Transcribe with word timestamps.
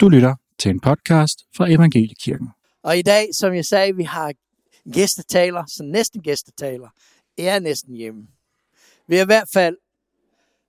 Du 0.00 0.08
lytter 0.08 0.34
til 0.58 0.70
en 0.70 0.80
podcast 0.80 1.38
fra 1.56 1.70
Evangeliekirken. 1.70 2.48
Og 2.82 2.98
i 2.98 3.02
dag, 3.02 3.28
som 3.34 3.54
jeg 3.54 3.64
sagde, 3.64 3.96
vi 3.96 4.02
har 4.02 4.32
gæstetaler, 4.92 5.64
så 5.66 5.82
næsten 5.82 6.22
gæstetaler. 6.22 6.88
Jeg 7.38 7.54
er 7.54 7.58
næsten 7.58 7.94
hjemme. 7.94 8.26
Vi 9.08 9.16
har 9.16 9.22
i 9.22 9.26
hvert 9.26 9.48
fald 9.52 9.76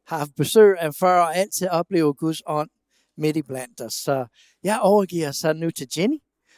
haft 0.08 0.32
besøg 0.38 0.76
af 0.80 0.96
før 1.00 1.22
og 1.22 1.36
altid 1.36 1.68
oplever 1.68 2.14
Guds 2.14 2.42
ånd 2.46 2.70
midt 3.18 3.38
i 3.38 3.42
blandt 3.42 3.82
os. 3.82 3.94
Så 3.94 4.26
jeg 4.64 4.80
overgiver 4.82 5.32
så 5.32 5.54
nu 5.54 5.72
til 5.72 5.88
Jenny. 5.98 6.18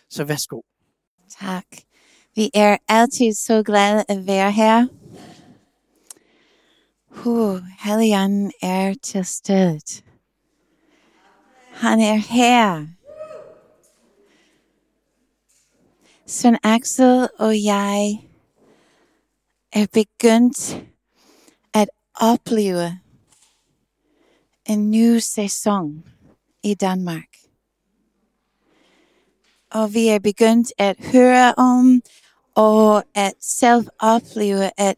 Så 0.09 0.23
værsgo. 0.23 0.61
Tak. 1.39 1.65
Vi 2.35 2.49
er 2.53 2.77
altid 2.87 3.33
så 3.33 3.63
glade 3.63 4.03
at 4.07 4.27
være 4.27 4.51
her. 4.51 4.87
Uh, 7.25 7.59
Helligånden 7.79 8.51
er 8.61 8.93
til 9.03 9.25
stedet. 9.25 10.03
Han 11.73 11.99
er 11.99 12.15
her. 12.15 12.87
Søn 16.25 16.57
Axel 16.63 17.29
og 17.39 17.63
jeg 17.63 18.19
er 19.71 19.87
begyndt 19.93 20.83
at 21.73 21.89
opleve 22.15 22.99
en 24.65 24.91
ny 24.91 25.17
sæson 25.17 26.03
i 26.63 26.73
Danmark. 26.73 27.27
Og 29.71 29.93
vi 29.93 30.07
er 30.07 30.19
begyndt 30.19 30.73
at 30.77 30.95
høre 31.11 31.53
om 31.57 32.01
og 32.55 33.03
at 33.15 33.33
selv 33.39 33.87
opleve, 33.99 34.71
at 34.77 34.95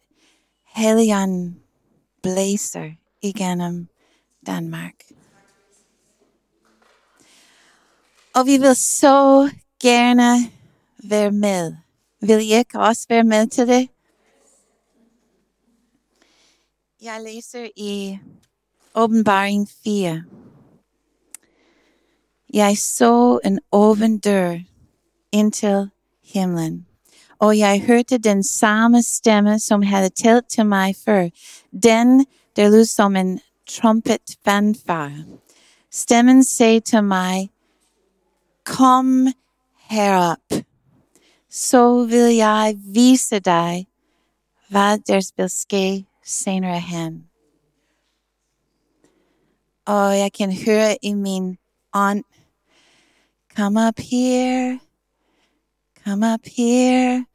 Helligånden 0.75 1.59
blæser 2.23 2.91
igennem 3.21 3.87
Danmark. 4.45 5.04
Og 8.35 8.45
vi 8.45 8.57
vil 8.57 8.75
så 8.75 9.49
gerne 9.81 10.51
være 11.03 11.31
med. 11.31 11.75
Vil 12.21 12.39
I 12.39 12.53
ikke 12.53 12.79
også 12.79 13.05
være 13.09 13.23
med 13.23 13.47
til 13.47 13.67
det? 13.67 13.89
Jeg 17.01 17.21
læser 17.23 17.67
i 17.75 18.19
åbenbaring 18.95 19.69
4. 19.83 20.23
Jeg 22.53 22.77
så 22.77 23.39
en 23.45 23.59
åben 23.71 24.19
dør 24.19 24.57
ind 25.31 25.51
til 25.51 25.89
himlen, 26.23 26.87
og 27.39 27.57
jeg 27.57 27.81
hørte 27.81 28.17
den 28.17 28.43
samme 28.43 29.03
stemme, 29.03 29.59
som 29.59 29.81
havde 29.81 30.09
talt 30.09 30.49
til 30.49 30.65
mig 30.65 30.95
før. 31.05 31.29
Den, 31.83 32.25
der 32.55 32.69
lød 32.69 32.85
som 32.85 33.15
en 33.15 33.39
trumpet 33.69 34.37
fanfare. 34.45 35.25
Stemmen 35.91 36.43
sagde 36.43 36.79
til 36.79 37.03
mig, 37.03 37.49
kom 38.65 39.27
herop, 39.77 40.65
så 41.49 42.05
vil 42.05 42.35
jeg 42.35 42.75
vise 42.77 43.39
dig, 43.39 43.87
hvad 44.69 44.97
der 44.97 45.31
vil 45.37 45.49
ske 45.49 46.05
senere 46.23 46.75
er 46.75 46.77
hen. 46.77 47.29
Og 49.85 50.17
jeg 50.17 50.33
kan 50.33 50.53
høre 50.65 50.97
i 51.01 51.13
min 51.13 51.57
ånd, 51.93 52.23
come 53.55 53.87
up 53.87 53.99
here, 53.99 54.79
come 56.03 56.33
up 56.33 56.45
here, 56.57 57.25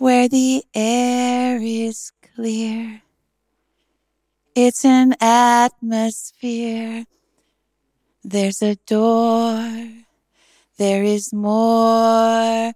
where 0.00 0.28
the 0.28 0.62
air 0.74 1.60
is 1.62 2.12
clear. 2.34 3.00
It's 4.56 4.84
an 4.84 5.14
atmosphere. 5.20 7.04
There's 8.24 8.62
a 8.62 8.74
door. 8.74 10.03
There 10.76 11.04
is 11.04 11.32
more. 11.32 12.72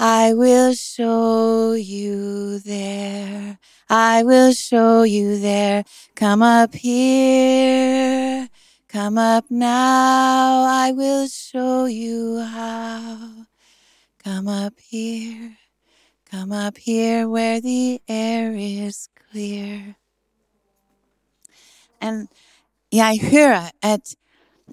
I 0.00 0.34
will 0.34 0.74
show 0.74 1.72
you 1.72 2.58
there. 2.58 3.58
I 3.88 4.22
will 4.22 4.52
show 4.52 5.02
you 5.02 5.38
there. 5.38 5.84
Come 6.16 6.42
up 6.42 6.74
here. 6.74 8.48
Come 8.88 9.18
up 9.18 9.44
now. 9.50 10.64
I 10.64 10.92
will 10.92 11.28
show 11.28 11.86
you 11.86 12.40
how. 12.40 13.46
Come 14.24 14.48
up 14.48 14.74
here. 14.80 15.58
Come 16.30 16.52
up 16.52 16.76
here 16.76 17.28
where 17.28 17.60
the 17.60 18.00
air 18.08 18.52
is 18.54 19.08
clear. 19.30 19.96
And 22.00 22.28
jeg 22.92 23.20
hører, 23.30 23.70
at, 23.82 24.14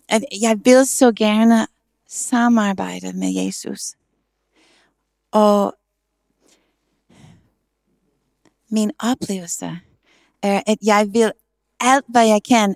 at 0.09 0.23
jeg 0.41 0.65
vil 0.65 0.85
så 0.85 1.11
gerne 1.11 1.67
samarbejde 2.15 3.13
med 3.13 3.33
Jesus. 3.33 3.95
Og 5.31 5.75
min 8.69 8.91
oplevelse 8.99 9.79
er, 10.41 10.61
at 10.67 10.77
jeg 10.81 11.13
vil 11.13 11.31
alt, 11.79 12.05
hvad 12.07 12.27
jeg 12.27 12.43
kan, 12.43 12.75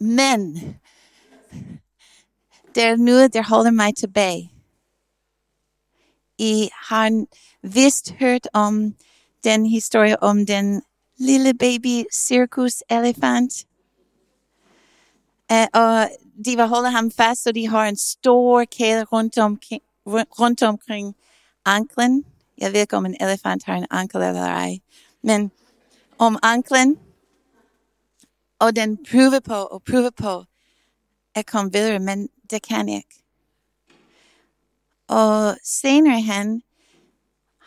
men 0.00 0.54
der 2.74 2.86
er 2.86 2.96
noget, 2.96 3.34
der 3.34 3.42
holder 3.42 3.70
mig 3.70 3.96
tilbage. 3.96 4.52
I 6.38 6.68
har 6.72 7.26
vist 7.62 8.10
hørt 8.10 8.48
om 8.52 8.94
den 9.44 9.66
historie 9.66 10.22
om 10.22 10.46
den 10.46 10.82
lille 11.16 11.54
baby 11.54 12.04
cirkus 12.12 12.82
elefant. 12.90 13.66
Uh, 15.52 15.66
og 15.72 16.10
de 16.44 16.56
vil 16.56 16.66
holde 16.66 16.90
ham 16.90 17.10
fast, 17.10 17.42
så 17.42 17.52
de 17.52 17.68
har 17.68 17.88
en 17.88 17.96
stor 17.96 18.64
kæde 18.64 19.04
rundt, 19.04 19.38
om, 19.38 19.60
rundt 20.06 20.62
omkring 20.62 21.16
anklen. 21.64 22.24
Jeg 22.58 22.72
ved 22.72 22.80
ikke, 22.80 22.96
om 22.96 23.06
en 23.06 23.16
elefant 23.20 23.64
har 23.64 23.74
en 23.74 23.86
ankel 23.90 24.22
eller 24.22 24.42
ej. 24.42 24.78
Men 25.22 25.50
om 26.18 26.38
anklen. 26.42 26.98
Og 28.58 28.76
den 28.76 29.04
prøver 29.10 29.40
på 29.40 29.54
og 29.54 29.82
prøver 29.82 30.10
på 30.10 30.44
at 31.34 31.46
komme 31.46 31.72
videre, 31.72 31.98
men 31.98 32.28
det 32.50 32.62
kan 32.62 32.88
ikke. 32.88 33.22
Og 35.08 35.56
senere 35.64 36.20
hen 36.20 36.62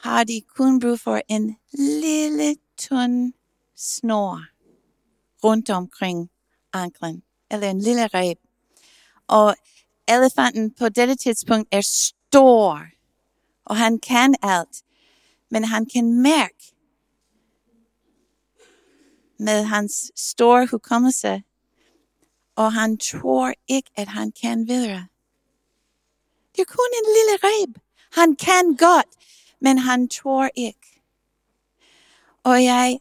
har 0.04 0.24
de 0.24 0.42
kun 0.56 0.80
brug 0.80 1.00
for 1.00 1.22
en 1.28 1.56
lille 1.74 2.56
tynd 2.78 3.34
snor 3.76 4.46
rundt 5.44 5.70
omkring 5.70 6.30
anklen, 6.74 7.24
eller 7.56 7.70
en 7.70 7.82
lille 7.82 8.08
reb. 8.08 8.38
Og 9.28 9.56
elefanten 10.08 10.74
på 10.74 10.90
dette 10.90 11.16
tidspunkt 11.16 11.68
er 11.72 11.82
stor, 11.82 12.86
og 13.66 13.78
han 13.78 14.00
kan 14.00 14.36
alt, 14.42 14.84
men 15.50 15.64
han 15.64 15.86
kan 15.86 16.22
mærke 16.22 16.76
med 19.40 19.64
hans 19.64 20.12
store 20.16 20.68
hukommelse, 20.72 21.44
og 22.56 22.74
han 22.74 22.98
tror 22.98 23.54
ikke, 23.68 23.92
at 23.96 24.08
han 24.08 24.32
kan 24.32 24.68
videre. 24.68 25.08
Det 26.56 26.62
er 26.62 26.66
kun 26.66 26.92
en 27.00 27.10
lille 27.18 27.38
reb. 27.44 27.78
Han 28.12 28.36
kan 28.36 28.76
godt, 28.76 29.08
men 29.60 29.78
han 29.78 30.10
tror 30.10 30.50
ikke. 30.56 31.02
Og 32.44 32.64
jeg, 32.64 33.00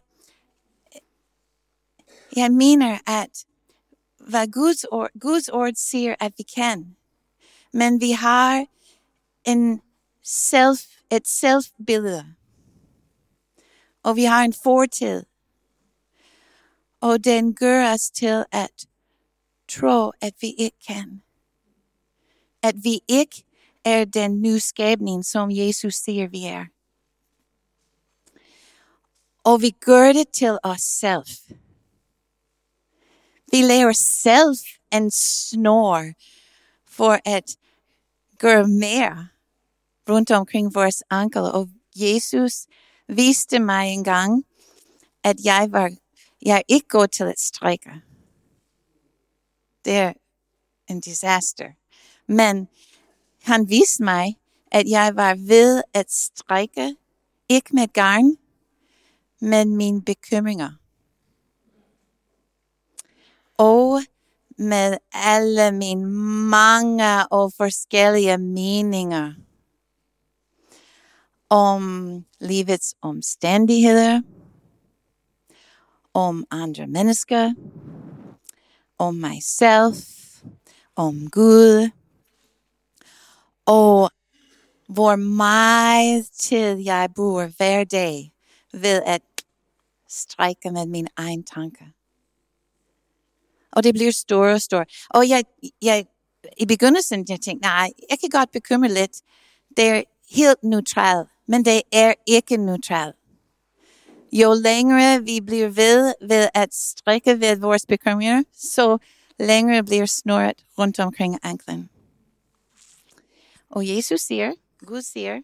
jeg 2.36 2.52
mener, 2.52 2.98
at 3.06 3.46
hvad 4.28 4.48
Guds 4.48 4.84
ord, 4.84 5.10
Guds 5.20 5.48
ord 5.48 5.72
siger, 5.76 6.14
at 6.20 6.32
vi 6.36 6.42
kan. 6.42 6.96
Men 7.72 8.00
vi 8.00 8.10
har 8.10 8.66
en 9.44 9.80
self, 10.22 10.80
et 11.10 11.28
selvbillede. 11.28 12.34
Og 14.02 14.16
vi 14.16 14.24
har 14.24 14.44
en 14.44 14.54
fortid. 14.62 15.24
Og 17.00 17.24
den 17.24 17.54
gør 17.54 17.92
os 17.92 18.10
til 18.10 18.44
at 18.52 18.86
tro, 19.68 20.12
at 20.20 20.34
vi 20.40 20.54
ikke 20.58 20.78
kan. 20.86 21.22
At 22.62 22.74
vi 22.82 23.00
ikke 23.08 23.44
er 23.84 24.04
den 24.04 24.42
nye 24.42 24.60
skabning, 24.60 25.24
som 25.24 25.50
Jesus 25.50 25.94
siger, 25.94 26.28
vi 26.28 26.44
er. 26.44 26.64
Og 29.44 29.62
vi 29.62 29.70
gør 29.70 30.12
det 30.12 30.28
til 30.28 30.58
os 30.62 30.80
selv. 30.80 31.24
He 33.54 33.62
laver 33.62 33.86
herself 33.88 34.58
en 34.92 35.10
snor 35.10 36.12
for 36.86 37.18
at 37.24 37.56
gøre 38.38 38.68
mere 38.68 39.28
rundt 40.08 40.30
omkring 40.30 40.74
vores 40.74 41.02
ankel. 41.10 41.42
Og 41.42 41.68
Jesus 41.96 42.52
viste 43.08 43.58
mig 43.58 43.88
en 43.88 44.04
gang, 44.04 44.44
at 45.24 45.36
jeg 45.44 45.68
var 45.70 45.90
jeg 46.42 46.56
er 46.56 46.62
ikke 46.68 46.88
god 46.88 47.08
til 47.08 47.24
at 47.24 47.40
strække. 47.40 47.90
Det 49.84 49.92
er 49.92 50.12
en 50.90 51.00
disaster. 51.00 51.70
Men 52.26 52.68
han 53.42 53.68
viste 53.68 54.02
mig, 54.02 54.38
at 54.70 54.88
jeg 54.88 55.16
var 55.16 55.34
ved 55.34 55.82
at 55.92 56.12
strække, 56.12 56.96
ikke 57.48 57.74
med 57.74 57.88
garn, 57.92 58.36
men 59.40 59.76
mine 59.76 60.02
bekymringer. 60.02 60.83
Og 63.58 64.00
med 64.58 64.96
alle 65.12 65.72
mine 65.72 66.06
mange 66.50 67.28
og 67.28 67.52
forskellige 67.56 68.38
meninger 68.38 69.34
om 71.50 72.24
livets 72.40 72.94
omstændigheder, 73.02 74.22
om 76.14 76.44
andre 76.50 76.86
mennesker, 76.86 77.54
om 78.98 79.14
mig 79.14 79.42
selv, 79.42 79.94
om 80.96 81.30
Gud, 81.30 81.90
og 83.66 84.10
hvor 84.88 85.16
meget 85.16 86.26
tid 86.32 86.76
jeg 86.78 87.08
bruger 87.16 87.46
hver 87.56 87.84
dag 87.84 88.32
ved 88.72 89.02
at 89.06 89.22
strække 90.08 90.70
med 90.70 90.86
mine 90.86 91.08
egne 91.16 91.42
tanker. 91.54 91.84
Og 93.74 93.84
det 93.84 93.94
bliver 93.94 94.12
større 94.12 94.54
og 94.54 94.60
større. 94.60 94.86
Og 95.10 95.28
jeg, 95.28 95.44
jeg, 95.82 96.06
i 96.58 96.66
begyndelsen, 96.66 97.26
jeg 97.28 97.40
tænkte, 97.40 97.68
nej, 97.68 97.90
jeg 98.10 98.18
kan 98.20 98.30
godt 98.30 98.50
bekymre 98.52 98.88
lidt. 98.88 99.20
Det 99.76 99.84
er 99.84 100.02
helt 100.30 100.62
neutralt, 100.62 101.28
men 101.48 101.64
det 101.64 101.82
er 101.92 102.14
ikke 102.26 102.56
neutralt. 102.56 103.16
Jo 104.32 104.52
længere 104.52 105.22
vi 105.22 105.40
bliver 105.40 105.68
ved, 105.68 106.14
ved 106.28 106.48
at 106.54 106.74
strække 106.74 107.40
ved 107.40 107.56
vores 107.56 107.86
bekymringer, 107.86 108.42
så 108.52 108.98
længere 109.38 109.84
bliver 109.84 110.06
snøret 110.06 110.64
rundt 110.78 111.00
omkring 111.00 111.38
anklen. 111.42 111.90
Og 113.70 113.88
Jesus 113.88 114.20
siger, 114.20 114.52
Gud 114.86 115.02
siger, 115.02 115.40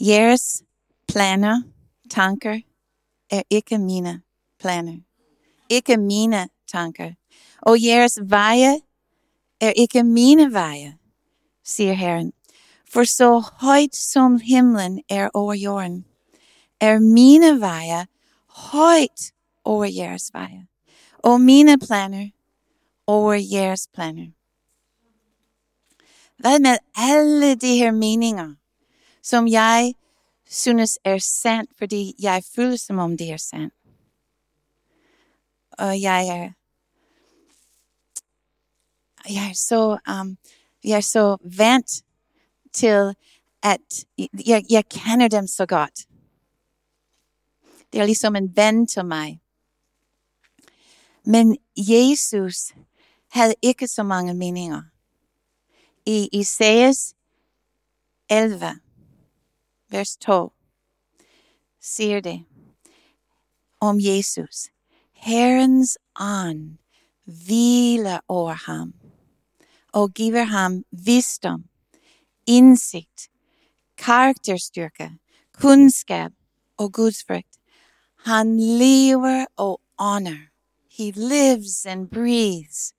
jeres 0.00 0.62
planer, 1.08 1.62
tanker, 2.10 2.60
er 3.32 3.42
ikke 3.50 3.78
mine 3.78 4.22
planer. 4.60 4.96
Ikke 5.68 5.96
mine 5.96 6.48
tanker. 6.68 7.12
Og 7.62 7.84
jeres 7.84 8.18
veje 8.22 8.80
er 9.60 9.72
ikke 9.76 10.02
mine 10.02 10.52
veje, 10.52 10.98
siger 11.64 11.92
Herren. 11.92 12.32
For 12.92 13.04
så 13.04 13.38
højt 13.38 13.96
som 13.96 14.40
himlen 14.40 15.02
er 15.08 15.28
over 15.34 15.54
jorden, 15.54 16.06
er 16.80 16.98
mine 16.98 17.60
veje 17.60 18.06
højt 18.48 19.32
over 19.64 19.84
jeres 19.84 20.30
veje, 20.32 20.66
og 21.18 21.40
mine 21.40 21.78
planer 21.78 22.30
over 23.06 23.32
jeres 23.32 23.88
planer. 23.94 24.26
Hvad 26.38 26.60
med 26.60 26.76
alle 26.94 27.54
de 27.54 27.76
her 27.76 27.90
meninger, 27.90 28.54
som 29.22 29.48
jeg 29.48 29.94
synes 30.52 30.98
er 31.04 31.18
sandt, 31.18 31.70
fordi 31.78 32.14
jeg 32.18 32.44
føler 32.54 32.76
som 32.76 32.98
om 32.98 33.16
det 33.16 33.30
er 33.30 33.36
sandt. 33.36 33.74
Og 35.70 36.00
jeg 36.00 36.28
er, 36.28 36.52
jeg 39.28 39.50
er 39.50 39.54
så, 39.54 39.98
um, 40.20 40.38
jeg 40.84 40.96
er 40.96 41.00
så 41.00 41.36
vant 41.56 42.04
til, 42.72 43.14
at 43.62 44.04
jeg, 44.46 44.64
jeg 44.70 44.88
kender 44.88 45.28
dem 45.28 45.46
så 45.46 45.66
godt. 45.66 46.06
Det 47.92 48.00
er 48.00 48.04
ligesom 48.04 48.36
en 48.36 48.56
ven 48.56 48.86
til 48.86 49.04
mig. 49.04 49.40
Men 51.24 51.56
Jesus 51.76 52.56
havde 53.28 53.54
ikke 53.62 53.88
så 53.88 54.02
mange 54.02 54.34
meninger. 54.34 54.82
I 56.06 56.28
Isaias 56.32 57.14
11, 58.28 58.80
vers 59.92 60.16
2, 60.16 60.52
siger 61.80 62.20
det 62.20 62.44
om 63.80 63.96
Jesus. 64.00 64.68
Herrens 65.12 65.98
ånd 66.20 66.78
hviler 67.24 68.20
over 68.28 68.52
ham 68.52 68.94
og 69.92 70.10
giver 70.10 70.44
ham 70.44 70.84
visdom, 70.90 71.64
indsigt, 72.46 73.28
karakterstyrke, 73.96 75.10
kunskab 75.52 76.32
og 76.76 76.92
gudsfrygt. 76.92 77.58
Han 78.24 78.60
lever 78.60 79.46
og 79.56 79.80
honor. 79.98 80.48
He 80.90 81.10
lives 81.10 81.86
and 81.86 82.08
breathes 82.08 82.94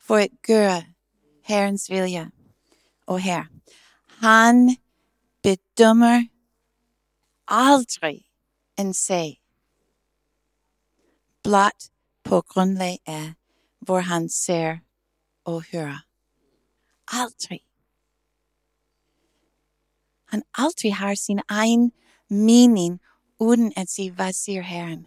for 0.00 0.16
at 0.16 0.30
gøre 0.42 0.82
Herrens 1.44 1.90
vilje. 1.90 2.30
Og 3.06 3.20
her, 3.20 3.44
han 4.08 4.76
bedømmer 5.46 6.24
aldrig 7.48 8.24
en 8.78 8.94
sag. 8.94 9.42
Blot 11.42 11.90
på 12.24 12.40
grundlag 12.40 12.98
af, 13.06 13.32
hvor 13.80 13.98
han 13.98 14.28
ser 14.28 14.78
og 15.44 15.64
hører. 15.72 15.98
Aldrig. 17.08 17.60
Han 20.24 20.42
aldrig 20.54 20.94
har 20.94 21.14
sin 21.14 21.40
egen 21.48 21.92
mening, 22.30 23.00
uden 23.38 23.72
at 23.76 23.90
sige, 23.90 24.10
hvad 24.10 24.32
siger 24.32 24.62
Herren. 24.62 25.06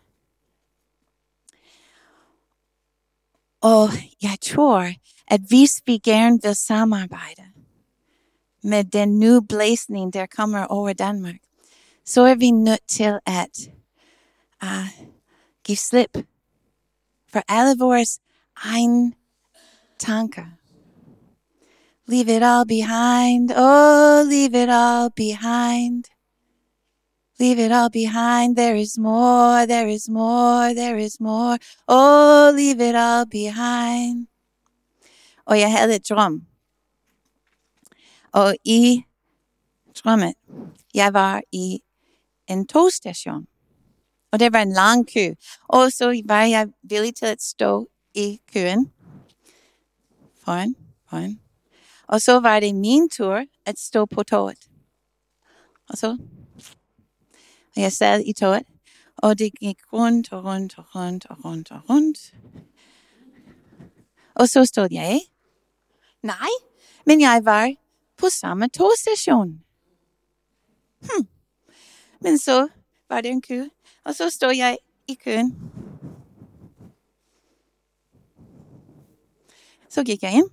Og 3.61 3.89
jeg 4.21 4.37
tror, 4.41 4.93
at 5.27 5.41
hvis 5.41 5.81
vi 5.85 5.97
gerne 5.97 6.39
vil 6.43 6.55
samarbejde, 6.55 7.43
med 8.63 8.83
den 8.83 9.19
nye 9.19 9.41
blæsning, 9.49 10.13
der 10.13 10.25
kommer 10.25 10.65
over 10.65 10.93
Danmark, 10.93 11.39
så 12.05 12.21
er 12.21 12.35
vi 12.35 12.51
nødt 12.51 12.87
til 12.87 13.19
at 13.25 13.69
uh, 14.63 15.05
give 15.63 15.77
slip 15.77 16.17
for 17.31 17.41
alle 17.47 17.79
vores 17.79 18.19
egne 18.55 19.13
tanker. 19.99 20.45
Leave 22.07 22.35
it 22.35 22.43
all 22.43 22.65
behind. 22.65 23.51
Oh, 23.51 24.25
leave 24.25 24.63
it 24.63 24.69
all 24.69 25.09
behind. 25.15 26.05
Leave 27.39 27.59
it 27.65 27.71
all 27.71 27.89
behind. 27.89 28.55
There 28.55 28.75
is 28.75 28.97
more, 28.97 29.65
there 29.67 29.87
is 29.87 30.09
more, 30.09 30.73
there 30.73 30.97
is 30.97 31.19
more. 31.19 31.57
Oh, 31.87 32.51
leave 32.51 32.81
it 32.81 32.95
all 32.95 33.25
behind. 33.31 34.27
Og 35.45 35.59
jeg 35.59 35.71
havde 35.71 35.95
et 35.95 36.09
drøm 36.09 36.41
og 38.31 38.55
i 38.63 39.03
drømmen, 40.03 40.33
jeg 40.93 41.13
var 41.13 41.41
i 41.51 41.79
en 42.47 42.67
togstation. 42.67 43.47
Og 44.31 44.39
det 44.39 44.53
var 44.53 44.61
en 44.61 44.73
lang 44.73 45.13
kø. 45.13 45.33
Og 45.67 45.91
så 45.91 46.21
var 46.25 46.43
jeg 46.43 46.67
villig 46.83 47.15
til 47.15 47.25
at 47.25 47.41
stå 47.41 47.89
i 48.13 48.39
køen. 48.53 48.91
Foran, 50.43 50.75
foran. 51.09 51.39
Og 52.07 52.21
så 52.21 52.39
var 52.39 52.59
det 52.59 52.75
min 52.75 53.09
tur 53.09 53.43
at 53.65 53.79
stå 53.79 54.05
på 54.05 54.23
toget. 54.23 54.69
Og 55.89 55.97
så, 55.97 56.17
og 57.75 57.81
jeg 57.81 57.91
sad 57.91 58.23
i 58.25 58.33
toget, 58.33 58.63
og 59.17 59.39
det 59.39 59.59
gik 59.59 59.77
rundt 59.93 60.33
og 60.33 60.43
rundt 60.43 60.77
og 60.77 60.95
rundt 60.95 61.25
og 61.25 61.45
rundt 61.45 61.71
og 61.71 61.81
rundt. 61.89 62.33
Og 64.35 64.49
så 64.49 64.65
stod 64.65 64.87
jeg. 64.91 65.21
Nej, 66.23 66.49
men 67.05 67.21
jeg 67.21 67.41
var 67.45 67.73
på 68.19 68.29
samme 68.29 68.69
togstation. 68.69 69.63
Hm. 71.01 71.27
Men 72.21 72.37
så 72.37 72.67
var 73.09 73.21
det 73.21 73.31
en 73.31 73.41
kø, 73.41 73.65
og 74.03 74.15
så 74.15 74.29
stod 74.29 74.55
jeg 74.55 74.77
i 75.07 75.13
køen. 75.13 75.71
Så 79.89 80.03
gik 80.03 80.23
jeg 80.23 80.33
ind, 80.33 80.49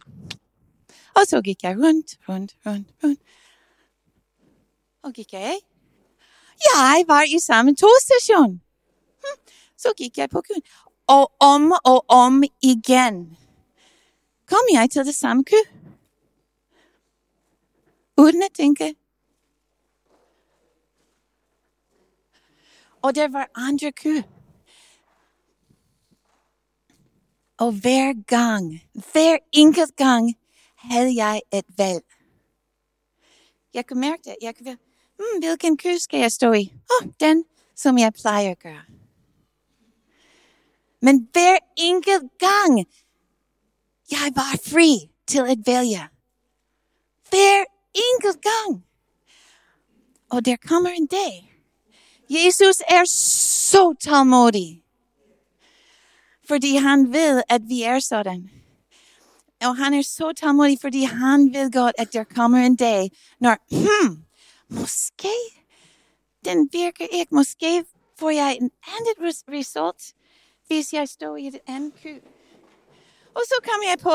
og 1.14 1.26
så 1.26 1.42
gik 1.42 1.62
jeg 1.62 1.76
rundt, 1.76 2.18
rundt, 2.28 2.56
rundt, 2.66 2.88
rundt. 3.04 3.20
Og 5.02 5.12
gik 5.12 5.32
jeg 5.32 5.42
af. 5.42 5.58
Jeg 6.74 7.04
var 7.06 7.22
i 7.22 7.38
samme 7.38 7.76
togstation. 7.76 8.62
Hm. 9.18 9.52
Så 9.76 9.92
gik 9.96 10.18
jeg 10.18 10.30
på 10.30 10.40
køen. 10.40 10.62
Og 11.06 11.32
om 11.40 11.72
og 11.84 12.04
om 12.08 12.42
igen 12.62 13.36
kom 14.46 14.64
jeg 14.72 14.90
til 14.90 15.06
det 15.06 15.14
samme 15.14 15.44
kø 15.44 15.56
uden 18.16 18.42
at 18.42 18.52
tænke. 18.54 18.94
Og 23.02 23.14
der 23.14 23.28
var 23.28 23.50
andre 23.54 23.92
kø. 23.92 24.22
Og 27.58 27.72
hver 27.72 28.24
gang, 28.26 28.82
hver 29.12 29.38
enkelt 29.52 29.96
gang, 29.96 30.34
havde 30.76 31.24
jeg 31.24 31.42
et 31.52 31.64
valg. 31.78 32.04
Jeg 33.74 33.86
kunne 33.86 34.00
mærke 34.00 34.22
det. 34.24 34.36
Jeg 34.42 34.56
kunne 34.56 34.66
være, 34.66 34.78
hmm, 35.18 35.38
hvilken 35.40 35.76
kø 35.76 35.96
skal 35.98 36.20
jeg 36.20 36.32
stå 36.32 36.52
i? 36.52 36.72
Åh, 36.72 37.06
oh, 37.06 37.12
den, 37.20 37.44
som 37.74 37.98
jeg 37.98 38.12
plejer 38.12 38.50
at 38.50 38.58
gøre. 38.58 38.82
Men 41.00 41.28
hver 41.32 41.58
enkelt 41.76 42.38
gang, 42.38 42.78
jeg 44.10 44.32
var 44.34 44.60
fri 44.70 45.10
til 45.26 45.38
at 45.38 45.58
vælge. 45.66 46.08
Hver 47.30 47.64
enkelt 48.12 48.42
gang. 48.42 48.84
Og 50.30 50.44
der 50.44 50.56
kommer 50.56 50.90
en 50.90 51.06
dag. 51.06 51.52
Jesus 52.30 52.80
er 52.88 53.04
så 53.04 53.94
tålmodig. 54.00 54.82
fordi 56.48 56.76
han 56.76 57.12
ved, 57.12 57.42
at 57.48 57.62
vi 57.68 57.82
er 57.82 57.98
sådan. 57.98 58.50
Og 59.64 59.76
han 59.76 59.94
er 59.94 60.02
så 60.02 60.32
tålmodig, 60.32 60.78
fordi 60.80 61.02
han 61.02 61.54
ved 61.54 61.72
godt, 61.72 61.94
at 61.98 62.12
der 62.12 62.24
kommer 62.24 62.58
en 62.58 62.76
dag, 62.76 63.10
når, 63.40 63.56
hmm, 63.70 64.24
måske 64.68 65.28
den 66.44 66.68
virker 66.72 67.06
ikke. 67.12 67.34
Måske 67.34 67.84
får 68.18 68.30
jeg 68.30 68.56
en 68.60 68.70
andet 68.86 69.28
res- 69.28 69.44
result, 69.52 70.14
hvis 70.66 70.92
jeg 70.92 71.08
står 71.08 71.36
i 71.36 71.46
et 71.46 71.58
andet 71.66 71.92
kø. 72.02 72.20
Og 73.34 73.42
så 73.44 73.54
kommer 73.62 73.88
jeg 73.88 73.98
på 73.98 74.10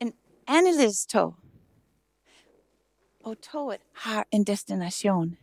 en 0.00 0.12
anderledes 0.46 1.06
tog. 1.06 1.34
Og 3.26 3.36
toget 3.40 3.80
har 3.94 4.26
en 4.32 4.44
destination. 4.44 5.36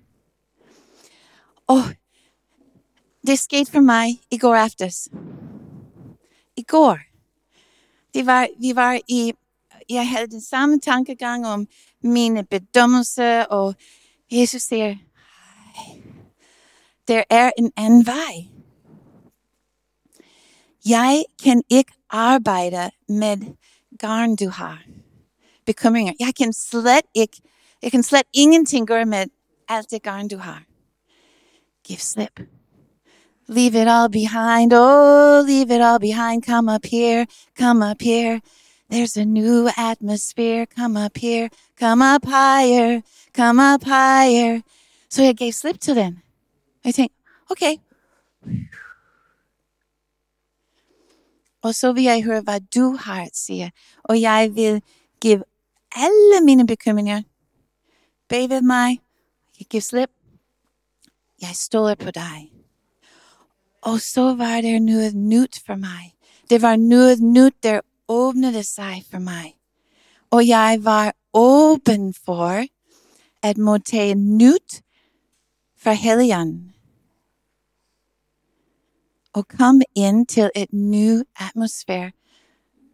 Og 1.68 1.82
det 3.28 3.40
skete 3.40 3.72
for 3.72 3.80
mig 3.80 4.20
i 4.32 4.38
går 4.38 4.56
aftes. 4.56 5.10
I 6.56 6.64
går. 6.64 7.00
Det 8.14 8.26
var, 8.26 8.48
vi 8.60 8.76
var 8.76 9.00
i, 9.08 9.34
jeg 9.90 10.10
havde 10.10 10.28
den 10.28 10.42
samme 10.42 10.80
tankegang 10.80 11.48
om 11.48 11.68
mine 12.02 12.44
bedømmelser, 12.44 13.44
og 13.44 13.76
Jesus 14.32 14.62
siger, 14.62 14.88
"Hej, 14.88 16.02
der 17.08 17.24
er 17.30 17.52
en 17.58 17.72
anden 17.78 18.06
vej. 18.06 18.48
Jeg 20.86 21.24
kan 21.44 21.64
ikke 21.70 21.94
arbejde 22.10 22.92
med 23.08 23.38
garn, 24.00 24.36
du 24.36 24.50
har. 24.50 24.84
Bekymringer. 25.66 26.14
Jeg 26.20 26.36
kan 26.36 26.54
slet 26.54 27.06
ikke, 27.14 27.42
jeg 27.84 27.92
kan 27.92 28.04
slet 28.04 28.28
ingenting 28.34 28.88
gøre 28.88 29.06
med 29.06 29.26
alt 29.70 29.92
det 29.92 30.04
garn, 30.04 30.28
du 30.28 30.38
har. 30.38 30.64
Give 31.84 32.00
slip. 32.00 32.40
Leave 33.48 33.82
it 33.82 33.88
all 33.88 34.10
behind. 34.10 34.74
Oh, 34.74 35.46
leave 35.46 35.76
it 35.76 35.82
all 35.82 36.00
behind. 36.00 36.44
Come 36.44 36.76
up 36.76 36.86
here. 36.86 37.26
Come 37.60 37.82
up 37.92 38.02
here. 38.02 38.42
There's 38.92 39.18
a 39.18 39.26
new 39.26 39.70
atmosphere. 39.78 40.66
Come 40.66 41.06
up 41.06 41.18
here. 41.18 41.50
Come 41.80 42.02
up 42.16 42.26
higher. 42.26 43.02
Come 43.36 43.60
up 43.74 43.84
higher. 43.84 44.62
So 45.10 45.24
I 45.24 45.34
gave 45.34 45.54
slip 45.54 45.80
to 45.80 45.94
them. 45.94 46.22
I 46.86 46.92
think, 46.92 47.12
okay. 47.52 47.78
Og 51.62 51.76
så 51.76 51.94
vil 51.94 52.04
jeg 52.04 52.24
høre, 52.24 52.42
hvad 52.42 52.60
du 52.76 52.98
har 53.00 53.22
at 53.22 53.38
sige. 53.38 53.72
Og 54.04 54.22
jeg 54.22 54.52
vil 54.56 54.82
give 55.22 55.44
alle 55.96 56.46
mine 56.46 56.68
bekymringer 56.68 57.22
ved 58.42 58.62
mig. 58.62 59.00
Jeg 59.60 59.68
giver 59.68 59.82
slip. 59.82 60.10
Jeg 61.42 61.50
stoler 61.54 61.96
på 61.96 62.12
dig. 62.12 62.52
Og 63.82 64.00
så 64.00 64.36
var 64.36 64.62
der 64.62 64.80
noget 64.80 65.16
nyt 65.16 65.60
for 65.66 65.76
mig. 65.76 66.16
Det 66.50 66.62
var 66.62 66.76
noget 66.76 67.20
nyt, 67.22 67.54
der 67.64 67.82
åbnede 68.08 68.64
sig 68.64 69.04
for 69.12 69.20
mig. 69.20 69.56
Og 70.32 70.48
jeg 70.48 70.80
var 70.82 71.16
åben 71.34 72.14
for 72.14 72.66
at 73.42 73.58
modtage 73.58 74.16
nyt 74.16 74.84
fra 75.78 75.92
Helligånden. 75.92 76.76
Og 79.34 79.48
komme 79.48 79.84
ind 79.96 80.28
til 80.28 80.50
et 80.56 80.74
ny 80.74 81.22
atmosfære, 81.40 82.12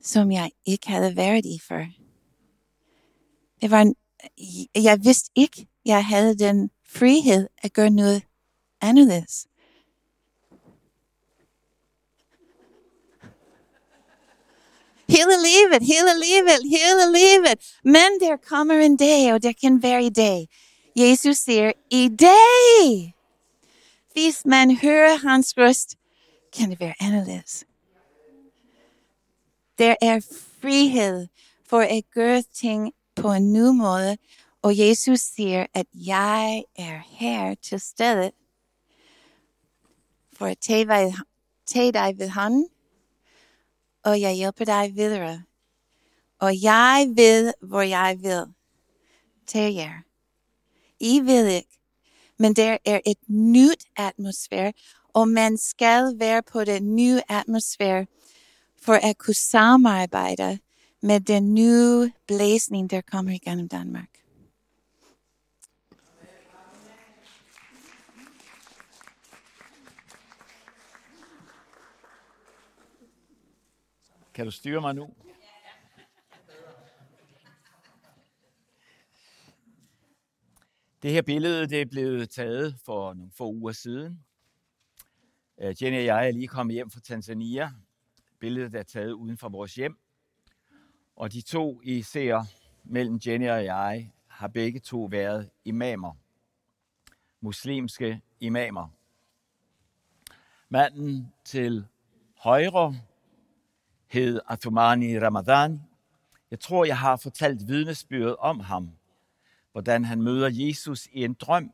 som 0.02 0.32
jeg 0.32 0.52
ikke 0.66 0.88
havde 0.88 1.16
været 1.16 1.46
i 1.46 1.60
før. 1.68 1.86
Det 3.62 3.72
var, 3.72 3.82
en- 3.82 3.96
Øh, 4.24 4.84
jeg 4.84 5.00
vidste 5.04 5.32
ikke, 5.36 5.68
jeg 5.86 6.06
havde 6.06 6.38
den 6.38 6.70
frihed 6.88 7.48
at 7.58 7.74
gøre 7.74 7.90
noget 7.90 8.22
anderledes. 8.82 9.48
Hele 15.10 15.32
livet, 15.48 15.82
hele 15.82 16.14
livet, 16.26 16.62
hele 16.70 17.12
livet. 17.20 17.76
Men 17.84 18.20
der 18.22 18.38
kommer 18.48 18.74
en 18.74 18.98
dag, 18.98 19.34
og 19.34 19.44
der 19.44 19.54
kan 19.62 19.84
være 19.84 20.04
i 20.04 20.10
dag. 20.10 20.48
Jesus 20.96 21.38
siger, 21.38 21.72
i 21.92 22.10
dag. 22.20 23.16
Hvis 24.14 24.46
man 24.46 24.78
hører 24.78 25.18
hans 25.18 25.54
røst, 25.58 25.96
kan 26.54 26.70
det 26.70 26.80
være 26.80 26.94
anderledes. 27.00 27.66
Der 29.78 29.96
er 30.02 30.20
frihed 30.62 31.28
for 31.70 31.80
at 31.80 32.04
gøre 32.14 32.44
ting 32.54 32.94
på 33.22 33.32
en 33.32 33.54
ny 33.54 33.68
måde, 33.68 34.18
og 34.62 34.78
Jesus 34.78 35.20
siger, 35.20 35.66
at 35.74 35.86
jeg 35.94 36.64
er 36.76 37.02
her 37.06 37.56
til 37.56 37.80
stedet 37.80 38.32
for 40.34 40.46
at 40.46 40.58
tage, 40.58 40.88
ved, 40.88 41.14
tage 41.66 41.92
dig 41.92 42.20
ved 42.20 42.30
hånden, 42.30 42.70
og 44.04 44.22
jeg 44.22 44.34
hjælper 44.34 44.66
dig 44.66 44.96
videre. 44.96 45.44
Og 46.40 46.64
jeg 46.64 47.08
ved, 47.16 47.54
hvor 47.62 47.82
jeg 47.82 48.18
vil. 48.22 48.46
til 49.48 49.74
jer. 49.74 50.04
I 51.00 51.20
vil 51.20 51.46
ikke, 51.46 51.80
men 52.38 52.54
der 52.54 52.78
er 52.86 53.00
et 53.06 53.18
nyt 53.28 53.86
atmosfære, 53.96 54.74
og 55.14 55.28
man 55.28 55.58
skal 55.58 56.20
være 56.20 56.44
på 56.44 56.64
den 56.64 56.96
nye 56.96 57.22
atmosfære 57.30 58.06
for 58.82 58.94
at 58.94 59.18
kunne 59.18 59.34
samarbejde 59.34 60.60
med 61.02 61.20
den 61.20 61.54
nye 61.54 62.12
blæsning, 62.28 62.90
der 62.90 63.02
kommer 63.02 63.32
igennem 63.32 63.70
Danmark. 63.70 64.10
Kan 74.34 74.46
du 74.46 74.52
styre 74.52 74.82
mig 74.82 74.96
nu? 74.96 75.10
Det 81.02 81.12
her 81.12 81.22
billede 81.22 81.68
det 81.68 81.82
er 81.82 81.86
blevet 81.86 82.30
taget 82.30 82.76
for 82.86 83.14
nogle 83.14 83.32
få 83.32 83.52
uger 83.52 83.72
siden. 83.72 84.26
Øh, 85.62 85.84
Jenny 85.84 85.98
og 85.98 86.06
jeg 86.06 86.28
er 86.28 86.32
lige 86.32 86.48
kommet 86.48 86.74
hjem 86.74 86.92
fra 86.92 87.00
Tanzania. 87.00 87.72
Billedet 88.40 88.76
er 88.76 88.84
taget 88.84 89.12
uden 89.12 89.38
for 89.38 89.50
vores 89.50 89.76
hjem. 89.76 89.98
Og 91.20 91.34
de 91.34 91.42
to, 91.42 91.82
I 91.84 92.02
ser 92.02 92.44
mellem 92.84 93.20
Jenny 93.28 93.50
og 93.50 93.66
jeg, 93.66 94.12
har 94.28 94.48
begge 94.48 94.80
to 94.80 95.08
været 95.12 95.50
imamer. 95.66 96.14
Muslimske 97.42 98.22
imamer. 98.40 98.88
Manden 100.70 101.34
til 101.44 101.86
højre 102.38 102.96
hed 104.08 104.40
Atumani 104.48 105.20
Ramadan. 105.20 105.82
Jeg 106.52 106.60
tror, 106.60 106.86
jeg 106.86 106.98
har 106.98 107.16
fortalt 107.16 107.68
vidnesbyrdet 107.68 108.36
om 108.36 108.60
ham, 108.60 108.92
hvordan 109.72 110.06
han 110.06 110.22
møder 110.22 110.50
Jesus 110.52 111.08
i 111.14 111.24
en 111.24 111.34
drøm. 111.34 111.72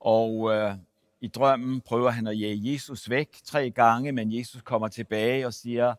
Og 0.00 0.54
øh, 0.54 0.74
i 1.20 1.28
drømmen 1.28 1.80
prøver 1.80 2.10
han 2.10 2.26
at 2.26 2.40
jage 2.40 2.72
Jesus 2.72 3.10
væk 3.10 3.40
tre 3.44 3.70
gange, 3.70 4.12
men 4.12 4.32
Jesus 4.32 4.62
kommer 4.62 4.88
tilbage 4.88 5.46
og 5.46 5.54
siger, 5.54 5.94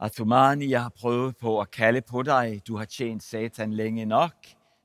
Atumani, 0.00 0.70
jeg 0.70 0.82
har 0.82 0.88
prøvet 0.88 1.36
på 1.36 1.60
at 1.60 1.70
kalde 1.70 2.00
på 2.00 2.22
dig. 2.22 2.62
Du 2.68 2.76
har 2.76 2.84
tjent 2.84 3.22
Satan 3.22 3.72
længe 3.72 4.04
nok. 4.04 4.34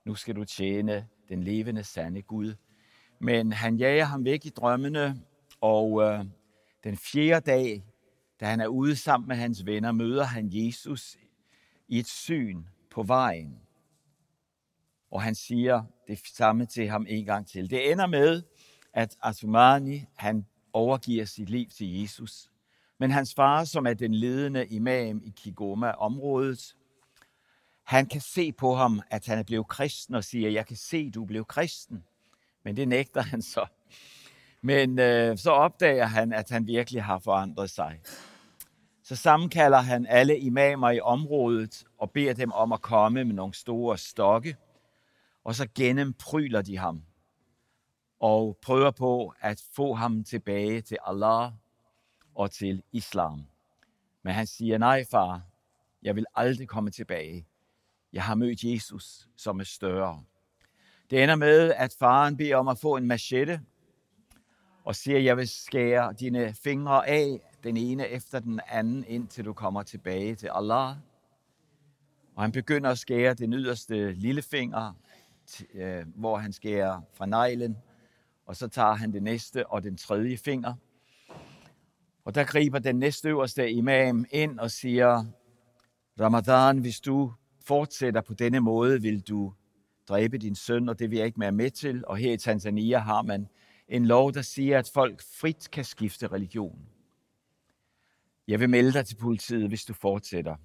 Nu 0.05 0.15
skal 0.15 0.35
du 0.35 0.45
tjene 0.45 1.07
den 1.29 1.43
levende, 1.43 1.83
sande 1.83 2.21
Gud. 2.21 2.55
Men 3.19 3.53
han 3.53 3.75
jager 3.75 4.05
ham 4.05 4.25
væk 4.25 4.45
i 4.45 4.49
drømmene, 4.49 5.21
og 5.61 6.01
øh, 6.03 6.25
den 6.83 6.97
fjerde 6.97 7.51
dag, 7.51 7.85
da 8.39 8.45
han 8.45 8.59
er 8.59 8.67
ude 8.67 8.95
sammen 8.95 9.27
med 9.27 9.35
hans 9.35 9.65
venner, 9.65 9.91
møder 9.91 10.23
han 10.23 10.49
Jesus 10.51 11.17
i 11.87 11.99
et 11.99 12.07
syn 12.07 12.63
på 12.91 13.03
vejen. 13.03 13.59
Og 15.11 15.21
han 15.21 15.35
siger 15.35 15.83
det 16.07 16.19
samme 16.27 16.65
til 16.65 16.89
ham 16.89 17.05
en 17.09 17.25
gang 17.25 17.47
til. 17.47 17.69
Det 17.69 17.91
ender 17.91 18.07
med, 18.07 18.43
at 18.93 19.17
Atumani, 19.21 20.05
han 20.15 20.45
overgiver 20.73 21.25
sit 21.25 21.49
liv 21.49 21.69
til 21.69 22.01
Jesus. 22.01 22.52
Men 22.99 23.11
hans 23.11 23.33
far, 23.35 23.63
som 23.63 23.87
er 23.87 23.93
den 23.93 24.13
ledende 24.13 24.67
imam 24.67 25.21
i 25.23 25.33
Kigoma-området, 25.35 26.75
han 27.83 28.05
kan 28.05 28.21
se 28.21 28.51
på 28.51 28.75
ham, 28.75 29.01
at 29.09 29.25
han 29.25 29.39
er 29.39 29.43
blevet 29.43 29.67
kristen 29.67 30.15
og 30.15 30.23
siger, 30.23 30.49
jeg 30.49 30.65
kan 30.65 30.77
se, 30.77 31.11
du 31.11 31.21
er 31.21 31.27
blevet 31.27 31.47
kristen. 31.47 32.03
Men 32.63 32.75
det 32.77 32.87
nægter 32.87 33.21
han 33.21 33.41
så. 33.41 33.65
Men 34.61 34.99
øh, 34.99 35.37
så 35.37 35.51
opdager 35.51 36.05
han, 36.05 36.33
at 36.33 36.49
han 36.49 36.67
virkelig 36.67 37.03
har 37.03 37.19
forandret 37.19 37.69
sig. 37.69 37.99
Så 39.03 39.15
sammenkalder 39.15 39.77
han 39.77 40.05
alle 40.05 40.39
imamer 40.39 40.89
i 40.89 40.99
området 40.99 41.83
og 41.97 42.11
beder 42.11 42.33
dem 42.33 42.51
om 42.51 42.71
at 42.71 42.81
komme 42.81 43.23
med 43.23 43.35
nogle 43.35 43.53
store 43.53 43.97
stokke. 43.97 44.55
Og 45.43 45.55
så 45.55 45.67
gennempryler 45.75 46.61
de 46.61 46.77
ham 46.77 47.03
og 48.19 48.57
prøver 48.61 48.91
på 48.91 49.33
at 49.39 49.63
få 49.75 49.93
ham 49.93 50.23
tilbage 50.23 50.81
til 50.81 50.97
Allah 51.05 51.51
og 52.35 52.51
til 52.51 52.83
islam. 52.91 53.45
Men 54.23 54.33
han 54.33 54.47
siger, 54.47 54.77
nej 54.77 55.05
far, 55.11 55.41
jeg 56.03 56.15
vil 56.15 56.25
aldrig 56.35 56.67
komme 56.67 56.91
tilbage. 56.91 57.47
Jeg 58.13 58.23
har 58.23 58.35
mødt 58.35 58.63
Jesus, 58.63 59.27
som 59.37 59.59
er 59.59 59.63
større. 59.63 60.23
Det 61.09 61.23
ender 61.23 61.35
med, 61.35 61.73
at 61.73 61.95
faren 61.99 62.37
beder 62.37 62.55
om 62.55 62.67
at 62.67 62.79
få 62.79 62.97
en 62.97 63.07
machete, 63.07 63.61
og 64.83 64.95
siger, 64.95 65.19
jeg 65.19 65.37
vil 65.37 65.47
skære 65.47 66.13
dine 66.13 66.53
fingre 66.53 67.07
af 67.07 67.39
den 67.63 67.77
ene 67.77 68.07
efter 68.07 68.39
den 68.39 68.59
anden, 68.67 69.05
indtil 69.07 69.45
du 69.45 69.53
kommer 69.53 69.83
tilbage 69.83 70.35
til 70.35 70.49
Allah. 70.53 70.95
Og 72.35 72.43
han 72.43 72.51
begynder 72.51 72.89
at 72.89 72.99
skære 72.99 73.33
den 73.33 73.53
yderste 73.53 74.13
lillefinger, 74.13 74.93
øh, 75.73 76.05
hvor 76.15 76.37
han 76.37 76.53
skærer 76.53 77.01
fra 77.13 77.25
neglen, 77.25 77.77
og 78.45 78.55
så 78.55 78.67
tager 78.67 78.93
han 78.93 79.13
det 79.13 79.23
næste 79.23 79.67
og 79.67 79.83
den 79.83 79.97
tredje 79.97 80.37
finger. 80.37 80.73
Og 82.25 82.35
der 82.35 82.43
griber 82.43 82.79
den 82.79 82.95
næstøverste 82.95 83.71
imam 83.71 84.25
ind 84.31 84.59
og 84.59 84.71
siger, 84.71 85.25
Ramadan, 86.19 86.77
hvis 86.77 86.99
du 86.99 87.33
fortsætter 87.65 88.21
på 88.21 88.33
denne 88.33 88.59
måde, 88.59 89.01
vil 89.01 89.21
du 89.21 89.53
dræbe 90.09 90.37
din 90.37 90.55
søn, 90.55 90.89
og 90.89 90.99
det 90.99 91.09
vil 91.09 91.17
jeg 91.17 91.25
ikke 91.25 91.39
være 91.39 91.51
med 91.51 91.71
til. 91.71 92.03
Og 92.07 92.17
her 92.17 92.33
i 92.33 92.37
Tanzania 92.37 92.97
har 92.97 93.21
man 93.21 93.47
en 93.87 94.05
lov, 94.05 94.33
der 94.33 94.41
siger, 94.41 94.79
at 94.79 94.91
folk 94.93 95.21
frit 95.39 95.71
kan 95.71 95.85
skifte 95.85 96.27
religion. 96.27 96.79
Jeg 98.47 98.59
vil 98.59 98.69
melde 98.69 98.93
dig 98.93 99.05
til 99.05 99.15
politiet, 99.15 99.67
hvis 99.67 99.85
du 99.85 99.93
fortsætter. 99.93 100.55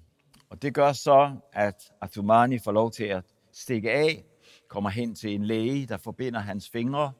Og 0.49 0.61
det 0.61 0.73
gør 0.73 0.93
så, 0.93 1.35
at 1.53 1.91
Atumani 2.01 2.59
får 2.59 2.71
lov 2.71 2.91
til 2.91 3.03
at 3.03 3.25
stikke 3.51 3.91
af, 3.91 4.25
kommer 4.67 4.89
hen 4.89 5.15
til 5.15 5.35
en 5.35 5.45
læge, 5.45 5.85
der 5.85 5.97
forbinder 5.97 6.39
hans 6.39 6.69
fingre, 6.69 7.11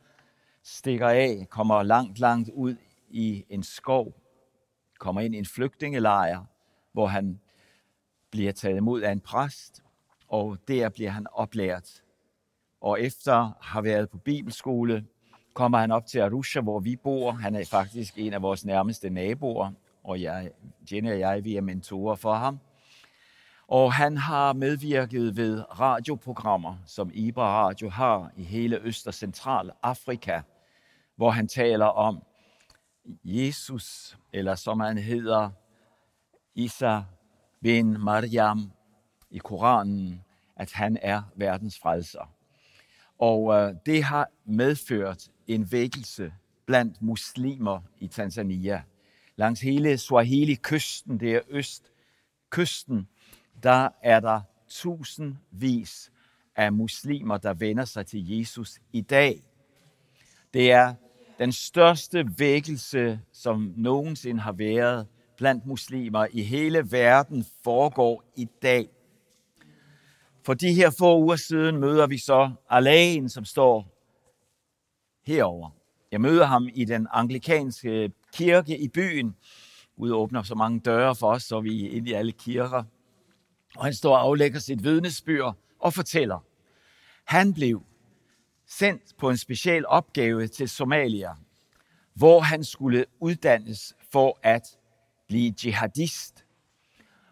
stikker 0.64 1.08
af, 1.10 1.48
kommer 1.50 1.84
langt, 1.84 2.20
langt 2.20 2.50
ud 2.54 2.76
i 3.10 3.46
en 3.50 3.64
skov, 3.64 4.16
kommer 5.00 5.22
ind 5.22 5.36
i 5.36 5.38
en 5.38 5.46
flygtningelejr, 5.46 6.44
hvor 6.92 7.08
han 7.08 7.40
bliver 8.32 8.52
taget 8.52 8.78
imod 8.78 9.02
af 9.02 9.12
en 9.12 9.20
præst, 9.20 9.84
og 10.28 10.58
der 10.68 10.90
bliver 10.90 11.10
han 11.10 11.28
oplært. 11.32 12.04
Og 12.82 13.02
efter 13.02 13.52
har 13.62 13.82
været 13.82 14.10
på 14.10 14.18
bibelskole, 14.18 15.06
kommer 15.54 15.78
han 15.78 15.92
op 15.92 16.06
til 16.06 16.20
Arusha, 16.20 16.62
hvor 16.62 16.80
vi 16.80 16.96
bor. 16.96 17.32
Han 17.32 17.56
er 17.56 17.66
faktisk 17.66 18.14
en 18.18 18.34
af 18.34 18.42
vores 18.42 18.66
nærmeste 18.66 19.10
naboer, 19.10 19.72
og 20.04 20.22
jeg, 20.22 20.52
Jenny 20.92 21.12
og 21.12 21.20
jeg, 21.20 21.44
vi 21.44 21.56
er 21.56 21.62
mentorer 21.62 22.16
for 22.16 22.34
ham. 22.34 22.60
Og 23.68 23.94
han 23.94 24.18
har 24.18 24.54
medvirket 24.54 25.38
ved 25.38 25.80
radioprogrammer, 25.80 26.78
som 26.86 27.12
Ibra 27.14 27.66
Radio 27.66 27.90
har 27.90 28.32
i 28.38 28.44
hele 28.44 28.80
Øst- 28.82 29.08
og 29.08 29.14
Central 29.14 29.72
Afrika, 29.84 30.42
hvor 31.16 31.30
han 31.30 31.48
taler 31.48 31.86
om 31.86 32.24
Jesus, 33.24 34.18
eller 34.34 34.56
som 34.56 34.80
han 34.80 34.98
hedder, 34.98 35.50
Isa 36.56 37.02
bin 37.62 38.00
Maryam 38.00 38.72
i 39.30 39.38
Koranen, 39.38 40.22
at 40.56 40.72
han 40.72 40.98
er 41.02 41.22
verdens 41.36 41.80
frelser. 41.80 42.34
Og 43.20 43.54
øh, 43.54 43.76
det 43.86 44.04
har 44.04 44.30
medført 44.46 45.30
en 45.48 45.72
vækkelse 45.72 46.34
blandt 46.66 47.02
muslimer 47.02 47.82
i 48.00 48.08
Tanzania. 48.08 48.84
Langs 49.36 49.62
hele 49.62 49.98
Swahili-kysten, 49.98 51.20
det 51.20 51.36
er 51.36 51.42
østkysten, 51.50 53.08
der 53.64 53.90
er 54.04 54.20
der 54.20 54.42
tusindvis 54.68 56.12
af 56.56 56.74
muslimer, 56.74 57.38
der 57.38 57.54
vender 57.54 57.86
sig 57.86 58.06
til 58.06 58.38
Jesus 58.38 58.80
i 58.94 59.02
dag. 59.02 59.44
Det 60.54 60.72
er 60.72 60.96
den 61.40 61.52
største 61.52 62.26
vækkelse, 62.38 63.20
som 63.34 63.74
nogensinde 63.78 64.42
har 64.42 64.52
været 64.52 65.08
blandt 65.38 65.66
muslimer 65.66 66.28
i 66.32 66.44
hele 66.44 66.92
verden, 66.92 67.46
foregår 67.64 68.24
i 68.36 68.48
dag. 68.62 68.90
For 70.46 70.54
de 70.54 70.74
her 70.74 70.90
få 71.00 71.20
uger 71.20 71.36
siden 71.36 71.78
møder 71.78 72.08
vi 72.08 72.18
så 72.18 72.52
Alain, 72.70 73.30
som 73.30 73.46
står 73.46 73.88
herover. 75.26 75.70
Jeg 76.12 76.22
møder 76.22 76.46
ham 76.46 76.70
i 76.74 76.86
den 76.86 77.08
anglikanske 77.14 78.12
kirke 78.34 78.78
i 78.78 78.88
byen. 78.88 79.36
Gud 79.98 80.12
åbner 80.12 80.44
så 80.44 80.56
mange 80.56 80.80
døre 80.80 81.16
for 81.16 81.32
os, 81.32 81.44
så 81.44 81.62
vi 81.62 81.86
er 81.86 81.92
inde 81.92 82.10
i 82.10 82.14
alle 82.14 82.32
kirker. 82.32 82.84
Og 83.76 83.84
han 83.84 83.94
står 83.94 84.16
og 84.16 84.22
aflægger 84.22 84.60
sit 84.60 84.84
vidnesbyrd 84.84 85.56
og 85.80 85.94
fortæller. 85.94 86.40
Han 87.26 87.54
blev 87.54 87.84
sendt 88.70 89.18
på 89.18 89.30
en 89.30 89.38
special 89.38 89.86
opgave 89.88 90.48
til 90.48 90.70
Somalia, 90.70 91.30
hvor 92.14 92.40
han 92.40 92.64
skulle 92.64 93.06
uddannes 93.20 93.96
for 94.12 94.40
at 94.44 94.64
blive 95.28 95.54
jihadist. 95.66 96.46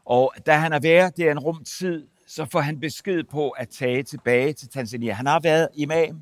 Og 0.06 0.34
da 0.45 0.54
han 0.54 0.73
er 0.73 0.80
været 0.80 1.17
der 1.17 1.32
en 1.32 1.39
rum 1.39 1.63
tid, 1.63 2.08
så 2.28 2.45
får 2.45 2.60
han 2.60 2.80
besked 2.80 3.23
på 3.23 3.50
at 3.50 3.69
tage 3.69 4.04
tilbage 4.04 4.54
til 4.54 4.69
Tanzania. 4.69 5.13
Han 5.13 5.26
har 5.26 5.39
været 5.39 5.67
imam 5.73 6.21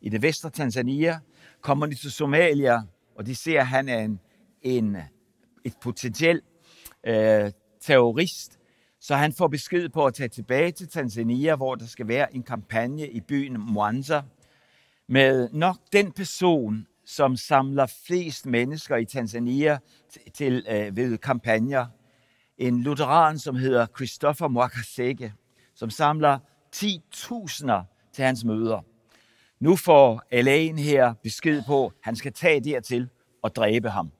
i 0.00 0.08
det 0.08 0.22
vestre 0.22 0.50
Tanzania, 0.50 1.18
kommer 1.60 1.86
de 1.86 1.94
til 1.94 2.12
Somalia, 2.12 2.82
og 3.14 3.26
de 3.26 3.34
ser, 3.34 3.60
at 3.60 3.66
han 3.66 3.88
er 3.88 3.98
en, 3.98 4.20
en, 4.62 4.96
et 5.64 5.74
potentielt 5.82 6.44
øh, 7.06 7.52
terrorist. 7.80 8.58
Så 9.00 9.14
han 9.14 9.32
får 9.32 9.48
besked 9.48 9.88
på 9.88 10.06
at 10.06 10.14
tage 10.14 10.28
tilbage 10.28 10.72
til 10.72 10.88
Tanzania, 10.88 11.56
hvor 11.56 11.74
der 11.74 11.86
skal 11.86 12.08
være 12.08 12.34
en 12.34 12.42
kampagne 12.42 13.08
i 13.08 13.20
byen 13.20 13.60
Mwanza, 13.60 14.22
med 15.08 15.48
nok 15.52 15.76
den 15.92 16.12
person, 16.12 16.86
som 17.04 17.36
samler 17.36 17.86
flest 18.06 18.46
mennesker 18.46 18.96
i 18.96 19.04
Tanzania 19.04 19.78
til, 20.34 20.66
øh, 20.70 20.96
ved 20.96 21.18
kampagner. 21.18 21.86
En 22.58 22.82
lutheran, 22.82 23.38
som 23.38 23.56
hedder 23.56 23.86
Christopher 23.96 24.48
Mwakasege, 24.48 25.34
som 25.74 25.90
samler 25.90 26.38
10.000 26.72 27.84
til 28.12 28.24
hans 28.24 28.44
møder. 28.44 28.80
Nu 29.60 29.76
får 29.76 30.22
Alain 30.30 30.78
her 30.78 31.14
besked 31.22 31.62
på, 31.66 31.86
at 31.86 31.92
han 32.02 32.16
skal 32.16 32.32
tage 32.32 32.60
dertil 32.60 33.08
og 33.42 33.56
dræbe 33.56 33.90
ham. 33.90 34.12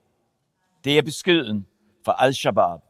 Det 0.85 0.99
er 0.99 1.03
beskeden 1.03 1.67
fra 2.05 2.15
Al-Shabaab. 2.19 2.81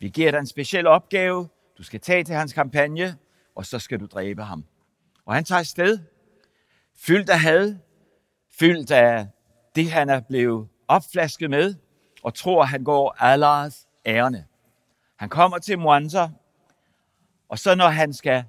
Vi 0.00 0.08
giver 0.08 0.30
dig 0.30 0.38
en 0.38 0.46
speciel 0.46 0.86
opgave. 0.86 1.48
Du 1.78 1.82
skal 1.82 2.00
tage 2.00 2.24
til 2.24 2.34
hans 2.34 2.52
kampagne, 2.52 3.16
og 3.54 3.66
så 3.66 3.78
skal 3.78 4.00
du 4.00 4.06
dræbe 4.06 4.42
ham. 4.42 4.64
Og 5.26 5.34
han 5.34 5.44
tager 5.44 5.62
sted, 5.62 5.98
fyldt 6.98 7.30
af 7.30 7.40
had, 7.40 7.76
fyldt 8.58 8.90
af 8.90 9.26
det, 9.74 9.90
han 9.90 10.08
er 10.08 10.20
blevet 10.20 10.68
opflasket 10.88 11.50
med, 11.50 11.74
og 12.22 12.34
tror, 12.34 12.62
at 12.62 12.68
han 12.68 12.84
går 12.84 13.16
Allahs 13.18 13.86
ærne. 14.06 14.46
Han 15.16 15.28
kommer 15.28 15.58
til 15.58 15.78
Mwanza, 15.78 16.28
og 17.48 17.58
så 17.58 17.74
når 17.74 17.88
han 17.88 18.12
skal 18.12 18.44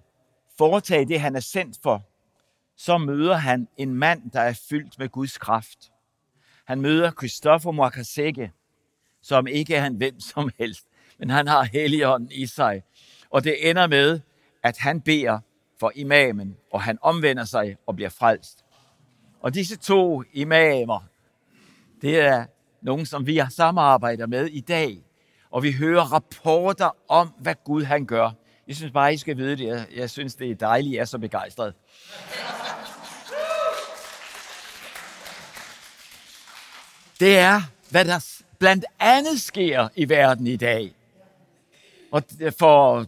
foretage 0.57 1.05
det, 1.05 1.19
han 1.19 1.35
er 1.35 1.39
sendt 1.39 1.77
for, 1.83 2.03
så 2.77 2.97
møder 2.97 3.35
han 3.35 3.67
en 3.77 3.93
mand, 3.95 4.31
der 4.31 4.41
er 4.41 4.53
fyldt 4.69 4.99
med 4.99 5.09
Guds 5.09 5.37
kraft. 5.37 5.91
Han 6.65 6.81
møder 6.81 7.11
Christoffer 7.11 7.71
Mwakaseke, 7.71 8.51
som 9.21 9.47
ikke 9.47 9.75
er 9.75 9.81
han 9.81 9.95
hvem 9.95 10.19
som 10.19 10.49
helst, 10.57 10.87
men 11.19 11.29
han 11.29 11.47
har 11.47 11.63
Helligånden 11.63 12.31
i 12.31 12.45
sig. 12.45 12.83
Og 13.29 13.43
det 13.43 13.69
ender 13.69 13.87
med, 13.87 14.19
at 14.63 14.77
han 14.77 15.01
beder 15.01 15.39
for 15.81 15.91
imamen, 15.95 16.57
og 16.71 16.81
han 16.81 16.97
omvender 17.01 17.45
sig 17.45 17.77
og 17.87 17.95
bliver 17.95 18.09
frelst. 18.09 18.65
Og 19.41 19.53
disse 19.53 19.75
to 19.75 20.23
imamer, 20.33 20.99
det 22.01 22.19
er 22.19 22.45
nogen, 22.81 23.05
som 23.05 23.25
vi 23.25 23.37
har 23.37 23.49
samarbejder 23.49 24.27
med 24.27 24.45
i 24.45 24.59
dag. 24.59 24.97
Og 25.51 25.63
vi 25.63 25.71
hører 25.71 26.13
rapporter 26.13 26.89
om, 27.07 27.33
hvad 27.39 27.55
Gud 27.63 27.83
han 27.83 28.05
gør. 28.05 28.31
Jeg 28.67 28.75
synes 28.75 28.91
bare, 28.91 29.13
I 29.13 29.17
skal 29.17 29.37
vide 29.37 29.57
det. 29.57 29.67
Jeg, 29.67 29.85
jeg 29.95 30.09
synes, 30.09 30.35
det 30.35 30.51
er 30.51 30.55
dejligt, 30.55 30.93
jeg 30.93 31.01
er 31.01 31.05
så 31.05 31.17
begejstret. 31.17 31.73
Det 37.19 37.37
er, 37.37 37.61
hvad 37.89 38.05
der 38.05 38.41
blandt 38.59 38.85
andet 38.99 39.41
sker 39.41 39.89
i 39.95 40.09
verden 40.09 40.47
i 40.47 40.55
dag. 40.55 40.95
Og 42.11 42.23
for 42.59 43.03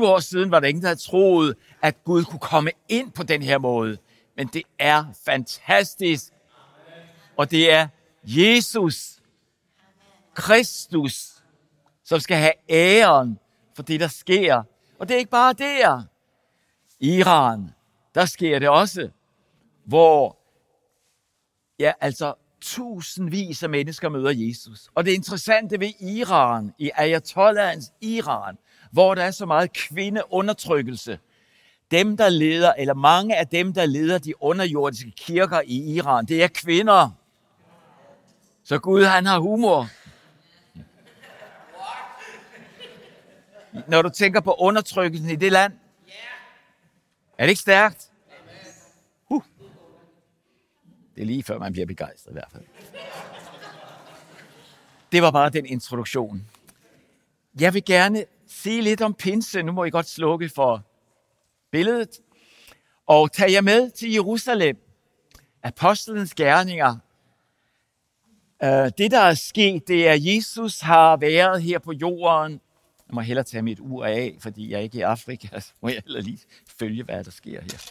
10-20 0.00 0.06
år 0.06 0.18
siden 0.18 0.50
var 0.50 0.60
der 0.60 0.68
ingen, 0.68 0.82
der 0.82 0.88
havde 0.88 1.00
troet, 1.00 1.56
at 1.82 2.04
Gud 2.04 2.24
kunne 2.24 2.38
komme 2.38 2.70
ind 2.88 3.12
på 3.12 3.22
den 3.22 3.42
her 3.42 3.58
måde. 3.58 3.98
Men 4.36 4.46
det 4.46 4.62
er 4.78 5.04
fantastisk. 5.24 6.32
Og 7.36 7.50
det 7.50 7.72
er 7.72 7.88
Jesus, 8.24 9.22
Kristus, 10.34 11.42
som 12.04 12.20
skal 12.20 12.36
have 12.36 12.52
æren 12.68 13.38
for 13.74 13.82
det, 13.82 14.00
der 14.00 14.08
sker. 14.08 14.62
Og 14.98 15.08
det 15.08 15.14
er 15.14 15.18
ikke 15.18 15.30
bare 15.30 15.52
der. 15.52 16.02
Iran, 17.00 17.70
der 18.14 18.24
sker 18.24 18.58
det 18.58 18.68
også, 18.68 19.10
hvor 19.84 20.38
ja, 21.78 21.92
altså 22.00 22.34
tusindvis 22.64 23.62
af 23.62 23.70
mennesker 23.70 24.08
møder 24.08 24.30
Jesus. 24.30 24.90
Og 24.94 25.04
det 25.04 25.12
interessante 25.12 25.80
ved 25.80 25.92
Iran, 26.00 26.74
i 26.78 26.90
Ayatollahens 26.94 27.92
Iran, 28.00 28.58
hvor 28.92 29.14
der 29.14 29.22
er 29.22 29.30
så 29.30 29.46
meget 29.46 29.72
kvindeundertrykkelse, 29.72 31.18
dem, 31.90 32.16
der 32.16 32.28
leder, 32.28 32.72
eller 32.72 32.94
mange 32.94 33.36
af 33.36 33.46
dem, 33.46 33.72
der 33.72 33.86
leder 33.86 34.18
de 34.18 34.42
underjordiske 34.42 35.10
kirker 35.10 35.60
i 35.64 35.94
Iran, 35.94 36.26
det 36.26 36.42
er 36.42 36.48
kvinder. 36.48 37.10
Så 38.64 38.78
Gud, 38.78 39.04
han 39.04 39.26
har 39.26 39.38
humor. 39.38 39.88
Når 43.88 44.02
du 44.02 44.08
tænker 44.08 44.40
på 44.40 44.54
undertrykkelsen 44.54 45.30
i 45.30 45.36
det 45.36 45.52
land, 45.52 45.72
er 47.38 47.44
det 47.44 47.48
ikke 47.48 47.60
stærkt? 47.60 48.10
Uh. 49.28 49.42
Det 51.14 51.22
er 51.22 51.26
lige 51.26 51.42
før, 51.42 51.58
man 51.58 51.72
bliver 51.72 51.86
begejstret 51.86 52.30
i 52.30 52.34
hvert 52.34 52.48
fald. 52.52 52.64
Det 55.12 55.22
var 55.22 55.30
bare 55.30 55.50
den 55.50 55.66
introduktion. 55.66 56.48
Jeg 57.60 57.74
vil 57.74 57.84
gerne 57.84 58.24
sige 58.46 58.82
lidt 58.82 59.00
om 59.00 59.14
pinse. 59.14 59.62
Nu 59.62 59.72
må 59.72 59.84
I 59.84 59.90
godt 59.90 60.08
slukke 60.08 60.48
for 60.48 60.82
billedet. 61.70 62.20
Og 63.06 63.32
tage 63.32 63.52
jer 63.52 63.60
med 63.60 63.90
til 63.90 64.12
Jerusalem. 64.12 64.76
Apostlenes 65.62 66.34
gerninger. 66.34 66.96
Øh, 68.62 68.90
det, 68.98 69.10
der 69.10 69.20
er 69.20 69.34
sket, 69.34 69.88
det 69.88 70.08
er, 70.08 70.12
at 70.12 70.24
Jesus 70.24 70.80
har 70.80 71.16
været 71.16 71.62
her 71.62 71.78
på 71.78 71.92
jorden. 71.92 72.52
Jeg 73.08 73.14
må 73.14 73.20
hellere 73.20 73.44
tage 73.44 73.62
mit 73.62 73.80
ur 73.80 74.04
af, 74.04 74.36
fordi 74.40 74.70
jeg 74.70 74.76
er 74.76 74.80
ikke 74.82 74.98
i 74.98 75.00
Afrika. 75.00 75.60
Så 75.60 75.72
må 75.80 75.88
jeg 75.88 76.02
heller 76.04 76.20
lige 76.20 76.38
følge, 76.78 77.02
hvad 77.02 77.24
der 77.24 77.30
sker 77.30 77.60
her. 77.60 77.90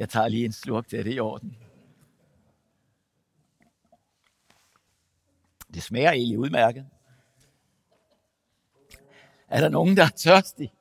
Jeg 0.00 0.08
tager 0.08 0.28
lige 0.28 0.44
en 0.44 0.52
slurk, 0.52 0.90
det 0.90 0.98
er 0.98 1.02
det 1.02 1.14
i 1.14 1.20
orden. 1.20 1.56
Det 5.74 5.82
smager 5.82 6.10
egentlig 6.10 6.38
udmærket. 6.38 6.86
Er 9.48 9.60
der 9.60 9.68
nogen, 9.68 9.96
der 9.96 10.04
er 10.04 10.08
tørstig? 10.08 10.72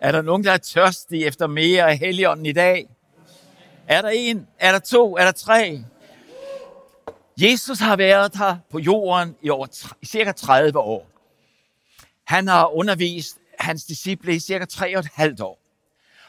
Er 0.00 0.12
der 0.12 0.22
nogen, 0.22 0.44
der 0.44 0.52
er 0.52 0.58
tørstig 0.58 1.24
efter 1.24 1.46
mere 1.46 1.90
af 1.90 1.98
Helligånden 1.98 2.46
i 2.46 2.52
dag? 2.52 2.88
Er 3.88 4.02
der 4.02 4.08
en? 4.08 4.46
Er 4.58 4.72
der 4.72 4.78
to? 4.78 5.16
Er 5.16 5.24
der 5.24 5.32
tre? 5.32 5.84
Jesus 7.36 7.78
har 7.78 7.96
været 7.96 8.36
her 8.36 8.58
på 8.70 8.78
jorden 8.78 9.36
i, 9.42 9.50
over, 9.50 9.94
i 10.02 10.06
cirka 10.06 10.32
30 10.32 10.78
år. 10.78 11.06
Han 12.24 12.48
har 12.48 12.66
undervist 12.66 13.38
hans 13.58 13.84
disciple 13.84 14.34
i 14.34 14.38
cirka 14.38 14.64
3,5 14.72 15.42
år. 15.42 15.59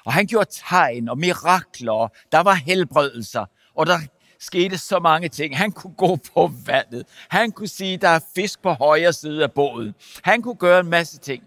Og 0.05 0.13
han 0.13 0.27
gjorde 0.27 0.49
tegn 0.51 1.09
og 1.09 1.17
mirakler. 1.17 2.07
Der 2.31 2.39
var 2.39 2.53
helbredelser, 2.53 3.45
og 3.75 3.85
der 3.85 3.99
skete 4.39 4.77
så 4.77 4.99
mange 4.99 5.29
ting. 5.29 5.57
Han 5.57 5.71
kunne 5.71 5.93
gå 5.93 6.15
på 6.15 6.51
vandet. 6.65 7.07
Han 7.29 7.51
kunne 7.51 7.67
sige, 7.67 7.97
der 7.97 8.07
er 8.07 8.19
fisk 8.35 8.61
på 8.61 8.71
højre 8.71 9.13
side 9.13 9.43
af 9.43 9.51
båden. 9.51 9.95
Han 10.23 10.41
kunne 10.41 10.55
gøre 10.55 10.79
en 10.79 10.89
masse 10.89 11.17
ting. 11.17 11.43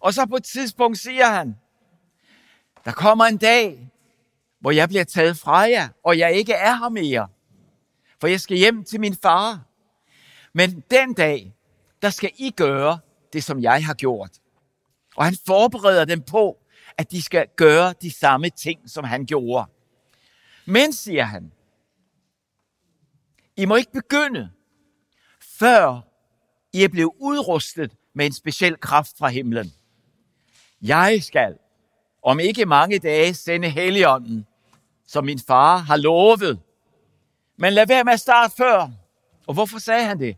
Og 0.00 0.14
så 0.14 0.26
på 0.26 0.36
et 0.36 0.44
tidspunkt 0.44 0.98
siger 0.98 1.26
han, 1.26 1.56
der 2.84 2.92
kommer 2.92 3.24
en 3.24 3.36
dag, 3.36 3.90
hvor 4.60 4.70
jeg 4.70 4.88
bliver 4.88 5.04
taget 5.04 5.36
fra 5.36 5.58
jer, 5.58 5.88
og 6.04 6.18
jeg 6.18 6.32
ikke 6.32 6.52
er 6.52 6.74
her 6.74 6.88
mere. 6.88 7.28
For 8.20 8.26
jeg 8.26 8.40
skal 8.40 8.56
hjem 8.56 8.84
til 8.84 9.00
min 9.00 9.16
far. 9.22 9.60
Men 10.52 10.84
den 10.90 11.14
dag, 11.14 11.54
der 12.02 12.10
skal 12.10 12.30
I 12.36 12.50
gøre 12.50 12.98
det, 13.32 13.44
som 13.44 13.62
jeg 13.62 13.86
har 13.86 13.94
gjort. 13.94 14.30
Og 15.16 15.24
han 15.24 15.36
forbereder 15.46 16.04
dem 16.04 16.22
på, 16.22 16.58
at 16.98 17.10
de 17.10 17.22
skal 17.22 17.46
gøre 17.56 17.94
de 18.02 18.10
samme 18.10 18.50
ting, 18.50 18.90
som 18.90 19.04
han 19.04 19.26
gjorde. 19.26 19.70
Men, 20.66 20.92
siger 20.92 21.24
han, 21.24 21.52
I 23.56 23.64
må 23.64 23.76
ikke 23.76 23.92
begynde, 23.92 24.50
før 25.58 26.00
I 26.72 26.84
er 26.84 26.88
blevet 26.88 27.12
udrustet 27.20 27.96
med 28.14 28.26
en 28.26 28.32
speciel 28.32 28.76
kraft 28.80 29.18
fra 29.18 29.28
himlen. 29.28 29.72
Jeg 30.82 31.22
skal 31.22 31.58
om 32.22 32.40
ikke 32.40 32.66
mange 32.66 32.98
dage 32.98 33.34
sende 33.34 33.68
Helligånden, 33.68 34.46
som 35.06 35.24
min 35.24 35.38
far 35.38 35.76
har 35.76 35.96
lovet. 35.96 36.60
Men 37.56 37.72
lad 37.72 37.86
være 37.86 38.04
med 38.04 38.12
at 38.12 38.20
starte 38.20 38.56
før. 38.56 38.88
Og 39.46 39.54
hvorfor 39.54 39.78
sagde 39.78 40.04
han 40.04 40.20
det? 40.20 40.36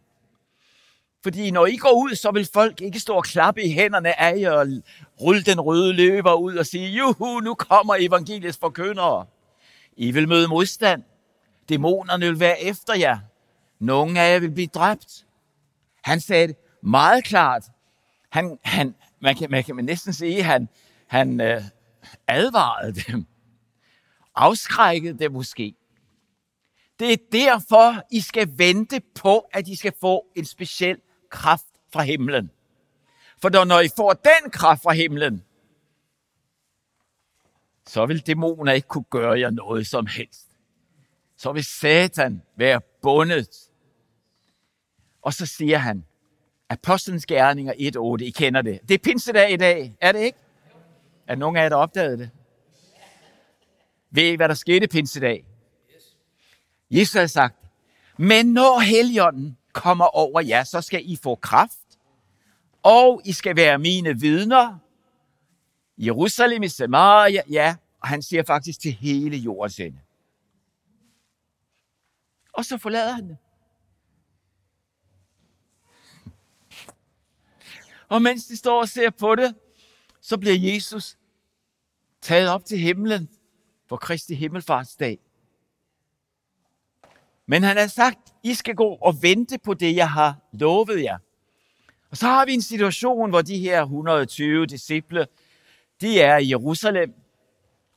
Fordi 1.29 1.51
når 1.51 1.67
I 1.67 1.77
går 1.77 1.93
ud, 1.93 2.15
så 2.15 2.31
vil 2.31 2.49
folk 2.53 2.81
ikke 2.81 3.01
stå 3.01 3.15
og 3.15 3.25
klappe 3.25 3.63
i 3.63 3.73
hænderne 3.73 4.21
af 4.21 4.41
jer 4.41 4.51
og 4.51 4.67
rulle 5.21 5.43
den 5.43 5.61
røde 5.61 5.93
løber 5.93 6.33
ud 6.33 6.57
og 6.57 6.67
sige, 6.67 6.89
juhu, 6.89 7.41
nu 7.41 7.55
kommer 7.55 7.97
evangeliets 7.99 8.59
forkyndere. 8.59 9.27
I 9.97 10.11
vil 10.11 10.29
møde 10.29 10.49
modstand. 10.49 11.03
Dæmonerne 11.69 12.27
vil 12.27 12.41
være 12.41 12.63
efter 12.63 12.95
jer. 12.95 13.19
Nogle 13.81 14.21
af 14.21 14.33
jer 14.33 14.39
vil 14.39 14.51
blive 14.51 14.67
dræbt. 14.67 15.27
Han 16.05 16.21
sagde 16.21 16.49
det 16.49 16.57
meget 16.83 17.25
klart. 17.25 17.65
Han, 18.31 18.59
han, 18.65 18.95
man, 19.21 19.37
kan, 19.37 19.51
man 19.51 19.65
kan 19.65 19.77
næsten 19.77 20.13
sige, 20.13 20.39
at 20.39 20.45
han, 20.45 20.69
han 21.07 21.41
øh, 21.41 21.63
advarede 22.27 23.01
dem. 23.01 23.27
Afskrækkede 24.35 25.19
dem 25.19 25.33
måske. 25.33 25.75
Det 26.99 27.13
er 27.13 27.17
derfor, 27.33 28.03
I 28.11 28.21
skal 28.21 28.49
vente 28.57 29.01
på, 29.15 29.39
at 29.53 29.69
I 29.69 29.77
skal 29.77 29.93
få 30.01 30.27
en 30.37 30.45
speciel 30.45 30.99
kraft 31.31 31.67
fra 31.93 32.03
himlen. 32.03 32.51
For 33.43 33.65
når 33.65 33.81
I 33.81 33.89
får 33.97 34.13
den 34.13 34.51
kraft 34.51 34.83
fra 34.83 34.93
himlen, 34.93 35.45
så 37.87 38.07
vil 38.07 38.27
dæmoner 38.27 38.73
ikke 38.73 38.89
kunne 38.89 39.05
gøre 39.11 39.41
jer 39.41 39.51
noget 39.51 39.87
som 39.87 40.07
helst. 40.07 40.49
Så 41.37 41.53
vil 41.53 41.65
Satan 41.65 42.43
være 42.57 42.81
bundet. 43.03 43.71
Og 45.23 45.35
så 45.35 45.47
siger 45.47 45.79
han, 45.79 46.05
Apostlenes 46.69 47.27
Gerninger 47.27 47.73
1.8, 48.19 48.25
I 48.25 48.31
kender 48.31 48.63
det. 48.63 48.81
Det 48.89 48.95
er 48.95 48.99
pinsedag 48.99 49.53
i 49.53 49.57
dag, 49.57 49.97
er 50.01 50.13
det 50.13 50.21
ikke? 50.21 50.39
Er 51.27 51.35
nogen 51.35 51.57
af 51.57 51.63
jer, 51.63 51.69
der 51.69 51.77
opdagede 51.77 52.19
det? 52.19 52.31
Ved 54.11 54.33
I, 54.33 54.35
hvad 54.35 54.49
der 54.49 54.55
skete 54.55 54.89
pinsedag? 54.89 55.45
Jesus 56.91 57.15
har 57.15 57.27
sagt, 57.27 57.57
men 58.19 58.47
når 58.47 58.81
Helligånden 58.81 59.59
kommer 59.73 60.05
over 60.05 60.41
jer, 60.41 60.65
så 60.65 60.81
skal 60.81 61.11
I 61.11 61.17
få 61.17 61.35
kraft, 61.35 61.99
og 62.83 63.23
I 63.25 63.33
skal 63.33 63.57
være 63.57 63.79
mine 63.79 64.21
vidner. 64.21 64.79
Jerusalem, 65.99 66.63
i 66.63 66.69
Samaria, 66.69 67.43
ja, 67.51 67.77
og 68.01 68.09
han 68.09 68.23
siger 68.23 68.43
faktisk 68.43 68.81
til 68.81 68.93
hele 68.93 69.37
jordens 69.37 69.81
ende. 69.81 70.01
Og 72.53 72.65
så 72.65 72.79
forlader 72.79 73.13
han 73.13 73.29
det. 73.29 73.37
Og 78.09 78.23
mens 78.23 78.47
de 78.47 78.57
står 78.57 78.81
og 78.81 78.89
ser 78.89 79.11
på 79.11 79.35
det, 79.35 79.55
så 80.21 80.39
bliver 80.39 80.75
Jesus 80.75 81.19
taget 82.21 82.51
op 82.51 82.65
til 82.65 82.79
himlen 82.79 83.29
på 83.89 83.97
Kristi 83.97 84.35
Himmelfartsdag. 84.35 85.19
Men 87.51 87.63
han 87.63 87.77
har 87.77 87.87
sagt, 87.87 88.19
I 88.43 88.55
skal 88.55 88.75
gå 88.75 88.99
og 89.01 89.23
vente 89.23 89.59
på 89.59 89.75
det, 89.75 89.97
jeg 89.97 90.11
har 90.11 90.37
lovet 90.53 91.03
jer. 91.03 91.19
Og 92.11 92.17
så 92.17 92.27
har 92.27 92.47
vi 92.47 92.55
en 92.55 92.63
situation, 92.63 93.31
hvor 93.31 93.43
de 93.43 93.59
her 93.59 93.83
120 93.83 94.67
disciple, 94.67 95.27
de 96.01 96.21
er 96.21 96.39
i 96.39 96.51
Jerusalem, 96.51 97.15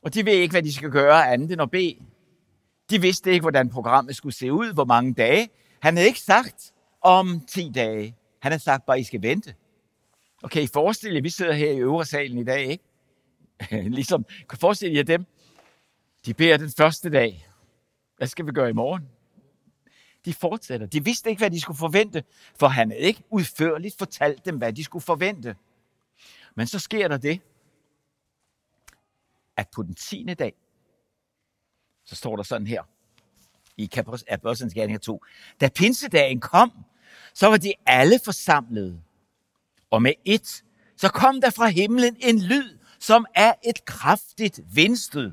og 0.02 0.14
de 0.14 0.26
ved 0.26 0.32
ikke, 0.32 0.52
hvad 0.52 0.62
de 0.62 0.72
skal 0.72 0.90
gøre 0.90 1.32
andet 1.32 1.52
end 1.52 1.62
at 1.62 1.70
bede. 1.70 1.96
De 2.90 3.00
vidste 3.00 3.32
ikke, 3.32 3.42
hvordan 3.42 3.68
programmet 3.68 4.16
skulle 4.16 4.34
se 4.34 4.52
ud, 4.52 4.72
hvor 4.72 4.84
mange 4.84 5.14
dage. 5.14 5.48
Han 5.80 5.96
havde 5.96 6.08
ikke 6.08 6.20
sagt 6.20 6.72
om 7.02 7.40
10 7.48 7.70
dage. 7.74 8.16
Han 8.42 8.52
har 8.52 8.58
sagt 8.58 8.86
bare, 8.86 9.00
I 9.00 9.04
skal 9.04 9.22
vente. 9.22 9.54
Og 10.42 10.50
kan 10.50 10.62
I 10.62 10.66
forestille 10.66 11.14
jer, 11.14 11.22
vi 11.22 11.30
sidder 11.30 11.52
her 11.52 11.70
i 11.70 11.78
øvre 11.78 12.04
salen 12.04 12.38
i 12.38 12.44
dag, 12.44 12.66
ikke? 12.66 12.84
ligesom, 13.96 14.24
kan 14.24 14.56
I 14.56 14.60
forestille 14.60 14.96
jer 14.96 15.02
dem? 15.02 15.26
De 16.26 16.34
beder 16.34 16.56
den 16.56 16.70
første 16.76 17.10
dag. 17.10 17.46
Hvad 18.16 18.26
skal 18.26 18.46
vi 18.46 18.52
gøre 18.52 18.70
i 18.70 18.72
morgen? 18.72 19.08
De 20.24 20.34
fortsætter. 20.34 20.86
De 20.86 21.04
vidste 21.04 21.30
ikke, 21.30 21.40
hvad 21.40 21.50
de 21.50 21.60
skulle 21.60 21.78
forvente, 21.78 22.24
for 22.58 22.68
han 22.68 22.90
havde 22.90 23.02
ikke 23.02 23.22
udførligt 23.30 23.98
fortalt 23.98 24.44
dem, 24.44 24.56
hvad 24.56 24.72
de 24.72 24.84
skulle 24.84 25.02
forvente. 25.02 25.56
Men 26.54 26.66
så 26.66 26.78
sker 26.78 27.08
der 27.08 27.16
det, 27.16 27.40
at 29.56 29.68
på 29.68 29.82
den 29.82 29.94
tiende 29.94 30.34
dag, 30.34 30.54
så 32.04 32.16
står 32.16 32.36
der 32.36 32.42
sådan 32.42 32.66
her, 32.66 32.82
i 33.76 33.90
Apostlenes 34.28 34.74
Gerninger 34.74 34.98
2, 34.98 35.24
da 35.60 35.68
pinsedagen 35.68 36.40
kom, 36.40 36.72
så 37.34 37.46
var 37.46 37.56
de 37.56 37.72
alle 37.86 38.20
forsamlede. 38.24 39.02
Og 39.90 40.02
med 40.02 40.12
et, 40.24 40.64
så 40.96 41.08
kom 41.08 41.40
der 41.40 41.50
fra 41.50 41.68
himlen 41.68 42.16
en 42.20 42.38
lyd, 42.38 42.78
som 42.98 43.26
er 43.34 43.54
et 43.64 43.84
kraftigt 43.84 44.60
vindstød. 44.74 45.32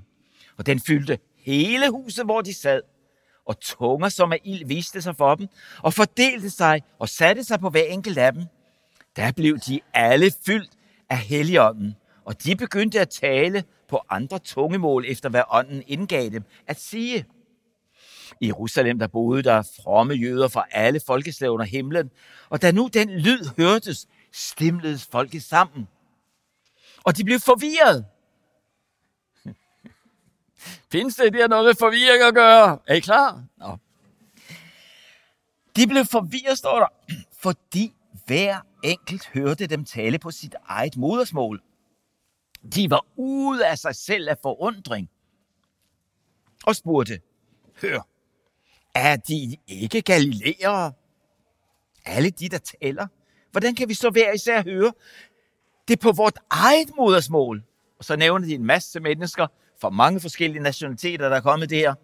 Og 0.57 0.65
den 0.65 0.79
fyldte 0.79 1.19
hele 1.35 1.91
huset, 1.91 2.25
hvor 2.25 2.41
de 2.41 2.53
sad. 2.53 2.81
Og 3.49 3.59
tunger 3.59 4.09
som 4.09 4.31
af 4.31 4.41
ild 4.43 4.67
viste 4.67 5.01
sig 5.01 5.15
for 5.15 5.35
dem, 5.35 5.47
og 5.83 5.93
fordelte 5.93 6.49
sig 6.49 6.81
og 6.99 7.09
satte 7.09 7.43
sig 7.43 7.59
på 7.59 7.69
hver 7.69 7.83
enkelt 7.83 8.17
af 8.17 8.33
dem. 8.33 8.43
Der 9.15 9.31
blev 9.31 9.57
de 9.57 9.79
alle 9.93 10.31
fyldt 10.45 10.71
af 11.09 11.17
Helligånden, 11.17 11.95
og 12.25 12.43
de 12.43 12.55
begyndte 12.55 12.99
at 12.99 13.09
tale 13.09 13.63
på 13.87 14.01
andre 14.09 14.39
tungemål, 14.39 15.05
efter 15.07 15.29
hvad 15.29 15.41
ånden 15.49 15.83
indgav 15.87 16.29
dem 16.29 16.43
at 16.67 16.79
sige. 16.79 17.25
I 18.41 18.47
Jerusalem 18.47 18.99
der 18.99 19.07
boede 19.07 19.43
der 19.43 19.61
fromme 19.83 20.13
jøder 20.13 20.47
fra 20.47 20.65
alle 20.71 20.99
folkeslag 21.07 21.49
under 21.49 21.65
himlen, 21.65 22.11
og 22.49 22.61
da 22.61 22.71
nu 22.71 22.89
den 22.93 23.09
lyd 23.09 23.45
hørtes, 23.57 24.07
stimledes 24.33 25.07
folket 25.11 25.43
sammen. 25.43 25.87
Og 27.03 27.17
de 27.17 27.23
blev 27.23 27.39
forvirret. 27.39 28.05
Findes 30.91 31.15
det, 31.15 31.33
det 31.33 31.41
har 31.41 31.47
noget 31.47 31.65
med 31.65 31.75
forvirring 31.79 32.23
at 32.23 32.33
gøre? 32.33 32.79
Er 32.87 32.95
I 32.95 32.99
klar? 32.99 33.43
Nå. 33.57 33.77
De 35.75 35.87
blev 35.87 36.05
forvirret, 36.05 36.57
står 36.57 36.79
der, 36.79 36.87
fordi 37.43 37.93
hver 38.25 38.57
enkelt 38.83 39.27
hørte 39.27 39.67
dem 39.67 39.85
tale 39.85 40.19
på 40.19 40.31
sit 40.31 40.55
eget 40.67 40.97
modersmål. 40.97 41.61
De 42.75 42.89
var 42.89 43.05
ude 43.15 43.67
af 43.67 43.77
sig 43.77 43.95
selv 43.95 44.29
af 44.29 44.37
forundring 44.41 45.09
og 46.65 46.75
spurgte, 46.75 47.19
hør, 47.81 48.07
Er 48.95 49.15
de 49.15 49.57
ikke 49.67 50.01
galilæere? 50.01 50.93
Alle 52.05 52.29
de, 52.29 52.49
der 52.49 52.57
taler? 52.57 53.07
Hvordan 53.51 53.75
kan 53.75 53.89
vi 53.89 53.93
så 53.93 54.09
hver 54.09 54.31
især 54.31 54.63
høre 54.63 54.93
det 55.87 55.99
på 55.99 56.11
vort 56.11 56.39
eget 56.49 56.89
modersmål? 56.97 57.63
Og 57.99 58.05
så 58.05 58.15
nævner 58.15 58.47
de 58.47 58.53
en 58.53 58.65
masse 58.65 58.99
mennesker 58.99 59.47
fra 59.81 59.89
mange 59.89 60.19
forskellige 60.19 60.63
nationaliteter, 60.63 61.29
der 61.29 61.35
er 61.35 61.41
kommet 61.41 61.69
der. 61.69 61.95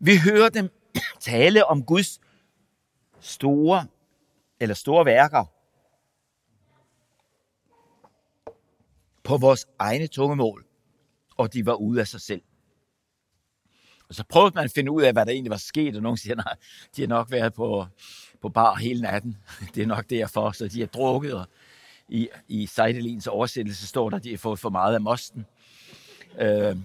Vi 0.00 0.12
hører 0.24 0.48
dem 0.48 0.70
tale 1.20 1.66
om 1.66 1.84
Guds 1.84 2.20
store 3.20 3.86
eller 4.60 4.74
store 4.74 5.04
værker 5.04 5.44
på 9.22 9.36
vores 9.36 9.66
egne 9.78 10.06
tungemål, 10.06 10.66
og 11.36 11.52
de 11.52 11.66
var 11.66 11.74
ude 11.74 12.00
af 12.00 12.08
sig 12.08 12.20
selv. 12.20 12.42
Og 14.08 14.14
så 14.14 14.24
prøvede 14.28 14.54
man 14.54 14.64
at 14.64 14.72
finde 14.72 14.90
ud 14.90 15.02
af, 15.02 15.12
hvad 15.12 15.26
der 15.26 15.32
egentlig 15.32 15.50
var 15.50 15.56
sket, 15.56 15.96
og 15.96 16.02
nogen 16.02 16.18
siger, 16.18 16.34
nej, 16.34 16.54
de 16.96 17.02
har 17.02 17.08
nok 17.08 17.30
været 17.30 17.54
på, 17.54 17.86
på 18.40 18.48
bar 18.48 18.74
hele 18.74 19.02
natten. 19.02 19.36
Det 19.74 19.82
er 19.82 19.86
nok 19.86 20.10
derfor, 20.10 20.50
så 20.50 20.68
de 20.68 20.80
har 20.80 20.86
drukket, 20.86 21.34
og 21.34 21.46
i, 22.08 22.28
i 22.48 22.66
Seidelins 22.66 23.26
oversættelse 23.26 23.86
står 23.86 24.10
der, 24.10 24.16
at 24.16 24.24
de 24.24 24.30
har 24.30 24.38
fået 24.38 24.58
for 24.58 24.70
meget 24.70 24.94
af 24.94 25.00
mosten. 25.00 25.46
Øh, 26.38 26.76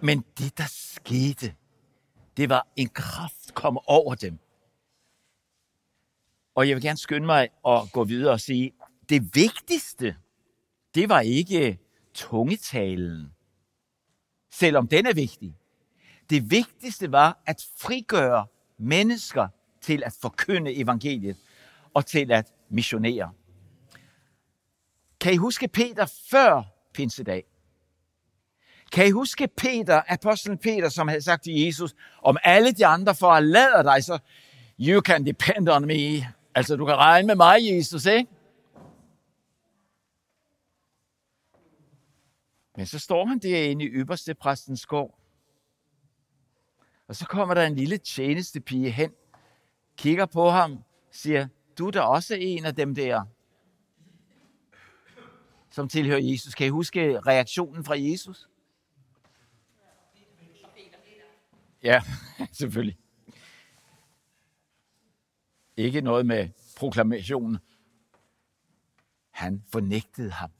men 0.00 0.24
det, 0.38 0.58
der 0.58 0.66
skete, 0.68 1.54
det 2.36 2.48
var 2.48 2.66
en 2.76 2.88
kraft 2.88 3.54
kom 3.54 3.78
over 3.86 4.14
dem. 4.14 4.38
Og 6.54 6.68
jeg 6.68 6.76
vil 6.76 6.82
gerne 6.82 6.98
skynde 6.98 7.26
mig 7.26 7.48
at 7.66 7.92
gå 7.92 8.04
videre 8.04 8.32
og 8.32 8.40
sige, 8.40 8.72
det 9.08 9.34
vigtigste, 9.34 10.16
det 10.94 11.08
var 11.08 11.20
ikke 11.20 11.78
tungetalen, 12.14 13.32
selvom 14.50 14.88
den 14.88 15.06
er 15.06 15.14
vigtig. 15.14 15.56
Det 16.30 16.50
vigtigste 16.50 17.12
var 17.12 17.42
at 17.46 17.66
frigøre 17.78 18.46
mennesker 18.78 19.48
til 19.80 20.02
at 20.06 20.16
forkynde 20.20 20.74
evangeliet 20.74 21.36
og 21.94 22.06
til 22.06 22.32
at 22.32 22.52
missionere. 22.68 23.32
Kan 25.20 25.34
I 25.34 25.36
huske 25.36 25.68
Peter 25.68 26.06
før 26.30 26.62
pinsedag? 26.92 27.44
Kan 28.94 29.06
I 29.06 29.10
huske 29.10 29.48
Peter, 29.48 30.02
apostlen 30.08 30.58
Peter, 30.58 30.88
som 30.88 31.08
havde 31.08 31.22
sagt 31.22 31.44
til 31.44 31.54
Jesus, 31.54 31.94
om 32.22 32.36
alle 32.42 32.72
de 32.72 32.86
andre 32.86 33.14
forlader 33.14 33.82
dig, 33.82 34.04
så 34.04 34.18
you 34.78 35.00
can 35.00 35.26
depend 35.26 35.68
on 35.68 35.86
me. 35.86 36.34
Altså, 36.54 36.76
du 36.76 36.86
kan 36.86 36.96
regne 36.96 37.26
med 37.26 37.34
mig, 37.36 37.58
Jesus, 37.62 38.06
ikke? 38.06 38.30
Men 42.76 42.86
så 42.86 42.98
står 42.98 43.26
han 43.26 43.38
derinde 43.38 43.84
i 43.84 43.88
ypperste 43.88 44.34
præstens 44.34 44.86
gård. 44.86 45.18
Og 47.08 47.16
så 47.16 47.26
kommer 47.26 47.54
der 47.54 47.66
en 47.66 47.74
lille 47.76 47.98
tjenestepige 47.98 48.90
hen, 48.90 49.12
kigger 49.96 50.26
på 50.26 50.50
ham, 50.50 50.78
siger, 51.10 51.48
du 51.78 51.86
er 51.86 51.90
da 51.90 52.00
også 52.00 52.34
en 52.34 52.64
af 52.64 52.74
dem 52.74 52.94
der, 52.94 53.22
som 55.70 55.88
tilhører 55.88 56.20
Jesus. 56.22 56.54
Kan 56.54 56.66
I 56.66 56.70
huske 56.70 57.20
reaktionen 57.20 57.84
fra 57.84 57.98
Jesus? 57.98 58.48
Ja, 61.84 62.02
selvfølgelig. 62.52 62.96
Ikke 65.76 66.00
noget 66.00 66.26
med 66.26 66.48
proklamationen. 66.76 67.58
Han 69.30 69.62
fornægtede 69.72 70.30
ham. 70.30 70.50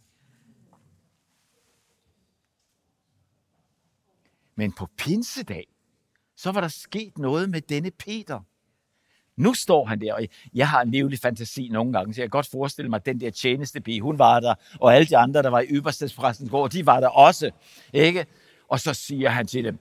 Men 4.55 4.73
på 4.73 4.89
pinsedag, 4.97 5.67
så 6.37 6.53
var 6.53 6.61
der 6.61 6.69
sket 6.69 7.19
noget 7.19 7.51
med 7.51 7.61
denne 7.61 7.91
Peter. 7.91 8.41
Nu 9.37 9.55
står 9.55 9.85
han 9.85 10.01
der, 10.01 10.15
og 10.15 10.27
jeg 10.55 10.69
har 10.69 10.83
en 10.83 10.91
livlig 10.91 11.19
fantasi 11.19 11.69
nogle 11.69 11.93
gange, 11.93 12.15
så 12.15 12.21
jeg 12.21 12.27
kan 12.27 12.31
godt 12.31 12.47
forestille 12.51 12.89
mig, 12.89 12.97
at 12.97 13.07
den 13.07 13.21
der 13.21 13.31
tjenestepige, 13.31 14.01
hun 14.01 14.19
var 14.19 14.41
der, 14.41 14.55
og 14.81 14.95
alle 14.95 15.07
de 15.07 15.17
andre, 15.17 15.43
der 15.43 15.49
var 15.49 15.61
i 15.61 15.67
ypperstedspræstens 15.67 16.51
gård, 16.51 16.71
de 16.71 16.87
var 16.87 17.01
der 17.01 17.09
også. 17.09 17.51
Ikke? 17.93 18.27
Og 18.69 18.81
så 18.81 18.95
siger 18.95 19.29
han 19.29 19.47
til 19.47 19.65
dem, 19.65 19.79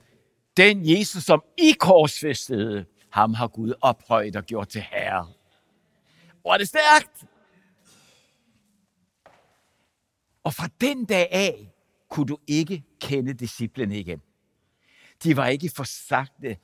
den 0.57 0.89
Jesus, 0.89 1.23
som 1.23 1.43
I 1.57 1.71
korsfæstede, 1.71 2.85
ham 3.09 3.33
har 3.33 3.47
Gud 3.47 3.73
ophøjet 3.81 4.35
og 4.35 4.43
gjort 4.43 4.67
til 4.67 4.81
herre. 4.81 5.27
Hvor 6.41 6.53
er 6.53 6.57
det 6.57 6.67
stærkt! 6.67 7.25
Og 10.43 10.53
fra 10.53 10.69
den 10.81 11.05
dag 11.05 11.27
af 11.31 11.73
kunne 12.09 12.25
du 12.25 12.37
ikke 12.47 12.83
kende 13.01 13.33
disciplene 13.33 13.99
igen. 13.99 14.21
De 15.23 15.37
var 15.37 15.47
ikke 15.47 15.71
forsagte. 15.75 16.57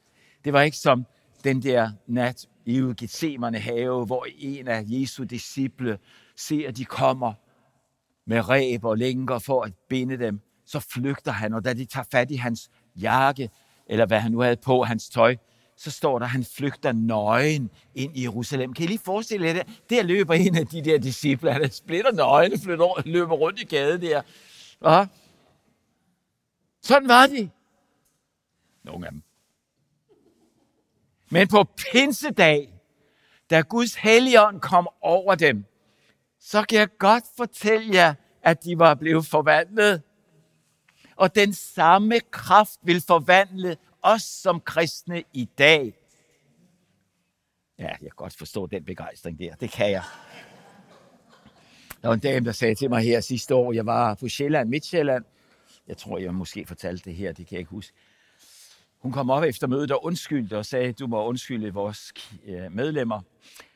Det 0.45 0.53
var 0.53 0.61
ikke 0.61 0.77
som 0.77 1.05
den 1.43 1.63
der 1.63 1.91
nat 2.07 2.47
i 2.65 2.93
Gethsemane 2.97 3.59
have, 3.59 4.05
hvor 4.05 4.27
en 4.37 4.67
af 4.67 4.83
Jesu 4.87 5.23
disciple 5.23 5.99
ser, 6.35 6.67
at 6.67 6.77
de 6.77 6.85
kommer 6.85 7.33
med 8.25 8.49
ræb 8.49 8.83
og 8.83 8.97
lænker 8.97 9.39
for 9.39 9.63
at 9.63 9.73
binde 9.89 10.17
dem. 10.17 10.41
Så 10.65 10.79
flygter 10.79 11.31
han, 11.31 11.53
og 11.53 11.65
da 11.65 11.73
de 11.73 11.85
tager 11.85 12.05
fat 12.11 12.31
i 12.31 12.35
hans 12.35 12.69
jakke, 12.95 13.49
eller 13.89 14.05
hvad 14.05 14.19
han 14.19 14.31
nu 14.31 14.39
havde 14.39 14.55
på, 14.55 14.83
hans 14.83 15.09
tøj, 15.09 15.35
så 15.77 15.91
står 15.91 16.19
der, 16.19 16.25
at 16.25 16.31
han 16.31 16.45
flygter 16.45 16.91
nøgen 16.91 17.69
ind 17.95 18.17
i 18.17 18.23
Jerusalem. 18.23 18.73
Kan 18.73 18.83
I 18.83 18.87
lige 18.87 18.99
forestille 18.99 19.47
jer 19.47 19.53
det? 19.53 19.67
Der 19.89 20.03
løber 20.03 20.33
en 20.33 20.55
af 20.55 20.67
de 20.67 20.81
der 20.81 20.97
disciple, 20.97 21.53
han 21.53 21.71
splitter 21.71 22.11
nøgen, 22.11 22.59
flytter, 22.59 23.01
løber 23.05 23.35
rundt 23.35 23.61
i 23.61 23.65
gaden 23.65 24.01
der. 24.01 24.21
Og 24.79 25.07
sådan 26.81 27.07
var 27.07 27.27
de. 27.27 27.49
Nogle 28.83 29.05
af 29.05 29.11
dem. 29.11 29.21
Men 31.29 31.47
på 31.47 31.63
pinsedag, 31.63 32.73
da 33.49 33.61
Guds 33.61 33.95
helligånd 33.95 34.61
kom 34.61 34.87
over 35.01 35.35
dem, 35.35 35.65
så 36.39 36.63
kan 36.63 36.79
jeg 36.79 36.97
godt 36.97 37.23
fortælle 37.37 37.95
jer, 37.95 38.13
at 38.43 38.63
de 38.63 38.79
var 38.79 38.93
blevet 38.95 39.25
forvandlet. 39.25 40.01
Og 41.19 41.35
den 41.35 41.53
samme 41.53 42.19
kraft 42.31 42.79
vil 42.83 43.01
forvandle 43.01 43.77
os 44.01 44.21
som 44.21 44.61
kristne 44.61 45.23
i 45.33 45.49
dag. 45.57 45.93
Ja, 47.79 47.87
jeg 47.87 47.99
kan 47.99 48.09
godt 48.15 48.37
forstå 48.37 48.65
den 48.65 48.83
begejstring 48.83 49.39
der. 49.39 49.55
Det 49.55 49.71
kan 49.71 49.91
jeg. 49.91 50.03
Der 52.01 52.07
var 52.07 52.13
en 52.13 52.19
dame, 52.19 52.45
der 52.45 52.51
sagde 52.51 52.75
til 52.75 52.89
mig 52.89 53.01
her 53.01 53.19
sidste 53.19 53.55
år, 53.55 53.73
jeg 53.73 53.85
var 53.85 54.15
på 54.15 54.27
Sjælland, 54.27 54.69
Midtjylland. 54.69 55.25
Jeg 55.87 55.97
tror, 55.97 56.17
jeg 56.17 56.33
måske 56.33 56.65
fortalte 56.65 57.09
det 57.09 57.15
her, 57.15 57.31
det 57.31 57.47
kan 57.47 57.53
jeg 57.55 57.59
ikke 57.59 57.71
huske. 57.71 57.93
Hun 58.99 59.11
kom 59.11 59.29
op 59.29 59.43
efter 59.43 59.67
mødet 59.67 59.91
og 59.91 60.05
undskyldte 60.05 60.57
og 60.57 60.65
sagde, 60.65 60.93
du 60.93 61.07
må 61.07 61.25
undskylde 61.25 61.73
vores 61.73 62.13
øh, 62.45 62.71
medlemmer. 62.71 63.21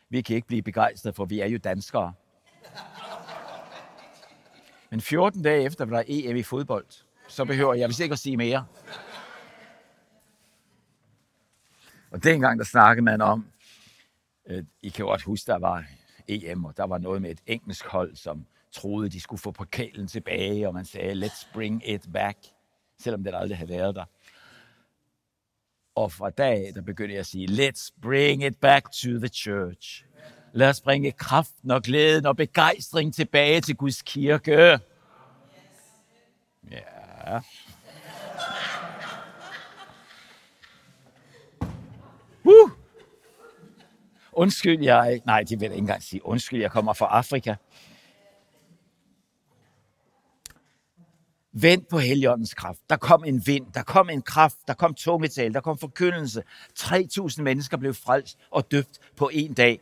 Vi 0.10 0.22
kan 0.22 0.36
ikke 0.36 0.48
blive 0.48 0.62
begejstrede, 0.62 1.14
for 1.14 1.26
vi 1.26 1.40
er 1.40 1.48
jo 1.48 1.58
danskere. 1.58 2.14
Men 4.90 5.02
14 5.02 5.42
dage 5.42 5.64
efter 5.64 5.86
var 5.86 5.96
der 5.98 6.04
EM 6.08 6.36
i 6.36 6.44
fodbold. 6.44 7.03
Så 7.34 7.46
behøver 7.46 7.74
jeg 7.74 7.90
vist 7.90 8.00
ikke 8.00 8.14
at 8.14 8.20
sige 8.20 8.38
mere. 8.38 8.66
Og 12.12 12.24
dengang 12.24 12.60
der 12.60 12.66
snakkede 12.66 13.06
man 13.06 13.22
om, 13.22 13.46
øh, 14.48 14.64
I 14.82 14.90
kan 14.90 15.06
godt 15.06 15.22
huske, 15.22 15.52
der 15.52 15.60
var 15.60 15.86
EM, 16.28 16.66
og 16.66 16.78
der 16.78 16.84
var 16.84 16.98
noget 16.98 17.22
med 17.22 17.32
et 17.32 17.42
engelsk 17.46 17.86
hold, 17.86 18.16
som 18.16 18.46
troede, 18.72 19.10
de 19.10 19.20
skulle 19.20 19.42
få 19.42 19.52
pokalen 19.52 20.08
tilbage, 20.08 20.68
og 20.68 20.74
man 20.74 20.86
sagde, 20.86 21.26
let's 21.26 21.48
bring 21.54 21.90
it 21.90 22.06
back, 22.14 22.38
selvom 23.00 23.24
det 23.24 23.36
aldrig 23.36 23.58
havde 23.58 23.70
været 23.70 23.96
der. 23.96 24.06
Og 25.96 26.12
fra 26.12 26.30
dag 26.30 26.72
der 26.76 26.82
begyndte 26.82 27.14
jeg 27.14 27.20
at 27.20 27.26
sige, 27.26 27.70
let's 27.70 27.90
bring 28.02 28.44
it 28.44 28.58
back 28.58 28.92
to 28.92 29.10
the 29.10 29.28
church. 29.28 30.06
Lad 30.52 30.70
os 30.70 30.82
bringe 30.82 31.12
kraften 31.12 31.72
og 31.72 31.82
glæden 31.82 32.26
og 32.26 32.38
begejstring 32.38 33.14
tilbage 33.14 33.62
til 33.62 33.76
Guds 33.76 34.02
kirke. 34.02 34.80
Ja. 36.72 36.93
Uh. 42.46 42.70
Undskyld, 44.34 44.84
jeg... 44.84 45.22
Nej, 45.26 45.44
det 45.44 45.60
vil 45.60 45.66
jeg 45.66 45.74
ikke 45.74 45.82
engang 45.82 46.04
sige. 46.04 46.26
Undskyld, 46.26 46.62
jeg 46.62 46.72
kommer 46.72 46.94
fra 46.94 47.06
Afrika. 47.06 47.56
Vent 51.54 51.88
på 51.88 52.00
heligåndens 52.00 52.54
kraft. 52.54 52.80
Der 52.90 52.98
kom 52.98 53.24
en 53.24 53.48
vind, 53.48 53.66
der 53.74 53.84
kom 53.84 54.10
en 54.10 54.22
kraft, 54.22 54.58
der 54.68 54.74
kom 54.74 54.94
tungetal, 54.94 55.54
der 55.54 55.62
kom 55.62 55.78
forkyndelse. 55.78 56.44
3.000 56.80 57.42
mennesker 57.42 57.78
blev 57.78 57.94
frelst 57.94 58.38
og 58.52 58.72
døbt 58.72 59.00
på 59.16 59.30
en 59.34 59.54
dag. 59.54 59.80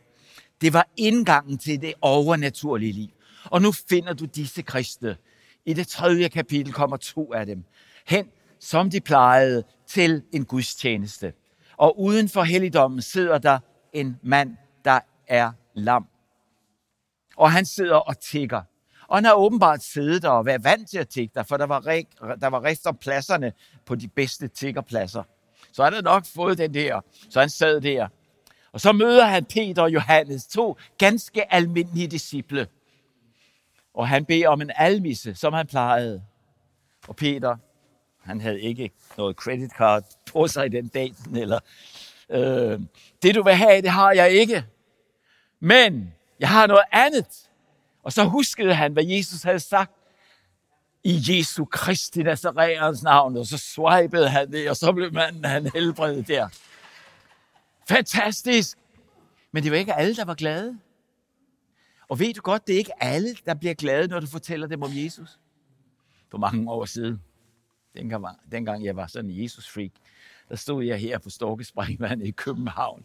Det 0.60 0.72
var 0.72 0.88
indgangen 0.96 1.58
til 1.58 1.80
det 1.80 1.94
overnaturlige 2.00 2.92
liv. 2.92 3.10
Og 3.44 3.62
nu 3.62 3.72
finder 3.72 4.12
du 4.12 4.24
disse 4.24 4.62
kristne. 4.62 5.16
I 5.66 5.72
det 5.72 5.88
tredje 5.88 6.28
kapitel 6.28 6.72
kommer 6.72 6.96
to 6.96 7.32
af 7.32 7.46
dem 7.46 7.64
hen, 8.06 8.26
som 8.60 8.90
de 8.90 9.00
plejede, 9.00 9.64
til 9.86 10.22
en 10.32 10.44
gudstjeneste. 10.44 11.32
Og 11.76 12.00
uden 12.00 12.28
for 12.28 12.42
helligdommen 12.42 13.02
sidder 13.02 13.38
der 13.38 13.58
en 13.92 14.16
mand, 14.22 14.56
der 14.84 15.00
er 15.28 15.52
lam. 15.74 16.06
Og 17.36 17.52
han 17.52 17.66
sidder 17.66 17.96
og 17.96 18.20
tigger. 18.20 18.62
Og 19.08 19.16
han 19.16 19.24
har 19.24 19.32
åbenbart 19.32 19.82
siddet 19.82 20.22
der 20.22 20.28
og 20.28 20.46
været 20.46 20.64
vant 20.64 20.90
til 20.90 20.98
at 20.98 21.08
tigge 21.08 21.32
der, 21.34 21.42
for 21.42 21.56
der 21.56 21.66
var, 21.66 21.80
der 22.40 22.46
var 22.46 22.64
rest 22.64 22.86
om 22.86 22.96
pladserne 22.96 23.52
på 23.86 23.94
de 23.94 24.08
bedste 24.08 24.48
tiggerpladser. 24.48 25.22
Så 25.72 25.84
han 25.84 25.92
havde 25.92 26.04
nok 26.04 26.26
fået 26.34 26.58
den 26.58 26.74
der. 26.74 27.00
Så 27.30 27.40
han 27.40 27.50
sad 27.50 27.80
der. 27.80 28.08
Og 28.72 28.80
så 28.80 28.92
møder 28.92 29.24
han 29.24 29.44
Peter 29.44 29.82
og 29.82 29.92
Johannes, 29.92 30.46
to 30.46 30.76
ganske 30.98 31.54
almindelige 31.54 32.06
disciple. 32.06 32.66
Og 33.94 34.08
han 34.08 34.24
beder 34.24 34.48
om 34.48 34.60
en 34.60 34.70
almisse, 34.76 35.34
som 35.34 35.52
han 35.52 35.66
plejede. 35.66 36.22
Og 37.08 37.16
Peter, 37.16 37.56
han 38.22 38.40
havde 38.40 38.60
ikke 38.60 38.90
noget 39.18 39.36
credit 39.36 39.70
card 39.70 40.04
på 40.32 40.48
sig 40.48 40.72
den 40.72 40.88
dag, 40.88 41.14
eller 41.36 41.58
øh, 42.30 42.80
det 43.22 43.34
du 43.34 43.42
vil 43.42 43.54
have, 43.54 43.82
det 43.82 43.90
har 43.90 44.12
jeg 44.12 44.30
ikke. 44.30 44.64
Men 45.60 46.14
jeg 46.40 46.48
har 46.48 46.66
noget 46.66 46.84
andet. 46.92 47.48
Og 48.02 48.12
så 48.12 48.24
huskede 48.24 48.74
han, 48.74 48.92
hvad 48.92 49.04
Jesus 49.04 49.42
havde 49.42 49.60
sagt 49.60 49.92
i 51.04 51.22
Jesu 51.28 51.64
Kristi 51.64 52.22
Nazareans 52.22 53.02
navn, 53.02 53.36
og 53.36 53.46
så 53.46 53.58
swipede 53.58 54.28
han 54.28 54.52
det, 54.52 54.70
og 54.70 54.76
så 54.76 54.92
blev 54.92 55.12
manden 55.12 55.44
han 55.44 55.70
helbredet 55.74 56.28
der. 56.28 56.48
Fantastisk! 57.88 58.78
Men 59.52 59.62
det 59.62 59.72
var 59.72 59.78
ikke 59.78 59.94
alle, 59.94 60.16
der 60.16 60.24
var 60.24 60.34
glade. 60.34 60.78
Og 62.12 62.18
ved 62.18 62.34
du 62.34 62.40
godt, 62.40 62.66
det 62.66 62.72
er 62.72 62.78
ikke 62.78 63.02
alle, 63.02 63.36
der 63.46 63.54
bliver 63.54 63.74
glade, 63.74 64.08
når 64.08 64.20
du 64.20 64.26
fortæller 64.26 64.66
dem 64.66 64.82
om 64.82 64.90
Jesus. 64.94 65.38
For 66.30 66.38
mange 66.38 66.70
år 66.70 66.84
siden, 66.84 67.22
dengang, 67.96 68.26
dengang 68.52 68.84
jeg 68.84 68.96
var 68.96 69.06
sådan 69.06 69.30
en 69.30 69.42
Jesus-freak, 69.42 69.90
der 70.48 70.56
stod 70.56 70.84
jeg 70.84 70.98
her 70.98 71.18
på 71.18 71.30
Storkespringvandet 71.30 72.26
i 72.26 72.30
København, 72.30 73.04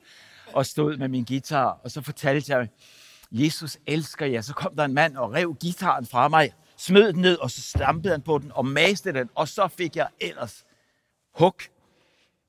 og 0.53 0.65
stod 0.65 0.97
med 0.97 1.07
min 1.07 1.25
guitar, 1.25 1.79
og 1.83 1.91
så 1.91 2.01
fortalte 2.01 2.57
jeg, 2.57 2.69
Jesus 3.31 3.77
elsker 3.85 4.25
jer. 4.25 4.41
Så 4.41 4.53
kom 4.53 4.75
der 4.75 4.85
en 4.85 4.93
mand 4.93 5.17
og 5.17 5.33
rev 5.33 5.55
gitaren 5.55 6.05
fra 6.05 6.27
mig, 6.27 6.53
smed 6.77 7.13
den 7.13 7.21
ned, 7.21 7.35
og 7.37 7.51
så 7.51 7.61
stampede 7.61 8.13
han 8.13 8.21
på 8.21 8.37
den 8.37 8.51
og 8.51 8.65
maste 8.65 9.13
den, 9.13 9.29
og 9.35 9.47
så 9.47 9.67
fik 9.67 9.95
jeg 9.95 10.07
ellers 10.19 10.65
hug. 11.33 11.55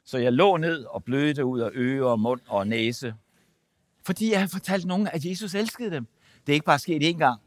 Så 0.04 0.18
jeg 0.18 0.32
lå 0.32 0.56
ned 0.56 0.84
og 0.84 1.04
blødte 1.04 1.44
ud 1.44 1.60
af 1.60 1.70
øre 1.74 2.06
og 2.06 2.20
mund 2.20 2.40
og 2.46 2.66
næse. 2.66 3.14
Fordi 4.06 4.30
jeg 4.30 4.38
havde 4.38 4.52
fortalt 4.52 4.86
nogen, 4.86 5.08
at 5.08 5.24
Jesus 5.24 5.54
elskede 5.54 5.90
dem. 5.90 6.06
Det 6.48 6.52
er 6.52 6.54
ikke 6.54 6.66
bare 6.66 6.78
sket 6.78 7.02
én 7.14 7.18
gang. 7.18 7.40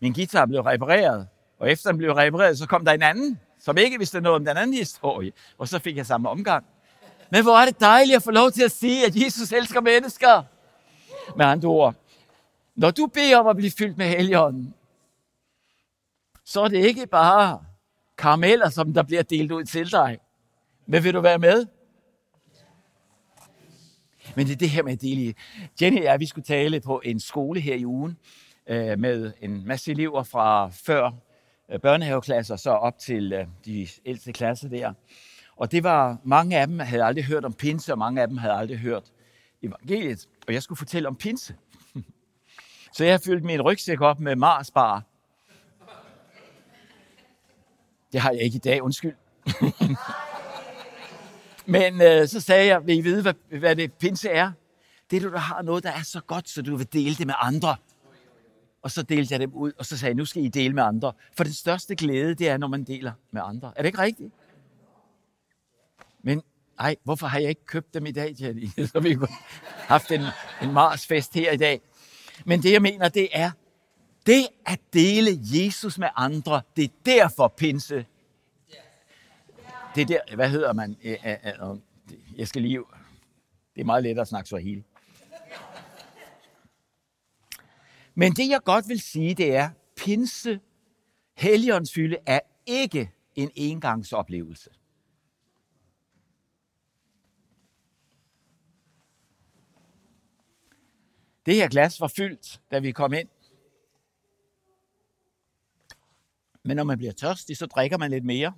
Min 0.00 0.12
guitar 0.12 0.46
blev 0.46 0.60
repareret, 0.60 1.28
og 1.58 1.70
efter 1.70 1.90
den 1.90 1.98
blev 1.98 2.12
repareret, 2.12 2.58
så 2.58 2.66
kom 2.66 2.84
der 2.84 2.92
en 2.92 3.02
anden, 3.02 3.40
som 3.58 3.78
ikke 3.78 3.98
vidste 3.98 4.20
noget 4.20 4.36
om 4.36 4.44
den 4.44 4.56
anden 4.56 4.76
historie. 4.76 5.32
Og 5.58 5.68
så 5.68 5.78
fik 5.78 5.96
jeg 5.96 6.06
samme 6.06 6.28
omgang. 6.28 6.64
Men 7.30 7.42
hvor 7.42 7.58
er 7.58 7.64
det 7.64 7.80
dejligt 7.80 8.16
at 8.16 8.22
få 8.22 8.30
lov 8.30 8.50
til 8.50 8.62
at 8.62 8.70
sige, 8.70 9.06
at 9.06 9.16
Jesus 9.16 9.52
elsker 9.52 9.80
mennesker. 9.80 10.42
Med 11.36 11.46
andre 11.46 11.68
ord, 11.68 11.94
når 12.74 12.90
du 12.90 13.06
beder 13.06 13.38
om 13.38 13.46
at 13.46 13.56
blive 13.56 13.70
fyldt 13.78 13.98
med 13.98 14.06
helligånden, 14.06 14.74
så 16.44 16.60
er 16.60 16.68
det 16.68 16.84
ikke 16.84 17.06
bare 17.06 17.60
karameller, 18.18 18.68
som 18.68 18.94
der 18.94 19.02
bliver 19.02 19.22
delt 19.22 19.52
ud 19.52 19.64
til 19.64 19.92
dig. 19.92 20.18
Men 20.86 21.04
vil 21.04 21.14
du 21.14 21.20
være 21.20 21.38
med? 21.38 21.66
Men 24.36 24.46
det 24.46 24.52
er 24.52 24.56
det 24.56 24.70
her 24.70 24.82
med 24.82 24.92
at 24.92 25.00
dele. 25.00 25.34
Jenny 25.82 25.98
og 25.98 26.04
jeg, 26.04 26.20
vi 26.20 26.26
skulle 26.26 26.44
tale 26.44 26.80
på 26.80 27.00
en 27.04 27.20
skole 27.20 27.60
her 27.60 27.74
i 27.74 27.86
ugen 27.86 28.18
øh, 28.66 28.98
med 28.98 29.32
en 29.40 29.66
masse 29.66 29.90
elever 29.90 30.22
fra 30.22 30.68
før 30.68 31.10
øh, 31.72 31.80
børnehaveklasser 31.80 32.56
så 32.56 32.70
op 32.70 32.98
til 32.98 33.32
øh, 33.32 33.46
de 33.64 33.88
ældste 34.06 34.32
klasser 34.32 34.68
der. 34.68 34.92
Og 35.56 35.72
det 35.72 35.84
var, 35.84 36.18
mange 36.24 36.58
af 36.58 36.66
dem 36.66 36.78
havde 36.78 37.04
aldrig 37.04 37.24
hørt 37.24 37.44
om 37.44 37.52
pinse, 37.52 37.92
og 37.92 37.98
mange 37.98 38.22
af 38.22 38.28
dem 38.28 38.36
havde 38.36 38.54
aldrig 38.54 38.78
hørt 38.78 39.12
evangeliet. 39.62 40.28
Og 40.46 40.54
jeg 40.54 40.62
skulle 40.62 40.78
fortælle 40.78 41.08
om 41.08 41.16
pinse. 41.16 41.54
Så 42.94 43.04
jeg 43.04 43.12
har 43.12 43.22
fyldt 43.24 43.44
min 43.44 43.62
rygsæk 43.62 44.00
op 44.00 44.20
med 44.20 44.36
Marsbar. 44.36 45.02
Det 48.12 48.20
har 48.20 48.30
jeg 48.30 48.40
ikke 48.40 48.56
i 48.56 48.58
dag, 48.58 48.82
undskyld. 48.82 49.14
Men 51.66 52.02
øh, 52.02 52.28
så 52.28 52.40
sagde 52.40 52.66
jeg, 52.66 52.86
vil 52.86 52.98
I 52.98 53.00
vide, 53.00 53.22
hvad, 53.22 53.58
hvad 53.58 53.76
det 53.76 53.92
pinse 53.92 54.28
er? 54.28 54.52
Det 55.10 55.16
er, 55.16 55.20
du 55.20 55.32
der 55.32 55.38
har 55.38 55.62
noget, 55.62 55.84
der 55.84 55.90
er 55.90 56.02
så 56.02 56.20
godt, 56.20 56.48
så 56.48 56.62
du 56.62 56.76
vil 56.76 56.92
dele 56.92 57.14
det 57.14 57.26
med 57.26 57.34
andre. 57.40 57.76
Og 58.82 58.90
så 58.90 59.02
delte 59.02 59.32
jeg 59.32 59.40
dem 59.40 59.54
ud, 59.54 59.72
og 59.78 59.86
så 59.86 59.98
sagde 59.98 60.10
jeg, 60.10 60.16
nu 60.16 60.24
skal 60.24 60.44
I 60.44 60.48
dele 60.48 60.74
med 60.74 60.82
andre. 60.82 61.12
For 61.36 61.44
den 61.44 61.52
største 61.52 61.94
glæde, 61.94 62.34
det 62.34 62.48
er, 62.48 62.56
når 62.56 62.66
man 62.66 62.84
deler 62.84 63.12
med 63.30 63.42
andre. 63.44 63.72
Er 63.76 63.82
det 63.82 63.88
ikke 63.88 63.98
rigtigt? 63.98 64.32
Men 66.22 66.42
nej, 66.78 66.96
hvorfor 67.04 67.26
har 67.26 67.38
jeg 67.38 67.48
ikke 67.48 67.66
købt 67.66 67.94
dem 67.94 68.06
i 68.06 68.12
dag, 68.12 68.32
Janine? 68.40 68.86
Så 68.92 69.00
vi 69.00 69.14
kunne 69.14 69.28
haft 69.78 70.10
en, 70.10 70.22
en 70.62 70.72
Marsfest 70.72 71.34
her 71.34 71.52
i 71.52 71.56
dag. 71.56 71.80
Men 72.44 72.62
det, 72.62 72.72
jeg 72.72 72.82
mener, 72.82 73.08
det 73.08 73.28
er, 73.32 73.50
det 74.26 74.46
at 74.66 74.80
dele 74.92 75.30
Jesus 75.42 75.98
med 75.98 76.08
andre, 76.16 76.62
det 76.76 76.84
er 76.84 76.88
derfor 77.06 77.48
pinse. 77.48 78.06
Det 79.94 80.08
der, 80.08 80.34
hvad 80.34 80.50
hedder 80.50 80.72
man? 80.72 80.96
Jeg 82.36 82.48
skal 82.48 82.62
lige, 82.62 82.78
det 83.74 83.80
er 83.80 83.84
meget 83.84 84.02
let 84.02 84.18
at 84.18 84.28
snakke 84.28 84.48
så 84.48 84.56
hele. 84.56 84.84
Men 88.14 88.32
det, 88.32 88.48
jeg 88.48 88.60
godt 88.64 88.88
vil 88.88 89.00
sige, 89.00 89.34
det 89.34 89.54
er, 89.54 89.70
pinse, 89.96 90.60
helligåndsfylde, 91.34 92.16
er 92.26 92.40
ikke 92.66 93.10
en 93.34 93.50
engangsoplevelse. 93.54 94.70
Det 101.46 101.54
her 101.54 101.68
glas 101.68 102.00
var 102.00 102.08
fyldt, 102.08 102.60
da 102.70 102.78
vi 102.78 102.92
kom 102.92 103.12
ind. 103.12 103.28
Men 106.62 106.76
når 106.76 106.84
man 106.84 106.98
bliver 106.98 107.12
tørstig, 107.12 107.56
så 107.56 107.66
drikker 107.66 107.98
man 107.98 108.10
lidt 108.10 108.24
mere. 108.24 108.54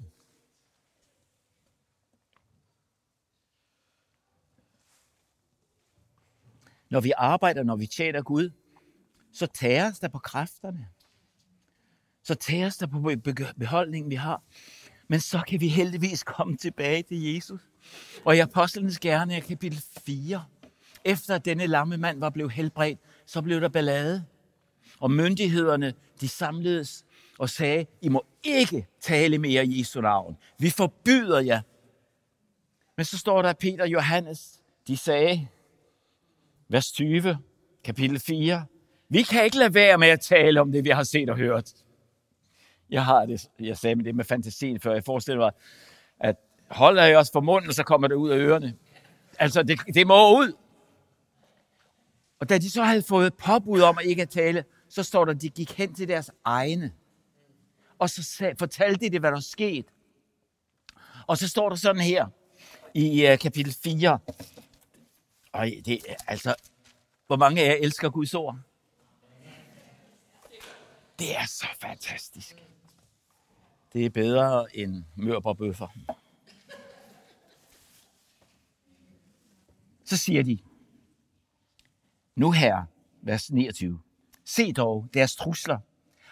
Når 6.94 7.00
vi 7.00 7.12
arbejder, 7.16 7.62
når 7.62 7.76
vi 7.76 7.86
tjener 7.86 8.22
Gud, 8.22 8.50
så 9.32 9.46
tæres 9.46 9.98
der 9.98 10.08
på 10.08 10.18
kræfterne. 10.18 10.88
Så 12.24 12.34
tæres 12.34 12.76
der 12.76 12.86
på 12.86 13.12
beholdningen, 13.58 14.10
vi 14.10 14.14
har. 14.14 14.42
Men 15.08 15.20
så 15.20 15.42
kan 15.48 15.60
vi 15.60 15.68
heldigvis 15.68 16.22
komme 16.22 16.56
tilbage 16.56 17.02
til 17.02 17.34
Jesus. 17.34 17.60
Og 18.24 18.36
i 18.36 18.38
Apostlenes 18.38 18.98
Gerne, 18.98 19.40
kapitel 19.40 19.82
4, 20.06 20.44
efter 21.04 21.34
at 21.34 21.44
denne 21.44 21.66
lamme 21.66 21.96
mand 21.96 22.20
var 22.20 22.30
blevet 22.30 22.52
helbredt, 22.52 22.98
så 23.26 23.42
blev 23.42 23.60
der 23.60 23.68
ballade. 23.68 24.24
Og 25.00 25.10
myndighederne, 25.10 25.94
de 26.20 26.28
samledes 26.28 27.04
og 27.38 27.50
sagde, 27.50 27.86
I 28.02 28.08
må 28.08 28.24
ikke 28.42 28.86
tale 29.00 29.38
mere 29.38 29.66
i 29.66 29.78
Jesu 29.78 30.00
navn. 30.00 30.36
Vi 30.58 30.70
forbyder 30.70 31.40
jer. 31.40 31.60
Men 32.96 33.04
så 33.04 33.18
står 33.18 33.42
der, 33.42 33.52
Peter 33.52 33.82
og 33.82 33.88
Johannes, 33.88 34.60
de 34.86 34.96
sagde, 34.96 35.48
vers 36.74 36.92
20, 36.92 37.38
kapitel 37.84 38.20
4, 38.20 38.66
vi 39.08 39.22
kan 39.22 39.44
ikke 39.44 39.56
lade 39.56 39.74
være 39.74 39.98
med 39.98 40.08
at 40.08 40.20
tale 40.20 40.60
om 40.60 40.72
det, 40.72 40.84
vi 40.84 40.90
har 40.90 41.02
set 41.02 41.30
og 41.30 41.36
hørt. 41.36 41.72
Jeg 42.90 43.04
har 43.04 43.26
det, 43.26 43.48
jeg 43.60 43.78
sagde 43.78 43.96
med 43.96 44.04
det 44.04 44.14
med 44.14 44.24
fantasien 44.24 44.80
før. 44.80 44.92
Jeg 44.92 45.04
forestiller 45.04 45.40
mig, 45.40 45.50
at 46.20 46.36
holder 46.70 47.04
jeg 47.04 47.18
os 47.18 47.30
for 47.32 47.40
munden, 47.40 47.72
så 47.72 47.82
kommer 47.82 48.08
det 48.08 48.14
ud 48.14 48.30
af 48.30 48.36
ørerne. 48.36 48.74
Altså, 49.38 49.62
det, 49.62 49.80
det 49.94 50.06
må 50.06 50.38
ud. 50.38 50.52
Og 52.40 52.48
da 52.48 52.58
de 52.58 52.70
så 52.70 52.82
havde 52.82 53.02
fået 53.02 53.34
påbud 53.34 53.80
om 53.80 53.98
at 53.98 54.06
ikke 54.06 54.22
at 54.22 54.28
tale, 54.28 54.64
så 54.88 55.02
står 55.02 55.24
der, 55.24 55.32
at 55.32 55.42
de 55.42 55.48
gik 55.48 55.72
hen 55.72 55.94
til 55.94 56.08
deres 56.08 56.30
egne. 56.44 56.92
Og 57.98 58.10
så 58.10 58.22
sag, 58.22 58.54
fortalte 58.58 59.06
de 59.06 59.10
det, 59.10 59.20
hvad 59.20 59.32
der 59.32 59.40
skete. 59.40 59.88
Og 61.26 61.38
så 61.38 61.48
står 61.48 61.68
der 61.68 61.76
sådan 61.76 62.02
her 62.02 62.26
i 62.94 63.32
uh, 63.32 63.38
kapitel 63.38 63.74
4. 63.84 64.18
Og 65.54 65.66
det, 65.84 65.98
altså, 66.26 66.54
hvor 67.26 67.36
mange 67.36 67.62
af 67.62 67.68
jer 67.68 67.76
elsker 67.80 68.10
Guds 68.10 68.34
ord? 68.34 68.58
Det 71.18 71.36
er 71.36 71.46
så 71.46 71.66
fantastisk. 71.80 72.64
Det 73.92 74.06
er 74.06 74.10
bedre 74.10 74.76
end 74.76 75.04
mørbrødbøffer. 75.16 75.88
Så 80.04 80.16
siger 80.16 80.42
de, 80.42 80.58
nu 82.36 82.50
her, 82.50 82.82
vers 83.22 83.50
29. 83.50 84.00
Se 84.44 84.72
dog 84.72 85.06
deres 85.14 85.36
trusler, 85.36 85.78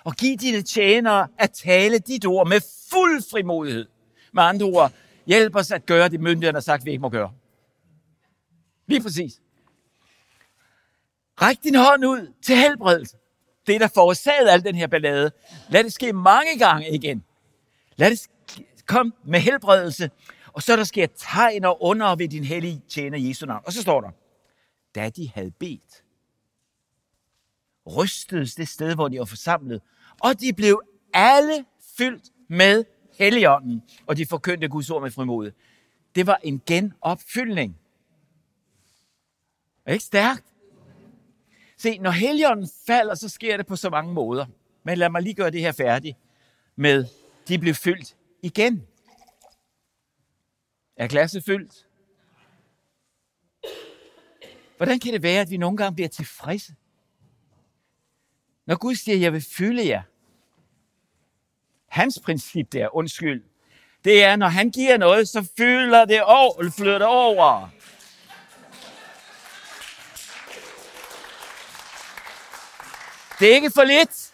og 0.05 0.15
giv 0.15 0.37
dine 0.37 0.63
tjenere 0.63 1.29
at 1.39 1.51
tale 1.51 1.99
dit 1.99 2.27
ord 2.27 2.49
med 2.49 2.61
fuld 2.91 3.31
frimodighed. 3.31 3.87
Med 4.33 4.43
andre 4.43 4.67
ord, 4.67 4.93
hjælp 5.27 5.57
os 5.57 5.71
at 5.71 5.87
gøre 5.87 6.09
det, 6.09 6.21
myndighederne 6.21 6.57
har 6.57 6.61
sagt, 6.61 6.85
vi 6.85 6.91
ikke 6.91 7.01
må 7.01 7.09
gøre. 7.09 7.33
Lige 8.93 9.03
præcis. 9.03 9.41
Ræk 11.43 11.57
din 11.65 11.75
hånd 11.75 12.05
ud 12.05 12.33
til 12.43 12.57
helbredelse. 12.57 13.17
Det, 13.67 13.81
der 13.81 13.89
forårsagede 13.89 14.51
al 14.51 14.65
den 14.65 14.75
her 14.75 14.87
ballade. 14.87 15.33
Lad 15.69 15.85
det 15.85 15.93
ske 15.93 16.13
mange 16.13 16.59
gange 16.59 16.95
igen. 16.95 17.25
Lad 17.97 18.11
det 18.11 18.29
komme 18.87 19.13
med 19.25 19.41
helbredelse. 19.41 20.11
Og 20.53 20.63
så 20.63 20.77
der 20.77 20.85
sker 20.85 21.07
tegn 21.17 21.65
og 21.65 21.83
under 21.83 22.17
ved 22.17 22.29
din 22.29 22.45
hellige 22.45 22.83
tjener 22.89 23.19
Jesu 23.19 23.47
navn. 23.47 23.63
Og 23.67 23.73
så 23.73 23.83
står 23.83 24.01
der, 24.01 24.11
da 24.95 25.11
de 25.11 25.31
havde 25.35 25.51
bedt, 25.51 26.05
rystedes 27.97 28.55
det 28.55 28.69
sted, 28.69 28.95
hvor 28.95 29.09
de 29.09 29.19
var 29.19 29.25
forsamlet, 29.25 29.83
og 30.21 30.41
de 30.41 30.53
blev 30.53 30.83
alle 31.15 31.65
fyldt 31.99 32.25
med 32.49 32.85
Helligånden, 33.19 33.83
og 34.07 34.17
de 34.17 34.27
forkyndte 34.27 34.69
Guds 34.69 34.91
ord 34.91 35.03
med 35.03 35.11
frimod. 35.11 35.51
Det 36.15 36.27
var 36.27 36.41
en 36.43 36.63
genopfyldning. 36.67 37.79
Er 39.87 39.93
ikke 39.93 40.05
stærkt? 40.05 40.45
Se, 41.77 41.99
når 41.99 42.11
heligånden 42.11 42.69
falder, 42.87 43.15
så 43.15 43.29
sker 43.29 43.57
det 43.57 43.67
på 43.67 43.77
så 43.77 43.91
mange 43.91 44.13
måder. 44.13 44.47
Men 44.83 44.99
lad 44.99 45.09
mig 45.09 45.23
lige 45.23 45.35
gøre 45.35 45.51
det 45.51 45.61
her 45.61 45.73
færdigt 45.73 46.17
med, 46.77 47.07
de 47.49 47.59
blev 47.59 47.75
fyldt 47.75 48.17
igen. 48.43 48.87
Er 50.97 51.07
glasset 51.07 51.45
fyldt? 51.45 51.87
Hvordan 54.77 55.01
kan 55.01 55.13
det 55.13 55.23
være, 55.23 55.41
at 55.41 55.51
vi 55.51 55.57
nogle 55.57 55.77
gange 55.77 55.95
bliver 55.95 56.09
tilfredse? 56.09 56.75
Når 58.67 58.77
Gud 58.77 58.95
siger, 58.95 59.19
jeg 59.19 59.33
vil 59.33 59.47
fylde 59.57 59.89
jer. 59.89 60.03
Hans 61.87 62.21
princip 62.25 62.73
der, 62.73 62.97
undskyld, 62.97 63.45
det 64.05 64.25
er, 64.25 64.37
når 64.37 64.49
han 64.49 64.71
giver 64.71 64.97
noget, 64.97 65.29
så 65.29 65.49
fylder 65.57 66.05
det 66.05 66.23
over, 66.23 66.71
flytter 66.71 67.07
over. 67.07 67.69
Det 73.43 73.51
er 73.51 73.55
ikke 73.55 73.71
for 73.71 73.85
lidt. 73.85 74.33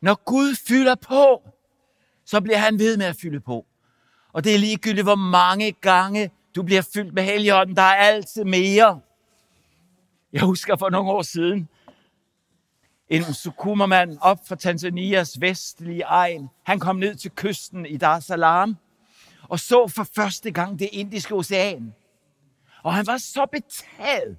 Når 0.00 0.14
Gud 0.24 0.54
fylder 0.54 0.94
på, 0.94 1.42
så 2.24 2.40
bliver 2.40 2.58
han 2.58 2.78
ved 2.78 2.96
med 2.96 3.06
at 3.06 3.16
fylde 3.16 3.40
på. 3.40 3.66
Og 4.32 4.44
det 4.44 4.54
er 4.54 4.58
ligegyldigt, 4.58 5.04
hvor 5.04 5.14
mange 5.14 5.72
gange 5.72 6.30
du 6.56 6.62
bliver 6.62 6.82
fyldt 6.94 7.14
med 7.14 7.22
helligånden. 7.22 7.76
Der 7.76 7.82
er 7.82 7.94
altid 7.94 8.44
mere. 8.44 9.00
Jeg 10.32 10.42
husker 10.42 10.76
for 10.76 10.90
nogle 10.90 11.10
år 11.10 11.22
siden, 11.22 11.68
en 13.08 13.34
sukumermand 13.34 14.18
op 14.20 14.38
fra 14.48 14.56
Tanzanias 14.56 15.40
vestlige 15.40 16.02
egen. 16.02 16.50
Han 16.62 16.80
kom 16.80 16.96
ned 16.96 17.14
til 17.14 17.30
kysten 17.30 17.86
i 17.86 17.96
Dar 17.96 18.16
es 18.16 18.24
Salaam 18.24 18.76
og 19.48 19.60
så 19.60 19.88
for 19.88 20.06
første 20.16 20.50
gang 20.50 20.78
det 20.78 20.88
indiske 20.92 21.34
ocean. 21.34 21.94
Og 22.82 22.94
han 22.94 23.06
var 23.06 23.18
så 23.18 23.46
betaget, 23.52 24.38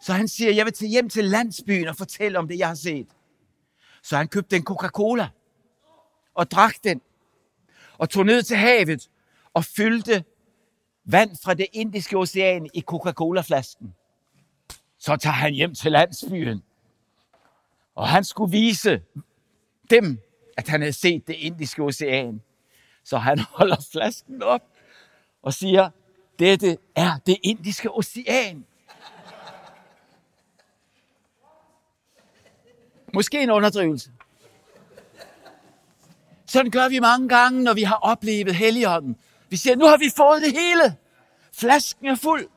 så 0.00 0.12
han 0.12 0.28
siger, 0.28 0.52
jeg 0.52 0.64
vil 0.64 0.72
til 0.72 0.88
hjem 0.88 1.08
til 1.08 1.24
landsbyen 1.24 1.88
og 1.88 1.96
fortælle 1.96 2.38
om 2.38 2.48
det, 2.48 2.58
jeg 2.58 2.68
har 2.68 2.74
set. 2.74 3.08
Så 4.02 4.16
han 4.16 4.28
købte 4.28 4.56
en 4.56 4.64
Coca-Cola 4.64 5.28
og 6.34 6.50
drak 6.50 6.74
den 6.84 7.00
og 7.98 8.10
tog 8.10 8.26
ned 8.26 8.42
til 8.42 8.56
havet 8.56 9.10
og 9.54 9.64
fyldte 9.64 10.24
vand 11.04 11.36
fra 11.44 11.54
det 11.54 11.66
indiske 11.72 12.16
ocean 12.16 12.70
i 12.74 12.80
Coca-Cola-flasken. 12.80 13.94
Så 14.98 15.16
tager 15.16 15.34
han 15.34 15.54
hjem 15.54 15.74
til 15.74 15.92
landsbyen, 15.92 16.62
og 17.94 18.08
han 18.08 18.24
skulle 18.24 18.50
vise 18.50 19.02
dem, 19.90 20.18
at 20.56 20.68
han 20.68 20.80
havde 20.80 20.92
set 20.92 21.26
det 21.26 21.34
indiske 21.34 21.82
ocean. 21.82 22.42
Så 23.04 23.18
han 23.18 23.38
holder 23.58 23.86
flasken 23.92 24.42
op 24.42 24.62
og 25.42 25.54
siger, 25.54 25.90
dette 26.38 26.78
er 26.94 27.18
det 27.26 27.36
indiske 27.42 27.90
ocean. 27.90 28.66
Måske 33.14 33.42
en 33.42 33.50
underdrivelse. 33.50 34.10
Sådan 36.46 36.70
gør 36.70 36.88
vi 36.88 36.98
mange 36.98 37.28
gange, 37.28 37.62
når 37.62 37.74
vi 37.74 37.82
har 37.82 37.96
oplevet 37.96 38.54
Helligånden. 38.54 39.16
Vi 39.48 39.56
siger, 39.56 39.76
nu 39.76 39.86
har 39.86 39.96
vi 39.96 40.10
fået 40.16 40.42
det 40.42 40.52
hele. 40.52 40.96
Flasken 41.52 42.06
er 42.06 42.14
fuld. 42.14 42.48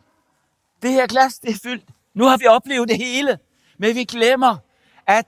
Det 0.82 0.91
her 0.91 1.08
glas, 1.08 1.39
det 1.39 1.49
er 1.49 1.60
fyldt. 1.64 1.84
Nu 2.14 2.26
har 2.26 2.38
vi 2.38 2.47
oplevet 2.47 2.89
det 2.89 2.97
hele. 2.97 3.39
Men 3.78 3.95
vi 3.95 4.04
glemmer, 4.04 4.58
at 5.08 5.26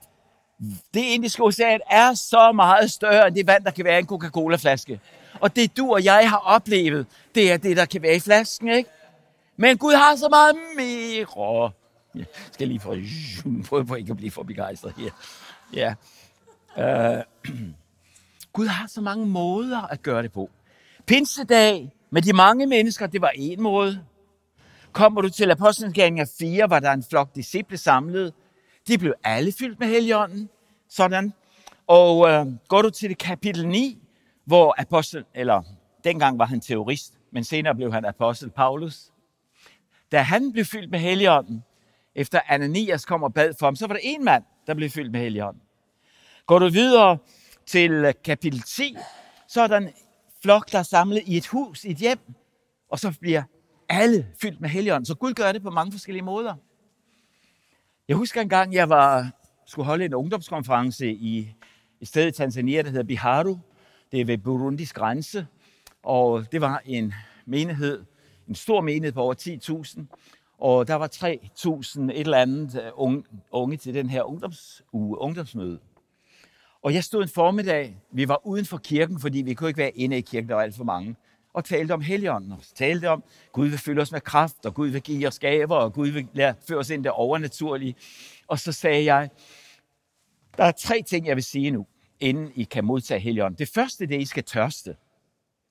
det 0.94 1.00
indiske 1.00 1.42
ocean 1.42 1.80
er 1.90 2.14
så 2.14 2.52
meget 2.52 2.90
større 2.90 3.26
end 3.26 3.34
det 3.36 3.46
vand, 3.46 3.64
der 3.64 3.70
kan 3.70 3.84
være 3.84 3.96
i 3.96 3.98
en 3.98 4.06
Coca-Cola-flaske. 4.06 5.00
Og 5.40 5.56
det 5.56 5.76
du 5.76 5.92
og 5.92 6.04
jeg 6.04 6.30
har 6.30 6.36
oplevet, 6.36 7.06
det 7.34 7.52
er 7.52 7.56
det, 7.56 7.76
der 7.76 7.84
kan 7.84 8.02
være 8.02 8.14
i 8.14 8.20
flasken, 8.20 8.68
ikke? 8.68 8.90
Men 9.56 9.78
Gud 9.78 9.92
har 9.92 10.16
så 10.16 10.28
meget 10.28 10.56
mere. 10.76 11.70
Jeg 12.18 12.26
skal 12.52 12.68
lige 12.68 12.80
få, 12.80 12.96
prøve 13.68 13.86
på 13.86 13.94
ikke 13.94 14.10
at 14.10 14.16
blive 14.16 14.30
for 14.30 14.42
begejstret 14.42 14.94
her. 14.96 15.10
Ja. 15.74 15.94
Uh, 16.76 17.22
Gud 18.52 18.66
har 18.66 18.86
så 18.86 19.00
mange 19.00 19.26
måder 19.26 19.82
at 19.82 20.02
gøre 20.02 20.22
det 20.22 20.32
på. 20.32 20.50
Pinsedag 21.06 21.92
med 22.10 22.22
de 22.22 22.32
mange 22.32 22.66
mennesker, 22.66 23.06
det 23.06 23.20
var 23.20 23.32
en 23.34 23.62
måde. 23.62 24.04
Kommer 24.92 25.20
du 25.20 25.28
til 25.28 25.50
Apostlenes 25.50 26.36
4, 26.38 26.70
var 26.70 26.80
der 26.80 26.92
en 26.92 27.04
flok 27.10 27.34
disciple 27.34 27.76
samlet. 27.76 28.34
De 28.88 28.98
blev 28.98 29.14
alle 29.24 29.52
fyldt 29.52 29.80
med 29.80 29.88
Helligånden. 29.88 30.48
Sådan. 30.88 31.32
Og 31.86 32.28
øh, 32.28 32.46
går 32.68 32.82
du 32.82 32.90
til 32.90 33.08
det 33.08 33.18
kapitel 33.18 33.68
9, 33.68 33.98
hvor 34.44 34.74
apostel, 34.78 35.24
eller 35.34 35.62
dengang 36.04 36.38
var 36.38 36.46
han 36.46 36.60
terrorist, 36.60 37.14
men 37.32 37.44
senere 37.44 37.74
blev 37.74 37.92
han 37.92 38.04
apostel 38.04 38.50
Paulus. 38.50 39.12
Da 40.12 40.18
han 40.18 40.52
blev 40.52 40.64
fyldt 40.64 40.90
med 40.90 40.98
Helligånden, 40.98 41.64
efter 42.16 42.40
Ananias 42.48 43.04
kom 43.04 43.22
og 43.22 43.34
bad 43.34 43.54
for 43.58 43.66
ham, 43.66 43.76
så 43.76 43.86
var 43.86 43.94
der 43.94 44.00
en 44.02 44.24
mand, 44.24 44.44
der 44.66 44.74
blev 44.74 44.90
fyldt 44.90 45.12
med 45.12 45.20
Helligånden. 45.20 45.62
Går 46.46 46.58
du 46.58 46.68
videre 46.68 47.18
til 47.66 48.14
kapitel 48.24 48.60
10, 48.60 48.96
så 49.48 49.62
er 49.62 49.66
der 49.66 49.76
en 49.76 49.88
flok, 50.42 50.72
der 50.72 50.78
er 50.78 50.82
samlet 50.82 51.22
i 51.26 51.36
et 51.36 51.46
hus, 51.46 51.84
i 51.84 51.90
et 51.90 51.96
hjem, 51.96 52.18
og 52.88 52.98
så 52.98 53.16
bliver 53.20 53.42
alle 53.88 54.26
fyldt 54.42 54.60
med 54.60 54.68
Helligånden. 54.68 55.06
Så 55.06 55.14
Gud 55.14 55.34
gør 55.34 55.52
det 55.52 55.62
på 55.62 55.70
mange 55.70 55.92
forskellige 55.92 56.24
måder. 56.24 56.54
Jeg 58.08 58.16
husker 58.16 58.40
en 58.40 58.48
gang, 58.48 58.74
jeg 58.74 58.88
var, 58.88 59.30
skulle 59.66 59.86
holde 59.86 60.04
en 60.04 60.14
ungdomskonference 60.14 61.12
i 61.12 61.54
et 62.00 62.08
sted 62.08 62.28
i 62.28 62.30
Tanzania, 62.30 62.82
der 62.82 62.90
hedder 62.90 63.04
Biharu. 63.04 63.58
Det 64.12 64.20
er 64.20 64.24
ved 64.24 64.38
Burundis 64.38 64.92
grænse. 64.92 65.46
Og 66.02 66.52
det 66.52 66.60
var 66.60 66.82
en 66.84 67.14
menighed, 67.46 68.04
en 68.48 68.54
stor 68.54 68.80
menighed 68.80 69.12
på 69.12 69.22
over 69.22 69.34
10.000. 69.34 70.00
Og 70.58 70.88
der 70.88 70.94
var 70.94 71.08
3.000 71.14 72.00
et 72.00 72.20
eller 72.20 72.38
andet 72.38 72.82
øh, 72.82 72.90
unge, 72.94 73.24
unge 73.50 73.76
til 73.76 73.94
den 73.94 74.10
her 74.10 74.22
ungdomsuge, 74.22 75.18
ungdomsmøde. 75.18 75.78
Og 76.82 76.94
jeg 76.94 77.04
stod 77.04 77.22
en 77.22 77.28
formiddag, 77.28 77.96
vi 78.12 78.28
var 78.28 78.46
uden 78.46 78.64
for 78.64 78.78
kirken, 78.78 79.20
fordi 79.20 79.42
vi 79.42 79.54
kunne 79.54 79.70
ikke 79.70 79.78
være 79.78 79.98
inde 79.98 80.18
i 80.18 80.20
kirken, 80.20 80.48
der 80.48 80.54
var 80.54 80.62
alt 80.62 80.74
for 80.74 80.84
mange, 80.84 81.16
og 81.54 81.64
talte 81.64 81.92
om 81.92 82.00
Helligånden, 82.00 82.52
og 82.52 82.58
talte 82.74 83.10
om, 83.10 83.24
Gud 83.52 83.68
vil 83.68 83.78
fylde 83.78 84.02
os 84.02 84.12
med 84.12 84.20
kraft, 84.20 84.66
og 84.66 84.74
Gud 84.74 84.88
vil 84.88 85.02
give 85.02 85.28
os 85.28 85.38
gaver, 85.38 85.76
og 85.76 85.92
Gud 85.92 86.08
vil 86.08 86.28
lade, 86.32 86.54
føre 86.68 86.78
os 86.78 86.90
ind 86.90 87.04
det 87.04 87.12
overnaturlige. 87.12 87.94
Og 88.46 88.58
så 88.58 88.72
sagde 88.72 89.14
jeg, 89.14 89.30
der 90.56 90.64
er 90.64 90.72
tre 90.72 91.02
ting, 91.02 91.26
jeg 91.26 91.36
vil 91.36 91.44
sige 91.44 91.70
nu, 91.70 91.86
inden 92.20 92.52
I 92.54 92.64
kan 92.64 92.84
modtage 92.84 93.20
Helligånden. 93.20 93.58
Det 93.58 93.68
første, 93.68 94.06
det 94.06 94.16
er, 94.16 94.20
I 94.20 94.24
skal 94.24 94.44
tørste. 94.44 94.96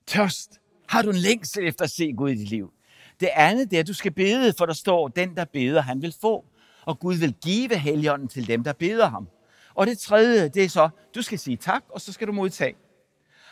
Tørst. 0.08 0.60
Har 0.88 1.02
du 1.02 1.10
en 1.10 1.16
længsel 1.16 1.68
efter 1.68 1.84
at 1.84 1.92
se 1.92 2.14
Gud 2.14 2.30
i 2.30 2.36
dit 2.36 2.50
liv? 2.50 2.74
Det 3.20 3.30
andet, 3.34 3.72
det 3.72 3.78
er, 3.78 3.80
at 3.80 3.88
du 3.88 3.93
skal 3.93 4.11
bede, 4.11 4.53
for 4.57 4.66
der 4.66 4.74
står, 4.74 5.07
den 5.07 5.36
der 5.36 5.45
beder, 5.45 5.82
han 5.82 6.01
vil 6.01 6.16
få. 6.22 6.45
Og 6.86 6.99
Gud 6.99 7.16
vil 7.16 7.34
give 7.34 7.78
Helligånden 7.78 8.28
til 8.28 8.47
dem, 8.47 8.63
der 8.63 8.74
beder 8.74 9.07
ham. 9.07 9.28
Og 9.76 9.88
det 9.88 9.99
tredje, 9.99 10.49
det 10.49 10.63
er 10.63 10.70
så, 10.70 10.89
du 11.16 11.22
skal 11.22 11.39
sige 11.39 11.57
tak, 11.57 11.84
og 11.89 12.01
så 12.01 12.13
skal 12.13 12.28
du 12.28 12.32
modtage. 12.32 12.76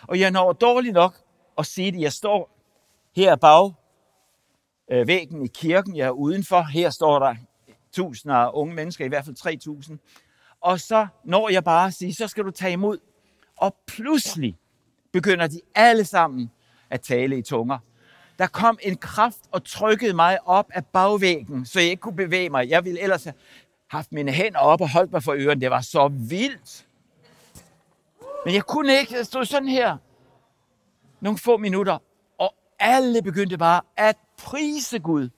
Og 0.08 0.20
jeg 0.20 0.32
når 0.32 0.54
dårligt 0.54 0.94
nok 0.94 1.18
at 1.58 1.66
sige 1.66 1.92
det. 1.92 2.02
Jeg 2.02 2.14
står 2.14 2.58
her 3.16 3.36
bag 3.36 3.74
øh, 4.92 5.08
væggen 5.08 5.46
i 5.46 5.48
kirken, 5.48 5.96
jeg 5.96 6.08
er 6.08 6.12
udenfor. 6.12 6.62
Her 6.62 6.90
står 6.90 7.20
der 7.20 7.36
tusinder 7.92 8.36
af 8.36 8.52
unge 8.54 8.76
mennesker, 8.76 9.06
i 9.06 9.08
hvert 9.08 9.26
fald 9.26 9.36
3000. 9.36 10.00
Og 10.62 10.80
så 10.80 11.08
når 11.24 11.50
jeg 11.50 11.64
bare 11.64 11.88
at 11.88 11.94
sige, 11.94 12.14
så 12.14 12.28
skal 12.28 12.44
du 12.44 12.52
tage 12.52 12.74
imod. 12.74 12.98
Og 13.58 13.76
pludselig 13.88 14.58
begynder 15.12 15.48
de 15.48 15.62
alle 15.76 16.06
sammen 16.06 16.52
at 16.90 17.02
tale 17.02 17.38
i 17.38 17.42
tunger. 17.42 17.78
Der 18.44 18.48
kom 18.50 18.80
en 18.82 18.98
kraft 18.98 19.40
og 19.52 19.64
trykkede 19.66 20.14
mig 20.14 20.48
op 20.48 20.72
af 20.74 20.86
bagvæggen, 20.86 21.66
så 21.66 21.80
jeg 21.80 21.90
ikke 21.90 22.02
kunne 22.02 22.16
bevæge 22.16 22.50
mig. 22.50 22.70
Jeg 22.70 22.86
ville 22.86 23.02
ellers 23.02 23.24
have 23.24 23.34
haft 23.88 24.12
mine 24.12 24.32
hænder 24.32 24.60
op 24.60 24.82
og 24.82 24.90
holdt 24.90 25.12
mig 25.12 25.24
for 25.24 25.34
ørerne. 25.38 25.62
Det 25.62 25.70
var 25.70 25.82
så 25.82 26.08
vildt. 26.08 26.88
Men 28.46 28.54
jeg 28.54 28.64
kunne 28.64 29.00
ikke. 29.00 29.16
Jeg 29.16 29.26
stod 29.26 29.46
sådan 29.46 29.68
her. 29.68 29.98
Nogle 31.22 31.38
få 31.38 31.58
minutter. 31.58 31.98
Og 32.38 32.56
alle 32.80 33.22
begyndte 33.22 33.58
bare 33.58 33.82
at 33.98 34.18
prise 34.38 35.00
Gud. 35.00 35.30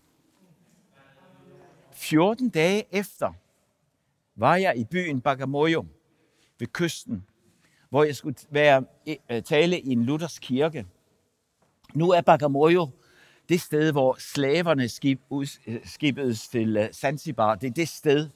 14 1.91 2.49
dage 2.49 2.84
efter 2.91 3.34
var 4.36 4.56
jeg 4.56 4.78
i 4.78 4.84
byen 4.84 5.22
Bagamoyo 5.22 5.86
ved 6.60 6.68
kysten, 6.68 7.26
hvor 7.89 8.03
jeg 8.03 8.16
skulle 8.16 8.36
være, 8.49 8.86
øh, 9.32 9.41
tale 9.43 9.80
i 9.80 9.89
en 9.89 10.03
luthersk 10.03 10.41
kirke. 10.41 10.86
Nu 11.96 12.12
er 12.12 12.22
Bagamoyo 12.22 12.89
det 13.50 13.62
sted, 13.62 13.91
hvor 13.91 14.16
slaverne 14.20 14.89
skib, 14.89 15.22
udskibedes 15.30 16.48
øh, 16.48 16.52
til 16.52 16.78
øh, 16.78 16.91
Zanzibar. 16.91 17.56
Det 17.56 17.68
er 17.68 17.72
det 17.72 17.89
sted, 17.89 18.30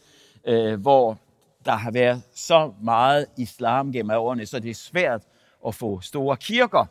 øh, 0.47 0.81
hvor 0.81 1.17
der 1.65 1.71
har 1.71 1.91
været 1.91 2.21
så 2.35 2.73
meget 2.81 3.25
islam 3.37 3.91
gennem 3.91 4.17
årene, 4.17 4.45
så 4.45 4.59
det 4.59 4.69
er 4.69 4.75
svært 4.75 5.21
at 5.67 5.75
få 5.75 6.01
store 6.01 6.37
kirker. 6.37 6.85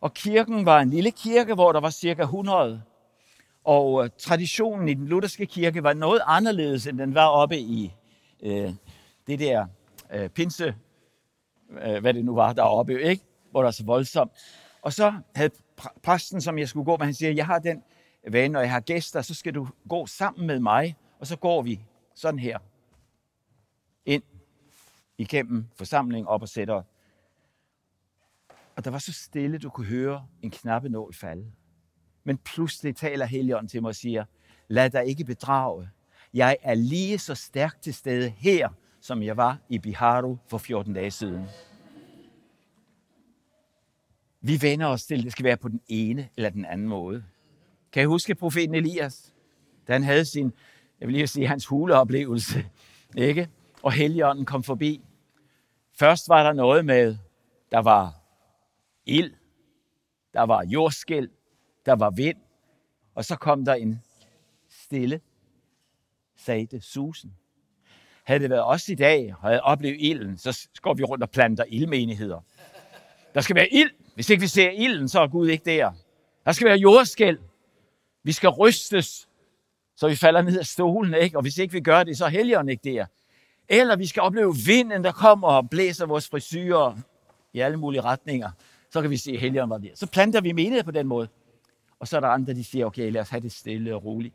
Og 0.00 0.14
kirken 0.14 0.66
var 0.66 0.80
en 0.80 0.90
lille 0.90 1.10
kirke, 1.10 1.54
hvor 1.54 1.72
der 1.72 1.80
var 1.80 1.90
cirka 1.90 2.22
100. 2.22 2.82
Og 3.64 4.04
øh, 4.04 4.10
traditionen 4.18 4.88
i 4.88 4.94
den 4.94 5.06
lutherske 5.06 5.46
kirke 5.46 5.82
var 5.82 5.92
noget 5.92 6.20
anderledes, 6.26 6.86
end 6.86 6.98
den 6.98 7.14
var 7.14 7.26
oppe 7.26 7.58
i 7.58 7.94
øh, 8.42 8.72
det 9.26 9.38
der 9.38 9.66
øh, 10.12 10.28
pinse, 10.28 10.74
øh, 11.82 12.00
hvad 12.00 12.14
det 12.14 12.24
nu 12.24 12.34
var 12.34 12.52
deroppe, 12.52 13.02
ikke? 13.02 13.24
hvor 13.50 13.60
der 13.60 13.68
er 13.68 13.72
så 13.72 13.84
voldsomt. 13.84 14.32
Og 14.82 14.92
så 14.92 15.12
havde 15.34 15.50
præsten, 16.02 16.40
som 16.40 16.58
jeg 16.58 16.68
skulle 16.68 16.84
gå 16.84 16.96
med, 16.96 17.06
han 17.06 17.14
siger, 17.14 17.32
jeg 17.32 17.46
har 17.46 17.58
den 17.58 17.82
vane, 18.30 18.52
når 18.52 18.60
jeg 18.60 18.70
har 18.70 18.80
gæster, 18.80 19.22
så 19.22 19.34
skal 19.34 19.54
du 19.54 19.68
gå 19.88 20.06
sammen 20.06 20.46
med 20.46 20.60
mig, 20.60 20.96
og 21.18 21.26
så 21.26 21.36
går 21.36 21.62
vi 21.62 21.84
sådan 22.14 22.38
her 22.38 22.58
ind 24.06 24.22
igennem 25.18 25.66
forsamlingen 25.74 26.26
op 26.26 26.42
og 26.42 26.48
sætter. 26.48 26.82
Og 28.76 28.84
der 28.84 28.90
var 28.90 28.98
så 28.98 29.12
stille, 29.12 29.58
du 29.58 29.70
kunne 29.70 29.86
høre 29.86 30.26
en 30.42 30.50
knappe 30.50 30.88
nål 30.88 31.14
falde. 31.14 31.52
Men 32.24 32.38
pludselig 32.38 32.96
taler 32.96 33.26
Helion 33.26 33.68
til 33.68 33.82
mig 33.82 33.88
og 33.88 33.94
siger, 33.94 34.24
lad 34.68 34.90
dig 34.90 35.06
ikke 35.06 35.24
bedrage. 35.24 35.88
Jeg 36.34 36.56
er 36.62 36.74
lige 36.74 37.18
så 37.18 37.34
stærkt 37.34 37.82
til 37.82 37.94
stede 37.94 38.28
her, 38.28 38.68
som 39.00 39.22
jeg 39.22 39.36
var 39.36 39.58
i 39.68 39.78
Biharu 39.78 40.36
for 40.48 40.58
14 40.58 40.94
dage 40.94 41.10
siden. 41.10 41.46
Vi 44.44 44.62
vender 44.62 44.86
os 44.86 45.04
til, 45.04 45.18
at 45.18 45.24
det 45.24 45.32
skal 45.32 45.44
være 45.44 45.56
på 45.56 45.68
den 45.68 45.80
ene 45.88 46.28
eller 46.36 46.50
den 46.50 46.64
anden 46.64 46.88
måde. 46.88 47.24
Kan 47.92 48.02
I 48.02 48.06
huske 48.06 48.34
profeten 48.34 48.74
Elias? 48.74 49.34
Da 49.88 49.92
han 49.92 50.02
havde 50.02 50.24
sin, 50.24 50.52
jeg 51.00 51.08
vil 51.08 51.14
lige 51.14 51.26
sige, 51.26 51.46
hans 51.46 51.66
huleoplevelse, 51.66 52.66
ikke? 53.16 53.48
Og 53.82 53.92
Helligånden 53.92 54.44
kom 54.44 54.62
forbi. 54.62 55.00
Først 55.98 56.28
var 56.28 56.42
der 56.42 56.52
noget 56.52 56.84
med, 56.84 57.16
der 57.70 57.78
var 57.78 58.14
ild, 59.06 59.34
der 60.34 60.42
var 60.42 60.64
jordskæld, 60.64 61.30
der 61.86 61.92
var 61.92 62.10
vind, 62.10 62.38
og 63.14 63.24
så 63.24 63.36
kom 63.36 63.64
der 63.64 63.74
en 63.74 64.02
stille, 64.68 65.20
sagde 66.36 66.80
susen. 66.80 67.36
Havde 68.24 68.40
det 68.40 68.50
været 68.50 68.64
os 68.64 68.88
i 68.88 68.94
dag, 68.94 69.34
og 69.34 69.48
havde 69.48 69.62
oplevet 69.62 69.96
ilden, 70.00 70.38
så 70.38 70.68
går 70.82 70.94
vi 70.94 71.02
rundt 71.02 71.22
og 71.22 71.30
planter 71.30 71.64
ildmenigheder. 71.64 72.40
Der 73.34 73.40
skal 73.40 73.56
være 73.56 73.68
ild. 73.72 73.90
Hvis 74.14 74.30
ikke 74.30 74.40
vi 74.40 74.46
ser 74.46 74.70
ilden, 74.70 75.08
så 75.08 75.20
er 75.20 75.26
Gud 75.26 75.48
ikke 75.48 75.64
der. 75.64 75.92
Der 76.44 76.52
skal 76.52 76.66
være 76.66 76.76
jordskæld. 76.76 77.38
Vi 78.24 78.32
skal 78.32 78.48
rystes, 78.48 79.28
så 79.96 80.08
vi 80.08 80.16
falder 80.16 80.42
ned 80.42 80.58
af 80.58 80.66
stolen, 80.66 81.14
ikke? 81.14 81.38
Og 81.38 81.42
hvis 81.42 81.58
ikke 81.58 81.72
vi 81.72 81.80
gør 81.80 82.02
det, 82.02 82.18
så 82.18 82.24
er 82.24 82.28
helligånden 82.28 82.68
ikke 82.68 82.94
der. 82.94 83.06
Eller 83.68 83.96
vi 83.96 84.06
skal 84.06 84.22
opleve 84.22 84.54
vinden, 84.66 85.04
der 85.04 85.12
kommer 85.12 85.48
og 85.48 85.70
blæser 85.70 86.06
vores 86.06 86.28
frisyrer 86.28 86.98
i 87.52 87.60
alle 87.60 87.76
mulige 87.76 88.00
retninger. 88.00 88.50
Så 88.90 89.00
kan 89.00 89.10
vi 89.10 89.16
se, 89.16 89.32
at 89.32 89.40
helligånden 89.40 89.70
var 89.70 89.78
der. 89.78 89.90
Så 89.94 90.06
planter 90.06 90.40
vi 90.40 90.52
menighed 90.52 90.84
på 90.84 90.90
den 90.90 91.06
måde. 91.06 91.28
Og 92.00 92.08
så 92.08 92.16
er 92.16 92.20
der 92.20 92.28
andre, 92.28 92.54
der 92.54 92.62
siger, 92.62 92.86
okay, 92.86 93.12
lad 93.12 93.20
os 93.20 93.28
have 93.28 93.40
det 93.40 93.52
stille 93.52 93.94
og 93.94 94.04
roligt. 94.04 94.34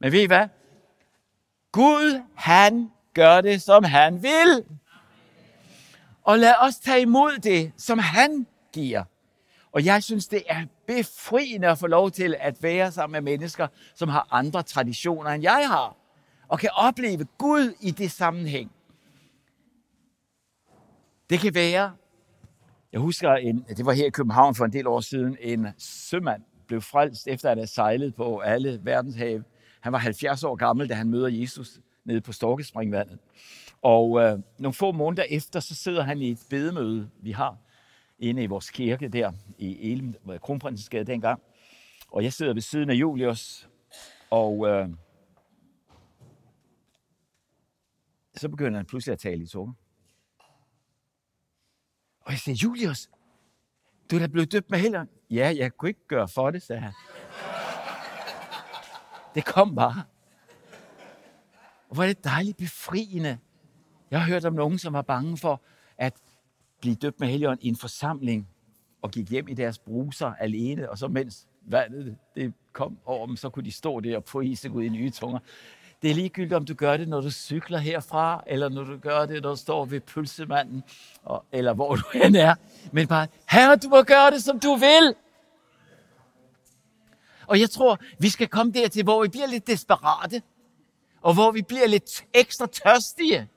Men 0.00 0.12
ved 0.12 0.20
I 0.20 0.26
hvad? 0.26 0.48
Gud, 1.72 2.22
han 2.34 2.90
gør 3.14 3.40
det, 3.40 3.62
som 3.62 3.84
han 3.84 4.22
vil. 4.22 4.64
Og 6.22 6.38
lad 6.38 6.54
os 6.60 6.76
tage 6.76 7.00
imod 7.00 7.38
det, 7.38 7.72
som 7.76 7.98
han 7.98 8.46
giver. 8.72 9.04
Og 9.78 9.84
jeg 9.84 10.02
synes, 10.02 10.28
det 10.28 10.42
er 10.48 10.64
befriende 10.86 11.68
at 11.68 11.78
få 11.78 11.86
lov 11.86 12.10
til 12.10 12.36
at 12.38 12.62
være 12.62 12.92
sammen 12.92 13.24
med 13.24 13.32
mennesker, 13.32 13.66
som 13.94 14.08
har 14.08 14.28
andre 14.30 14.62
traditioner, 14.62 15.30
end 15.30 15.42
jeg 15.42 15.68
har. 15.68 15.96
Og 16.48 16.58
kan 16.58 16.70
opleve 16.74 17.26
Gud 17.38 17.74
i 17.80 17.90
det 17.90 18.10
sammenhæng. 18.10 18.70
Det 21.30 21.40
kan 21.40 21.54
være, 21.54 21.92
jeg 22.92 23.00
husker, 23.00 23.32
en, 23.32 23.64
det 23.76 23.86
var 23.86 23.92
her 23.92 24.06
i 24.06 24.10
København 24.10 24.54
for 24.54 24.64
en 24.64 24.72
del 24.72 24.86
år 24.86 25.00
siden, 25.00 25.36
en 25.40 25.66
sømand 25.78 26.42
blev 26.66 26.80
frelst 26.80 27.28
efter 27.28 27.50
at 27.50 27.56
have 27.56 27.66
sejlet 27.66 28.14
på 28.14 28.38
alle 28.38 28.80
verdenshave. 28.82 29.44
Han 29.80 29.92
var 29.92 29.98
70 29.98 30.44
år 30.44 30.56
gammel, 30.56 30.88
da 30.88 30.94
han 30.94 31.08
møder 31.08 31.28
Jesus 31.28 31.80
nede 32.04 32.20
på 32.20 32.32
Storkespringvandet. 32.32 33.18
Og 33.82 34.20
øh, 34.20 34.38
nogle 34.58 34.74
få 34.74 34.92
måneder 34.92 35.24
efter, 35.30 35.60
så 35.60 35.74
sidder 35.74 36.02
han 36.02 36.22
i 36.22 36.30
et 36.30 36.38
bedemøde, 36.50 37.10
vi 37.22 37.32
har 37.32 37.56
inde 38.18 38.42
i 38.42 38.46
vores 38.46 38.70
kirke 38.70 39.08
der 39.08 39.32
i 39.58 39.92
Elm, 39.92 40.14
øh, 40.30 40.40
Kronprinsensgade 40.40 41.04
dengang. 41.04 41.42
Og 42.10 42.24
jeg 42.24 42.32
sidder 42.32 42.52
ved 42.52 42.62
siden 42.62 42.90
af 42.90 42.94
Julius, 42.94 43.68
og 44.30 44.68
øh, 44.68 44.88
så 48.36 48.48
begynder 48.48 48.78
han 48.78 48.86
pludselig 48.86 49.12
at 49.12 49.18
tale 49.18 49.42
i 49.42 49.46
tunge. 49.46 49.74
Og 52.20 52.32
jeg 52.32 52.38
siger, 52.38 52.56
Julius, 52.62 53.10
du 54.10 54.16
er 54.16 54.20
da 54.20 54.26
blevet 54.26 54.52
døbt 54.52 54.70
med 54.70 54.78
helgen. 54.78 55.08
Ja, 55.30 55.54
jeg 55.56 55.76
kunne 55.76 55.88
ikke 55.88 56.06
gøre 56.08 56.28
for 56.28 56.50
det, 56.50 56.62
sagde 56.62 56.82
han. 56.82 56.92
Det 59.34 59.44
kom 59.44 59.74
bare. 59.74 60.04
Og 61.88 61.94
hvor 61.94 62.02
er 62.02 62.06
det 62.06 62.24
dejligt 62.24 62.56
befriende. 62.56 63.38
Jeg 64.10 64.20
har 64.20 64.26
hørt 64.26 64.44
om 64.44 64.52
nogen, 64.54 64.78
som 64.78 64.92
var 64.92 65.02
bange 65.02 65.36
for 65.36 65.62
at 65.96 66.14
blive 66.80 66.94
døbt 66.94 67.20
med 67.20 67.28
helgen 67.28 67.58
i 67.60 67.68
en 67.68 67.76
forsamling, 67.76 68.48
og 69.02 69.10
gik 69.10 69.30
hjem 69.30 69.48
i 69.48 69.54
deres 69.54 69.78
bruser 69.78 70.32
alene, 70.40 70.90
og 70.90 70.98
så 70.98 71.08
mens 71.08 71.46
vandet 71.62 72.16
det 72.34 72.52
kom 72.72 72.98
over 73.04 73.26
dem, 73.26 73.36
så 73.36 73.50
kunne 73.50 73.64
de 73.64 73.72
stå 73.72 74.00
der 74.00 74.16
og 74.16 74.24
prise 74.24 74.68
Gud 74.68 74.82
i 74.82 74.88
nye 74.88 75.10
tunger. 75.10 75.38
Det 76.02 76.10
er 76.10 76.14
ligegyldigt, 76.14 76.52
om 76.52 76.64
du 76.64 76.74
gør 76.74 76.96
det, 76.96 77.08
når 77.08 77.20
du 77.20 77.30
cykler 77.30 77.78
herfra, 77.78 78.42
eller 78.46 78.68
når 78.68 78.84
du 78.84 78.96
gør 78.96 79.26
det, 79.26 79.42
når 79.42 79.50
du 79.50 79.56
står 79.56 79.84
ved 79.84 80.00
pølsemanden, 80.00 80.82
og, 81.22 81.44
eller 81.52 81.74
hvor 81.74 81.96
du 81.96 82.02
end 82.24 82.36
er. 82.36 82.54
Men 82.92 83.06
bare, 83.08 83.26
herre, 83.50 83.76
du 83.76 83.88
må 83.88 84.02
gøre 84.02 84.30
det, 84.30 84.42
som 84.42 84.60
du 84.60 84.74
vil. 84.74 85.14
Og 87.46 87.60
jeg 87.60 87.70
tror, 87.70 87.98
vi 88.18 88.28
skal 88.28 88.48
komme 88.48 88.72
dertil, 88.72 89.02
hvor 89.02 89.22
vi 89.22 89.28
bliver 89.28 89.46
lidt 89.46 89.66
desperate, 89.66 90.42
og 91.20 91.34
hvor 91.34 91.50
vi 91.50 91.62
bliver 91.62 91.86
lidt 91.86 92.24
ekstra 92.34 92.66
tørstige. 92.66 93.48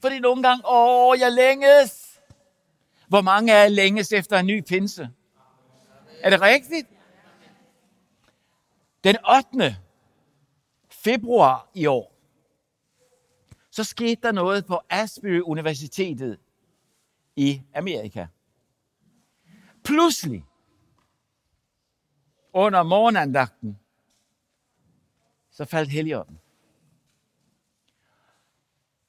Fordi 0.00 0.18
nogle 0.18 0.42
gange, 0.42 0.62
åh, 0.70 1.18
jeg 1.20 1.32
længes. 1.32 2.07
Hvor 3.08 3.20
mange 3.20 3.52
er 3.52 3.68
længes 3.68 4.12
efter 4.12 4.38
en 4.38 4.46
ny 4.46 4.60
pinse? 4.60 5.10
Er 6.20 6.30
det 6.30 6.40
rigtigt? 6.40 6.88
Den 9.04 9.16
8. 9.56 9.76
februar 10.90 11.70
i 11.74 11.86
år, 11.86 12.14
så 13.70 13.84
skete 13.84 14.22
der 14.22 14.32
noget 14.32 14.66
på 14.66 14.80
Asbury 14.90 15.40
Universitetet 15.40 16.38
i 17.36 17.62
Amerika. 17.74 18.26
Pludselig, 19.84 20.44
under 22.52 22.82
morgenandagten, 22.82 23.78
så 25.50 25.64
faldt 25.64 25.90
Helligånden. 25.90 26.40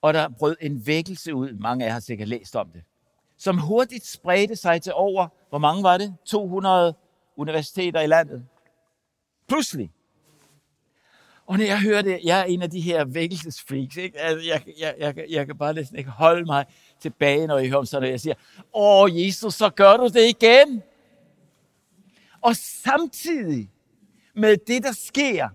Og 0.01 0.13
der 0.13 0.29
brød 0.29 0.57
en 0.61 0.85
vækkelse 0.87 1.33
ud, 1.33 1.53
mange 1.53 1.85
af 1.85 1.87
jer 1.87 1.93
har 1.93 1.99
sikkert 1.99 2.27
læst 2.27 2.55
om 2.55 2.71
det, 2.71 2.83
som 3.39 3.57
hurtigt 3.57 4.05
spredte 4.05 4.55
sig 4.55 4.81
til 4.81 4.93
over, 4.93 5.27
hvor 5.49 5.57
mange 5.57 5.83
var 5.83 5.97
det? 5.97 6.15
200 6.25 6.93
universiteter 7.37 8.01
i 8.01 8.07
landet. 8.07 8.45
Pludselig. 9.47 9.91
Og 11.45 11.57
når 11.57 11.65
jeg 11.65 11.81
hører 11.81 12.01
det, 12.01 12.19
jeg 12.23 12.39
er 12.39 12.43
en 12.43 12.61
af 12.61 12.69
de 12.69 12.81
her 12.81 13.05
vækkelsesfreaks, 13.05 13.97
ikke? 13.97 14.19
Altså, 14.19 14.47
jeg, 14.47 14.63
jeg, 14.79 14.95
jeg, 14.99 15.25
jeg 15.29 15.45
kan 15.45 15.57
bare 15.57 15.73
næsten 15.73 15.97
ikke 15.97 16.09
holde 16.09 16.45
mig 16.45 16.65
tilbage, 16.99 17.47
når 17.47 17.57
jeg 17.57 17.67
hører 17.67 17.79
om 17.79 17.85
sådan 17.85 18.01
noget. 18.01 18.11
Jeg 18.11 18.19
siger, 18.19 18.35
åh 18.73 19.25
Jesus, 19.25 19.53
så 19.53 19.69
gør 19.69 19.97
du 19.97 20.07
det 20.07 20.29
igen. 20.29 20.83
Og 22.41 22.55
samtidig 22.55 23.71
med 24.35 24.57
det, 24.67 24.83
der 24.83 24.91
sker, 24.91 25.49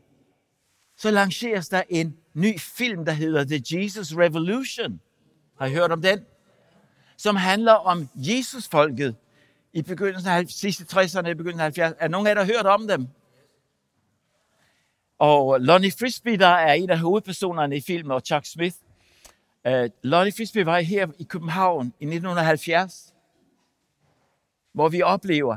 så 0.96 1.10
lanceres 1.10 1.68
der 1.68 1.82
en 1.88 2.16
ny 2.34 2.58
film, 2.60 3.04
der 3.04 3.12
hedder 3.12 3.44
The 3.44 3.62
Jesus 3.70 4.12
Revolution. 4.12 5.00
Har 5.58 5.66
I 5.66 5.72
hørt 5.72 5.92
om 5.92 6.02
den? 6.02 6.24
Som 7.16 7.36
handler 7.36 7.72
om 7.72 8.08
Jesus-folket 8.14 9.16
i 9.72 9.82
begyndelsen 9.82 10.30
af 10.30 10.48
sidste 10.48 10.84
60'erne, 11.00 11.28
i 11.28 11.34
begyndelsen 11.34 11.60
af 11.60 11.90
70'erne. 11.90 11.96
Er 11.98 12.08
nogen 12.08 12.26
af 12.26 12.30
jer, 12.30 12.34
der 12.34 12.44
har 12.44 12.52
hørt 12.52 12.66
om 12.66 12.88
dem? 12.88 13.08
Og 15.18 15.60
Lonnie 15.60 15.92
Frisbee, 15.98 16.36
der 16.36 16.46
er 16.46 16.72
en 16.72 16.90
af 16.90 16.98
hovedpersonerne 16.98 17.76
i 17.76 17.80
filmen, 17.80 18.10
og 18.10 18.22
Chuck 18.24 18.46
Smith. 18.46 18.76
Uh, 19.68 19.72
Lonnie 20.02 20.32
Frisbee 20.32 20.66
var 20.66 20.80
her 20.80 21.06
i 21.18 21.24
København 21.24 21.86
i 21.86 22.04
1970, 22.04 23.14
hvor 24.72 24.88
vi 24.88 25.02
oplever, 25.02 25.56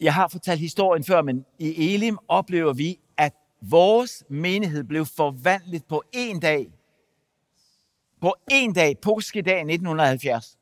jeg 0.00 0.14
har 0.14 0.28
fortalt 0.28 0.60
historien 0.60 1.04
før, 1.04 1.22
men 1.22 1.44
i 1.58 1.94
Elim 1.94 2.18
oplever 2.28 2.72
vi, 2.72 2.98
at 3.16 3.34
vores 3.60 4.24
menighed 4.28 4.84
blev 4.84 5.06
forvandlet 5.06 5.84
på 5.84 6.02
en 6.12 6.40
dag. 6.40 6.72
På 8.20 8.34
en 8.50 8.72
dag, 8.72 8.98
påskedag 8.98 9.58
1970. 9.58 10.58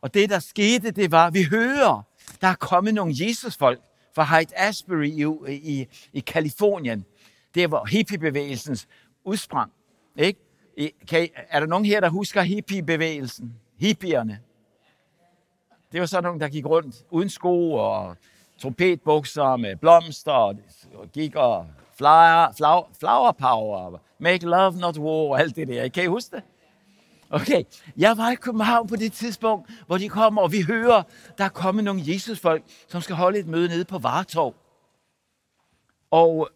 Og 0.00 0.14
det, 0.14 0.30
der 0.30 0.38
skete, 0.38 0.90
det 0.90 1.10
var, 1.10 1.26
at 1.26 1.34
vi 1.34 1.42
hører, 1.42 2.02
der 2.40 2.48
er 2.48 2.54
kommet 2.54 2.94
nogle 2.94 3.14
Jesusfolk 3.20 3.80
fra 4.14 4.24
Hyde 4.24 4.56
Asbury 4.56 5.06
i, 5.06 5.56
i, 5.56 5.86
i 6.12 6.20
Kalifornien. 6.20 7.04
Det 7.54 7.70
var 7.70 7.84
hippiebevægelsens 7.84 8.88
udsprang. 9.24 9.72
Ikke? 10.16 10.40
Kan 11.08 11.24
I, 11.24 11.28
er 11.34 11.60
der 11.60 11.66
nogen 11.66 11.84
her, 11.84 12.00
der 12.00 12.08
husker 12.08 12.42
hippiebevægelsen? 12.42 13.54
Hippierne. 13.78 14.40
Det 15.92 16.00
var 16.00 16.06
sådan 16.06 16.24
nogle, 16.24 16.40
der 16.40 16.48
gik 16.48 16.66
rundt 16.66 17.04
uden 17.10 17.28
sko 17.28 17.72
og 17.72 18.16
trompetbukser 18.58 19.56
med 19.56 19.76
blomster 19.76 20.32
og 20.32 20.56
gik 21.12 21.34
og 21.34 21.66
flower, 21.96 22.52
flower, 22.56 22.88
flower 22.98 23.32
power, 23.32 23.98
make 24.18 24.46
love 24.46 24.78
not 24.78 24.98
war 24.98 25.30
og 25.30 25.40
alt 25.40 25.56
det 25.56 25.68
der. 25.68 25.88
Kan 25.88 26.04
I 26.04 26.06
huske 26.06 26.36
det? 26.36 26.44
Okay, 27.30 27.64
jeg 27.96 28.16
var 28.16 28.30
i 28.30 28.34
København 28.34 28.88
på 28.88 28.96
det 28.96 29.12
tidspunkt, 29.12 29.70
hvor 29.86 29.98
de 29.98 30.08
kommer, 30.08 30.42
og 30.42 30.52
vi 30.52 30.60
hører, 30.60 31.02
der 31.38 31.44
er 31.44 31.48
kommet 31.48 31.84
nogle 31.84 32.02
Jesusfolk, 32.06 32.62
som 32.88 33.00
skal 33.00 33.16
holde 33.16 33.38
et 33.38 33.46
møde 33.46 33.68
nede 33.68 33.84
på 33.84 33.98
Vartov. 33.98 34.54
Og 36.10 36.48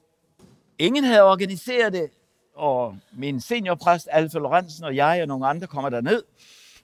ingen 0.78 1.04
havde 1.04 1.22
organiseret 1.22 1.92
det, 1.92 2.10
og 2.54 2.98
min 3.12 3.40
seniorpræst, 3.40 4.08
Alfa 4.10 4.38
Lorentzen, 4.38 4.84
og 4.84 4.96
jeg 4.96 5.22
og 5.22 5.28
nogle 5.28 5.46
andre 5.46 5.66
kommer 5.66 5.90
der 5.90 6.00
ned. 6.00 6.22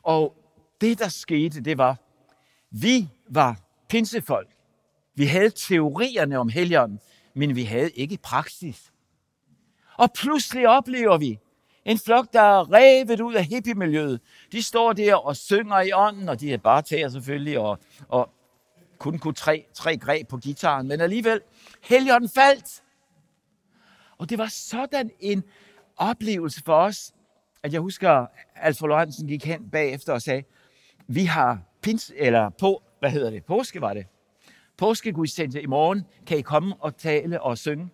Og 0.03 0.37
det, 0.81 0.99
der 0.99 1.09
skete, 1.09 1.61
det 1.61 1.79
var, 1.79 1.97
vi 2.71 3.09
var 3.29 3.61
pinsefolk. 3.89 4.49
Vi 5.15 5.27
havde 5.27 5.51
teorierne 5.51 6.39
om 6.39 6.49
helgen, 6.49 7.01
men 7.35 7.57
vi 7.57 7.65
havde 7.65 7.91
ikke 7.91 8.19
praksis. 8.23 8.93
Og 9.97 10.13
pludselig 10.13 10.69
oplever 10.69 11.19
vi 11.19 11.39
en 11.85 11.99
flok, 11.99 12.33
der 12.33 12.41
er 12.41 12.73
revet 12.73 13.21
ud 13.21 13.35
af 13.35 13.45
hippiemiljøet. 13.45 14.21
De 14.53 14.63
står 14.63 14.93
der 14.93 15.15
og 15.15 15.37
synger 15.37 15.81
i 15.81 15.93
ånden, 15.93 16.29
og 16.29 16.41
de 16.41 16.53
er 16.53 16.59
bare 16.59 16.83
tager 16.83 17.09
selvfølgelig, 17.09 17.59
og, 17.59 17.79
og 18.09 18.31
kun 18.99 19.19
kunne 19.19 19.35
tre, 19.35 19.65
tre 19.75 19.97
greb 19.97 20.29
på 20.29 20.37
gitaren. 20.37 20.89
Men 20.89 21.01
alligevel, 21.01 21.41
helgen 21.83 22.29
faldt. 22.29 22.83
Og 24.19 24.31
det 24.31 24.39
var 24.39 24.47
sådan 24.47 25.11
en 25.21 25.45
oplevelse 25.97 26.63
for 26.65 26.75
os, 26.75 27.13
at 27.63 27.73
jeg 27.73 27.81
husker, 27.81 28.27
Alfa 28.57 28.87
Lorentzen 28.87 29.29
gik 29.29 29.45
hen 29.45 29.71
bagefter 29.71 30.13
og 30.13 30.23
sagde, 30.23 30.43
vi 31.07 31.25
har 31.25 31.59
pins, 31.83 32.13
eller 32.17 32.49
på, 32.49 32.83
hvad 33.01 33.11
hedder 33.11 33.31
det, 33.31 33.45
påske 33.45 33.81
var 33.81 33.95
det, 33.95 34.07
påskegudstjeneste 34.77 35.63
i 35.63 35.67
morgen, 35.67 36.03
kan 36.27 36.39
I 36.39 36.43
komme 36.43 36.75
og 36.81 36.97
tale 36.97 37.43
og 37.43 37.59
synge? 37.59 37.91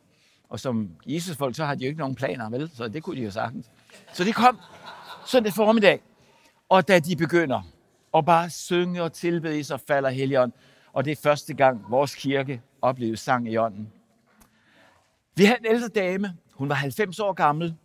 Og 0.51 0.61
som 0.61 0.90
Jesusfolk, 1.07 1.57
så 1.57 1.64
har 1.64 1.74
de 1.74 1.84
jo 1.84 1.88
ikke 1.88 1.98
nogen 1.98 2.14
planer, 2.14 2.51
vel? 2.51 2.70
Så 2.74 2.88
det 2.88 3.03
kunne 3.03 3.16
de 3.16 3.24
jo 3.24 3.30
sagtens. 3.30 3.70
Så 4.12 4.24
de 4.24 4.32
kom 4.32 4.59
søndag 5.26 5.53
formiddag, 5.53 6.03
og 6.68 6.88
da 6.88 6.98
de 6.98 7.16
begynder 7.16 7.62
at 8.14 8.24
bare 8.24 8.51
synge 8.51 9.03
og 9.03 9.12
tilbede, 9.12 9.64
så 9.64 9.76
falder 9.76 10.11
Helligånden. 10.11 10.59
Og 10.92 11.05
det 11.05 11.11
er 11.11 11.16
første 11.16 11.55
gang, 11.55 11.84
vores 11.90 12.14
kirke 12.14 12.62
oplevede 12.82 13.16
sang 13.16 13.48
i 13.48 13.57
ånden. 13.57 13.92
Vi 15.36 15.44
havde 15.44 15.59
en 15.61 15.66
ældre 15.66 15.88
dame, 15.88 16.36
hun 16.55 16.68
var 16.68 16.74
90 16.74 17.18
år 17.18 17.32
gammel, 17.32 17.76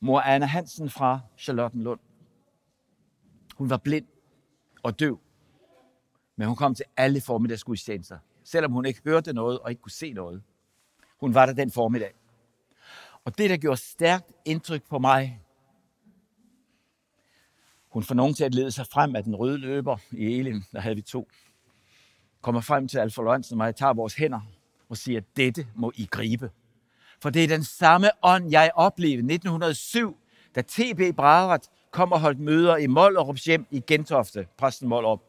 mor 0.00 0.20
Anna 0.20 0.46
Hansen 0.46 0.90
fra 0.90 1.20
Charlottenlund. 1.38 2.00
Hun 3.56 3.70
var 3.70 3.76
blind 3.76 4.06
og 4.82 5.00
døv, 5.00 5.20
men 6.36 6.46
hun 6.46 6.56
kom 6.56 6.74
til 6.74 6.84
alle 6.96 7.20
formiddagsgudstjenester, 7.20 8.18
selvom 8.44 8.72
hun 8.72 8.86
ikke 8.86 9.00
hørte 9.04 9.32
noget 9.32 9.58
og 9.58 9.70
ikke 9.70 9.82
kunne 9.82 9.92
se 9.92 10.12
noget. 10.12 10.42
Hun 11.22 11.34
var 11.34 11.46
der 11.46 11.52
den 11.52 11.70
formiddag. 11.70 12.12
Og 13.24 13.38
det, 13.38 13.50
der 13.50 13.56
gjorde 13.56 13.76
stærkt 13.80 14.32
indtryk 14.44 14.82
på 14.88 14.98
mig, 14.98 15.40
hun 17.88 18.02
får 18.02 18.14
nogen 18.14 18.34
til 18.34 18.44
at 18.44 18.54
lede 18.54 18.70
sig 18.70 18.86
frem 18.86 19.16
af 19.16 19.24
den 19.24 19.36
røde 19.36 19.58
løber 19.58 19.96
i 20.10 20.38
Elim, 20.38 20.62
der 20.72 20.80
havde 20.80 20.94
vi 20.94 21.02
to. 21.02 21.28
Kommer 22.40 22.60
frem 22.60 22.88
til 22.88 22.98
Alfa 22.98 23.22
Lorentzen 23.22 23.54
og 23.54 23.58
mig, 23.58 23.76
tager 23.76 23.92
vores 23.92 24.14
hænder 24.14 24.40
og 24.88 24.96
siger, 24.96 25.20
dette 25.36 25.66
må 25.74 25.92
I 25.94 26.08
gribe. 26.10 26.50
For 27.20 27.30
det 27.30 27.44
er 27.44 27.48
den 27.48 27.64
samme 27.64 28.10
ånd, 28.22 28.50
jeg 28.50 28.70
oplevede 28.74 29.32
1907, 29.32 30.18
da 30.54 30.62
T.B. 30.62 31.16
Braret 31.16 31.70
kom 31.90 32.12
og 32.12 32.20
holdt 32.20 32.40
møder 32.40 32.76
i 32.76 32.86
Mollerups 32.86 33.44
hjem 33.44 33.66
i 33.70 33.80
Gentofte, 33.86 34.48
præsten 34.56 34.88
Mollerup. 34.88 35.22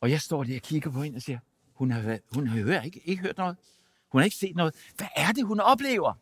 Og 0.00 0.10
jeg 0.10 0.20
står 0.20 0.44
der 0.44 0.56
og 0.56 0.62
kigger 0.62 0.90
på 0.90 1.02
hende 1.02 1.16
og 1.16 1.22
siger, 1.22 1.38
hun 1.76 1.90
har, 1.90 2.00
været, 2.00 2.20
hun 2.34 2.46
har 2.46 2.62
hørt, 2.62 2.84
ikke, 2.84 3.00
ikke 3.04 3.22
hørt 3.22 3.36
noget. 3.36 3.56
Hun 4.08 4.20
har 4.20 4.24
ikke 4.24 4.36
set 4.36 4.56
noget. 4.56 4.74
Hvad 4.96 5.08
er 5.16 5.32
det, 5.32 5.46
hun 5.46 5.60
oplever? 5.60 6.14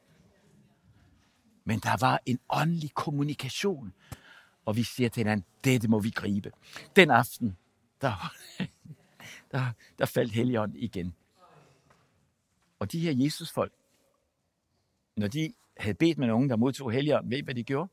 Men 1.65 1.79
der 1.79 1.97
var 2.01 2.21
en 2.27 2.39
åndelig 2.49 2.95
kommunikation. 2.95 3.93
Og 4.65 4.77
vi 4.77 4.83
siger 4.83 5.09
til 5.09 5.21
hinanden, 5.21 5.47
dette 5.65 5.89
må 5.89 5.99
vi 6.01 6.11
gribe. 6.11 6.53
Den 6.97 7.11
aften, 7.11 7.57
der, 8.01 8.33
der, 9.53 9.73
der 9.99 10.07
faldt 10.07 10.33
Helligånden 10.33 10.79
igen. 10.79 11.15
Og 12.79 12.93
de 12.93 13.01
her 13.01 13.13
Jesusfolk, 13.13 13.73
når 15.17 15.29
de 15.29 15.53
havde 15.77 15.95
bedt 15.95 16.19
med 16.19 16.27
nogen, 16.27 16.51
der 16.51 16.57
modtog 16.57 16.93
Helligånden, 16.93 17.31
ved 17.31 17.43
hvad 17.43 17.55
de 17.55 17.65
gjorde? 17.65 17.91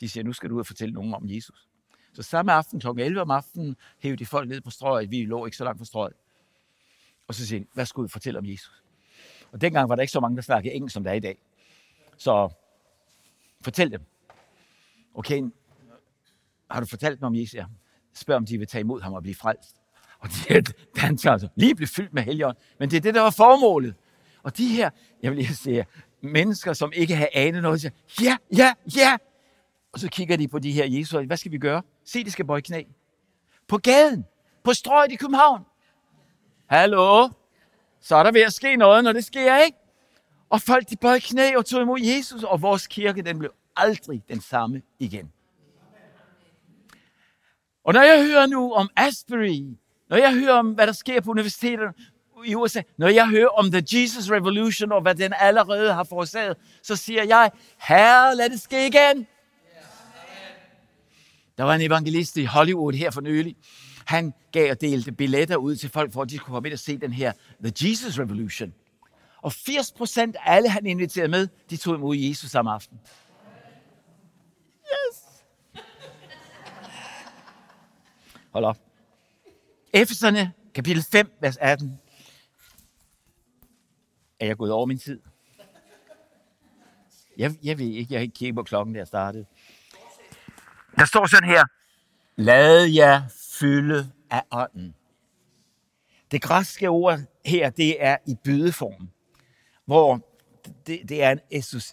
De 0.00 0.08
siger, 0.08 0.24
nu 0.24 0.32
skal 0.32 0.50
du 0.50 0.54
ud 0.54 0.60
og 0.60 0.66
fortælle 0.66 0.94
nogen 0.94 1.14
om 1.14 1.28
Jesus. 1.28 1.68
Så 2.12 2.22
samme 2.22 2.52
aften, 2.52 2.80
kl. 2.80 2.86
11 2.86 3.20
om 3.20 3.30
aftenen, 3.30 3.76
hævde 3.98 4.16
de 4.16 4.26
folk 4.26 4.48
ned 4.48 4.60
på 4.60 4.70
strøget. 4.70 5.10
Vi 5.10 5.24
lå 5.24 5.44
ikke 5.44 5.56
så 5.56 5.64
langt 5.64 5.78
fra 5.78 5.84
strøget. 5.84 6.16
Og 7.28 7.34
så 7.34 7.46
siger 7.46 7.60
de, 7.60 7.66
værsgo, 7.74 8.06
fortæl 8.06 8.36
om 8.36 8.46
Jesus. 8.46 8.82
Og 9.52 9.60
dengang 9.60 9.88
var 9.88 9.94
der 9.94 10.02
ikke 10.02 10.12
så 10.12 10.20
mange, 10.20 10.36
der 10.36 10.42
snakkede 10.42 10.74
engelsk, 10.74 10.94
som 10.94 11.04
der 11.04 11.10
er 11.10 11.14
i 11.14 11.20
dag. 11.20 11.38
Så 12.16 12.48
fortæl 13.60 13.90
dem. 13.90 14.00
Okay, 15.14 15.42
har 16.70 16.80
du 16.80 16.86
fortalt 16.86 17.20
dem 17.20 17.26
om 17.26 17.34
Jesus? 17.34 17.54
Ja. 17.54 17.64
Spørg, 18.14 18.36
om 18.36 18.46
de 18.46 18.58
vil 18.58 18.66
tage 18.66 18.80
imod 18.80 19.00
ham 19.00 19.12
og 19.12 19.22
blive 19.22 19.34
frelst. 19.34 19.76
Og 20.18 20.28
de 20.28 20.34
her 20.48 20.62
danskere 21.00 21.32
altså 21.32 21.48
lige 21.56 21.74
blev 21.74 21.88
fyldt 21.88 22.14
med 22.14 22.22
helgen. 22.22 22.52
Men 22.78 22.90
det 22.90 22.96
er 22.96 23.00
det, 23.00 23.14
der 23.14 23.20
var 23.20 23.30
formålet. 23.30 23.94
Og 24.42 24.56
de 24.56 24.68
her, 24.68 24.90
jeg 25.22 25.30
vil 25.30 25.38
lige 25.38 25.54
sige, 25.54 25.86
mennesker, 26.20 26.72
som 26.72 26.92
ikke 26.94 27.16
har 27.16 27.28
anet 27.32 27.62
noget, 27.62 27.80
siger, 27.80 27.92
ja, 28.22 28.36
ja, 28.56 28.74
ja. 28.96 29.16
Og 29.92 29.98
så 29.98 30.08
kigger 30.08 30.36
de 30.36 30.48
på 30.48 30.58
de 30.58 30.72
her 30.72 30.86
Jesus, 30.86 31.26
hvad 31.26 31.36
skal 31.36 31.52
vi 31.52 31.58
gøre? 31.58 31.82
Se, 32.04 32.24
de 32.24 32.30
skal 32.30 32.44
bøje 32.44 32.60
knæ. 32.60 32.82
På 33.68 33.78
gaden, 33.78 34.24
på 34.64 34.72
strøget 34.72 35.12
i 35.12 35.16
København. 35.16 35.64
Hallo? 36.68 37.28
Så 38.00 38.16
er 38.16 38.22
der 38.22 38.32
ved 38.32 38.40
at 38.40 38.52
ske 38.52 38.76
noget, 38.76 39.04
når 39.04 39.12
det 39.12 39.24
sker, 39.24 39.58
ikke? 39.58 39.78
Og 40.50 40.60
folk, 40.60 40.90
de 40.90 40.96
bøjede 40.96 41.20
knæ 41.20 41.56
og 41.56 41.66
tog 41.66 41.82
imod 41.82 42.00
Jesus, 42.00 42.42
og 42.42 42.62
vores 42.62 42.86
kirke, 42.86 43.22
den 43.22 43.38
blev 43.38 43.52
aldrig 43.76 44.22
den 44.28 44.40
samme 44.40 44.82
igen. 44.98 45.32
Og 47.84 47.94
når 47.94 48.02
jeg 48.02 48.26
hører 48.26 48.46
nu 48.46 48.72
om 48.72 48.90
Asbury, 48.96 49.76
når 50.08 50.16
jeg 50.16 50.34
hører 50.34 50.52
om, 50.52 50.70
hvad 50.70 50.86
der 50.86 50.92
sker 50.92 51.20
på 51.20 51.30
universiteterne 51.30 51.92
i 52.46 52.54
USA, 52.54 52.82
når 52.96 53.08
jeg 53.08 53.28
hører 53.28 53.48
om 53.48 53.70
The 53.70 53.82
Jesus 53.92 54.30
Revolution, 54.30 54.92
og 54.92 55.02
hvad 55.02 55.14
den 55.14 55.32
allerede 55.38 55.94
har 55.94 56.04
forårsaget, 56.04 56.56
så 56.82 56.96
siger 56.96 57.22
jeg, 57.22 57.50
herre, 57.78 58.36
lad 58.36 58.50
det 58.50 58.60
ske 58.60 58.86
igen. 58.86 59.26
Der 61.58 61.64
var 61.64 61.74
en 61.74 61.80
evangelist 61.80 62.36
i 62.36 62.44
Hollywood 62.44 62.92
her 62.92 63.10
for 63.10 63.20
nylig. 63.20 63.56
Han 64.08 64.34
gav 64.52 64.70
og 64.70 64.80
delte 64.80 65.12
billetter 65.12 65.56
ud 65.56 65.76
til 65.76 65.90
folk, 65.90 66.12
for 66.12 66.22
at 66.22 66.30
de 66.30 66.38
kunne 66.38 66.54
komme 66.54 66.68
ind 66.68 66.72
og 66.72 66.78
se 66.78 66.98
den 66.98 67.12
her 67.12 67.32
The 67.64 67.88
Jesus 67.88 68.18
Revolution. 68.18 68.74
Og 69.42 69.52
80 69.52 69.92
procent 69.92 70.36
af 70.36 70.40
alle, 70.44 70.68
han 70.68 70.86
inviterede 70.86 71.28
med, 71.28 71.48
de 71.70 71.76
tog 71.76 71.94
imod 71.94 72.16
Jesus 72.16 72.50
samme 72.50 72.72
aften. 72.72 73.00
Yes! 74.80 75.44
Hold 78.50 78.64
op. 78.64 78.78
Efeserne, 79.92 80.52
kapitel 80.74 81.04
5, 81.12 81.32
vers 81.40 81.56
18. 81.56 82.00
Er 84.40 84.46
jeg 84.46 84.56
gået 84.56 84.72
over 84.72 84.86
min 84.86 84.98
tid? 84.98 85.20
Jeg, 87.38 87.56
jeg 87.62 87.78
ved 87.78 87.86
ikke, 87.86 88.14
jeg 88.14 88.18
har 88.18 88.22
ikke 88.22 88.34
kigget 88.34 88.54
på 88.54 88.62
klokken, 88.62 88.94
der 88.94 89.04
startede. 89.04 89.46
Der 90.98 91.04
står 91.04 91.26
sådan 91.26 91.48
her. 91.48 91.64
Lad 92.36 92.84
jer 92.84 93.22
fylde 93.60 94.10
af 94.30 94.42
ånden. 94.50 94.94
Det 96.30 96.42
græske 96.42 96.88
ord 96.88 97.18
her, 97.44 97.70
det 97.70 98.04
er 98.04 98.16
i 98.26 98.34
bydeform, 98.44 99.08
hvor 99.86 100.28
det, 100.86 101.00
det 101.08 101.22
er 101.22 101.30
en 101.30 101.40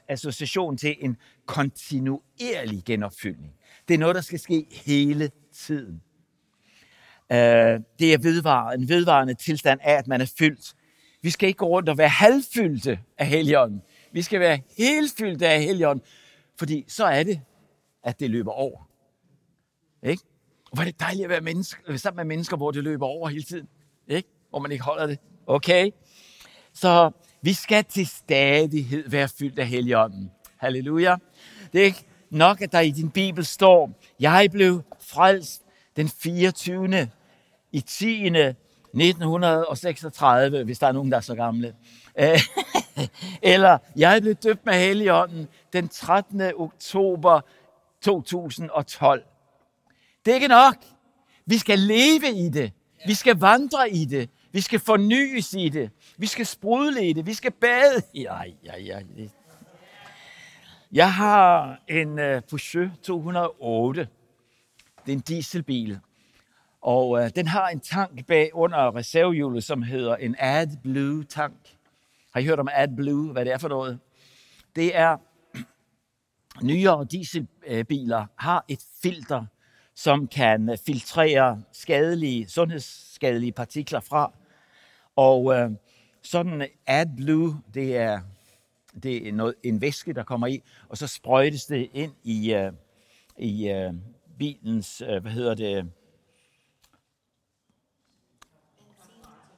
association 0.08 0.78
til 0.78 0.96
en 1.00 1.18
kontinuerlig 1.46 2.84
genopfyldning. 2.86 3.54
Det 3.88 3.94
er 3.94 3.98
noget, 3.98 4.16
der 4.16 4.22
skal 4.22 4.40
ske 4.40 4.68
hele 4.86 5.32
tiden. 5.54 6.02
Øh, 7.32 7.80
det 8.00 8.14
er 8.14 8.18
vedvarende, 8.18 8.84
en 8.84 8.90
vedvarende 8.90 9.34
tilstand 9.34 9.80
af, 9.84 9.94
at 9.94 10.08
man 10.08 10.22
er 10.22 10.34
fyldt. 10.40 10.76
Vi 11.22 11.30
skal 11.30 11.48
ikke 11.48 11.58
gå 11.58 11.68
rundt 11.68 11.90
og 11.90 11.98
være 11.98 12.10
halvfyldte 12.10 13.00
af 13.18 13.28
Helligånden. 13.28 13.82
Vi 14.12 14.22
skal 14.22 14.40
være 14.40 14.60
helt 14.78 15.14
fyldte 15.18 15.48
af 15.48 15.62
helgen, 15.64 16.02
fordi 16.60 16.86
så 16.88 17.06
er 17.06 17.24
det, 17.24 17.42
at 18.04 18.20
det 18.20 18.30
løber 18.30 18.52
over. 18.52 18.90
Ikke? 20.04 20.24
Hvor 20.76 20.82
er 20.82 20.86
det 20.86 21.00
dejligt 21.00 21.24
at 21.24 21.30
være 21.30 21.42
menneske, 21.42 21.98
sammen 21.98 22.16
med 22.16 22.26
mennesker, 22.36 22.58
hvor 22.58 22.72
det 22.72 22.84
løber 22.84 23.06
over 23.06 23.30
hele 23.30 23.44
tiden. 23.44 23.68
Ikke? 24.08 24.30
Hvor 24.50 24.60
man 24.60 24.72
ikke 24.72 24.84
holder 24.84 25.08
det. 25.08 25.20
Okay? 25.48 25.92
Så 26.74 27.12
vi 27.42 27.54
skal 27.54 27.84
til 27.84 28.08
stadighed 28.08 29.10
være 29.10 29.28
fyldt 29.28 29.60
af 29.60 29.68
Helligånden. 29.68 30.32
Halleluja. 30.58 31.16
Det 31.74 31.82
er 31.82 31.86
ikke 31.86 32.06
nok, 32.30 32.62
at 32.62 32.72
der 32.72 32.80
i 32.80 32.92
din 32.92 33.10
bibel 33.10 33.46
står, 33.46 33.92
jeg 34.20 34.50
blev 34.52 34.82
frelst 35.00 35.64
den 35.96 36.10
24. 36.10 37.10
i 37.72 37.82
10. 37.82 38.26
1936, 38.26 40.64
hvis 40.64 40.80
der 40.80 40.88
er 40.88 40.92
nogen, 40.92 41.12
der 41.12 41.18
er 41.18 41.22
så 41.22 41.36
gamle. 41.36 41.76
Eller, 43.42 43.78
jeg 43.96 44.22
blev 44.22 44.36
døbt 44.36 44.66
med 44.66 44.74
Helligånden 44.74 45.48
den 45.74 45.90
13. 45.90 46.42
oktober 46.56 47.42
2012. 48.02 49.24
Det 50.26 50.32
er 50.32 50.36
ikke 50.36 50.48
nok. 50.48 50.76
Vi 51.46 51.58
skal 51.58 51.80
leve 51.80 52.46
i 52.46 52.50
det. 52.50 52.74
Vi 53.06 53.14
skal 53.14 53.36
vandre 53.38 53.90
i 53.90 54.06
det. 54.06 54.30
Vi 54.52 54.62
skal 54.62 54.80
fornyes 54.80 55.54
i 55.54 55.70
det. 55.70 55.92
Vi 56.18 56.28
skal 56.28 56.46
sprudle 56.46 57.10
i 57.10 57.14
det. 57.14 57.26
Vi 57.26 57.34
skal 57.34 57.52
bade. 57.52 58.02
Ja, 58.16 58.42
ja, 58.64 58.80
ja. 58.80 59.00
Jeg 60.92 61.14
har 61.14 61.80
en 61.88 62.10
uh, 62.10 62.42
Peugeot 62.50 62.90
208. 63.04 64.08
Det 65.06 65.12
er 65.12 65.16
en 65.16 65.20
dieselbil. 65.20 66.00
Og 66.82 67.10
uh, 67.10 67.28
den 67.36 67.48
har 67.48 67.68
en 67.68 67.80
tank 67.80 68.28
bag 68.28 68.50
under 68.54 68.96
reservehjulet, 68.96 69.64
som 69.64 69.82
hedder 69.82 70.16
en 70.16 70.36
AdBlue 70.40 71.24
tank. 71.24 71.78
Har 72.34 72.40
I 72.40 72.46
hørt 72.46 72.60
om 72.60 72.70
AdBlue, 72.72 73.32
hvad 73.32 73.46
det 73.46 73.54
er 73.54 73.58
for 73.58 73.70
noget? 73.70 74.00
Det 74.76 74.98
er 74.98 75.18
nyere 76.70 77.06
dieselbiler 77.06 78.26
har 78.36 78.66
et 78.68 78.86
filter, 79.04 79.46
som 79.96 80.28
kan 80.28 80.78
filtrere 80.86 81.64
skadelige, 81.72 82.48
sundhedsskadelige 82.48 83.52
partikler 83.52 84.00
fra. 84.00 84.34
Og 85.16 85.56
øh, 85.56 85.72
sådan 86.22 86.68
AdBlue, 86.88 87.62
det 87.74 87.98
er, 87.98 88.22
det 89.04 89.28
er 89.28 89.34
noget, 89.34 89.56
en 89.64 89.82
væske, 89.82 90.14
der 90.14 90.24
kommer 90.24 90.48
i, 90.48 90.64
og 90.90 90.98
så 90.98 91.08
sprøjtes 91.08 91.66
det 91.66 91.90
ind 91.94 92.14
i, 92.24 92.54
øh, 92.54 92.72
i 93.38 93.70
øh, 93.70 93.94
bilens, 94.38 95.02
øh, 95.02 95.22
hvad 95.22 95.32
hedder 95.32 95.56
det, 95.56 95.92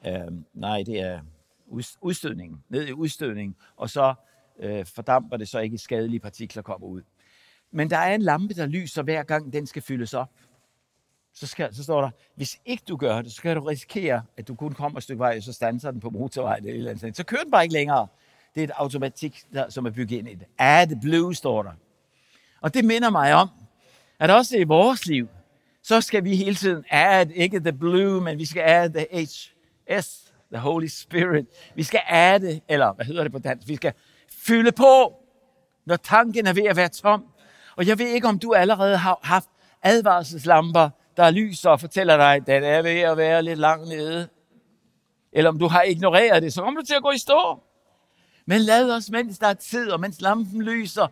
øh, 0.06 0.32
nej, 0.54 0.82
det 0.86 1.00
er 1.00 1.20
udstødningen, 2.00 2.64
ned 2.68 2.88
i 2.88 2.92
udstødningen, 2.92 3.56
og 3.76 3.90
så 3.90 4.14
øh, 4.58 4.86
fordamper 4.86 5.36
det, 5.36 5.48
så 5.48 5.58
ikke 5.58 5.78
skadelige 5.78 6.20
partikler 6.20 6.62
kommer 6.62 6.86
ud. 6.86 7.02
Men 7.70 7.90
der 7.90 7.96
er 7.96 8.14
en 8.14 8.22
lampe, 8.22 8.54
der 8.54 8.66
lyser 8.66 9.02
hver 9.02 9.22
gang 9.22 9.52
den 9.52 9.66
skal 9.66 9.82
fyldes 9.82 10.14
op. 10.14 10.30
Så, 11.34 11.46
skal, 11.46 11.74
så 11.74 11.82
står 11.82 12.00
der, 12.00 12.10
hvis 12.34 12.58
ikke 12.64 12.82
du 12.88 12.96
gør 12.96 13.22
det, 13.22 13.32
så 13.32 13.42
kan 13.42 13.56
du 13.56 13.62
risikere, 13.62 14.22
at 14.36 14.48
du 14.48 14.54
kun 14.54 14.72
kommer 14.72 14.96
et 14.98 15.02
stykke 15.02 15.18
vej, 15.18 15.36
og 15.36 15.42
så 15.42 15.52
standser 15.52 15.90
den 15.90 16.00
på 16.00 16.10
motorvejen 16.10 16.64
eller, 16.64 16.78
eller 16.78 16.90
andet. 16.90 17.16
Så 17.16 17.24
kører 17.24 17.42
den 17.42 17.50
bare 17.50 17.62
ikke 17.62 17.72
længere. 17.72 18.06
Det 18.54 18.60
er 18.60 18.64
et 18.64 18.72
automatik, 18.74 19.42
der, 19.52 19.70
som 19.70 19.86
er 19.86 19.90
bygget 19.90 20.18
ind 20.18 20.28
i 20.28 20.34
det. 20.34 20.46
Add 20.58 21.00
blue, 21.00 21.34
står 21.34 21.62
der. 21.62 21.72
Og 22.60 22.74
det 22.74 22.84
minder 22.84 23.10
mig 23.10 23.34
om, 23.34 23.48
at 24.18 24.30
også 24.30 24.56
i 24.56 24.64
vores 24.64 25.06
liv, 25.06 25.28
så 25.82 26.00
skal 26.00 26.24
vi 26.24 26.36
hele 26.36 26.54
tiden 26.54 26.84
add, 26.90 27.30
ikke 27.34 27.60
the 27.60 27.72
blue, 27.72 28.20
men 28.20 28.38
vi 28.38 28.44
skal 28.44 28.62
add 28.62 28.94
the 28.94 29.24
HS, 29.24 30.32
the 30.52 30.60
Holy 30.60 30.86
Spirit. 30.86 31.46
Vi 31.74 31.82
skal 31.82 32.00
add, 32.08 32.60
eller 32.68 32.92
hvad 32.92 33.06
hedder 33.06 33.22
det 33.22 33.32
på 33.32 33.38
dansk? 33.38 33.68
Vi 33.68 33.76
skal 33.76 33.92
fylde 34.28 34.72
på, 34.72 35.14
når 35.84 35.96
tanken 35.96 36.46
er 36.46 36.52
ved 36.52 36.64
at 36.64 36.76
være 36.76 36.88
tom. 36.88 37.26
Og 37.78 37.86
jeg 37.86 37.98
ved 37.98 38.06
ikke, 38.06 38.28
om 38.28 38.38
du 38.38 38.54
allerede 38.54 38.96
har 38.96 39.18
haft 39.22 39.48
advarselslamper, 39.82 40.90
der 41.16 41.30
lyser 41.30 41.70
og 41.70 41.80
fortæller 41.80 42.16
dig, 42.16 42.34
at 42.34 42.46
den 42.46 42.64
er 42.64 42.82
ved 42.82 43.00
at 43.00 43.16
være 43.16 43.42
lidt 43.42 43.58
langt 43.58 43.88
nede. 43.88 44.28
Eller 45.32 45.50
om 45.50 45.58
du 45.58 45.68
har 45.68 45.82
ignoreret 45.82 46.42
det, 46.42 46.52
så 46.52 46.62
kommer 46.62 46.80
du 46.80 46.86
til 46.86 46.94
at 46.94 47.02
gå 47.02 47.10
i 47.10 47.18
stå. 47.18 47.62
Men 48.46 48.60
lad 48.60 48.90
os, 48.90 49.10
mens 49.10 49.38
der 49.38 49.46
er 49.46 49.54
tid, 49.54 49.90
og 49.90 50.00
mens 50.00 50.20
lampen 50.20 50.62
lyser, 50.62 51.06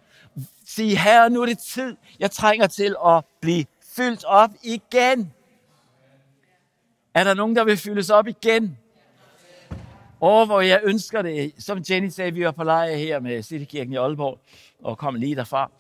sige, 0.66 0.96
herre, 0.98 1.30
nu 1.30 1.42
er 1.42 1.46
det 1.46 1.58
tid. 1.58 1.96
Jeg 2.18 2.30
trænger 2.30 2.66
til 2.66 2.96
at 3.06 3.24
blive 3.40 3.64
fyldt 3.96 4.24
op 4.24 4.50
igen. 4.62 5.32
Er 7.14 7.24
der 7.24 7.34
nogen, 7.34 7.56
der 7.56 7.64
vil 7.64 7.76
fyldes 7.76 8.10
op 8.10 8.26
igen? 8.26 8.78
Og 10.20 10.46
hvor 10.46 10.60
jeg 10.60 10.80
ønsker 10.84 11.22
det, 11.22 11.52
som 11.58 11.82
Jenny 11.90 12.08
sagde, 12.08 12.34
vi 12.34 12.44
var 12.44 12.50
på 12.50 12.64
leje 12.64 12.96
her 12.96 13.20
med 13.20 13.42
Citykirken 13.42 13.92
i 13.92 13.96
Aalborg, 13.96 14.40
og 14.82 14.98
kom 14.98 15.14
lige 15.14 15.36
derfra. 15.36 15.70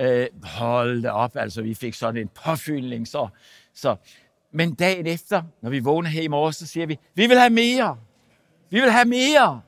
Øh, 0.00 0.26
hold 0.42 1.02
da 1.02 1.10
op, 1.10 1.36
altså 1.36 1.62
vi 1.62 1.74
fik 1.74 1.94
sådan 1.94 2.20
en 2.20 2.28
påfyldning, 2.28 3.08
så, 3.08 3.28
så. 3.74 3.96
Men 4.52 4.74
dagen 4.74 5.06
efter, 5.06 5.42
når 5.60 5.70
vi 5.70 5.78
vågner 5.78 6.08
her 6.10 6.22
i 6.22 6.28
morges, 6.28 6.56
så 6.56 6.66
siger 6.66 6.86
vi, 6.86 6.98
vi 7.14 7.26
vil 7.26 7.38
have 7.38 7.50
mere. 7.50 7.98
Vi 8.70 8.80
vil 8.80 8.90
have 8.90 9.04
mere. 9.04 9.62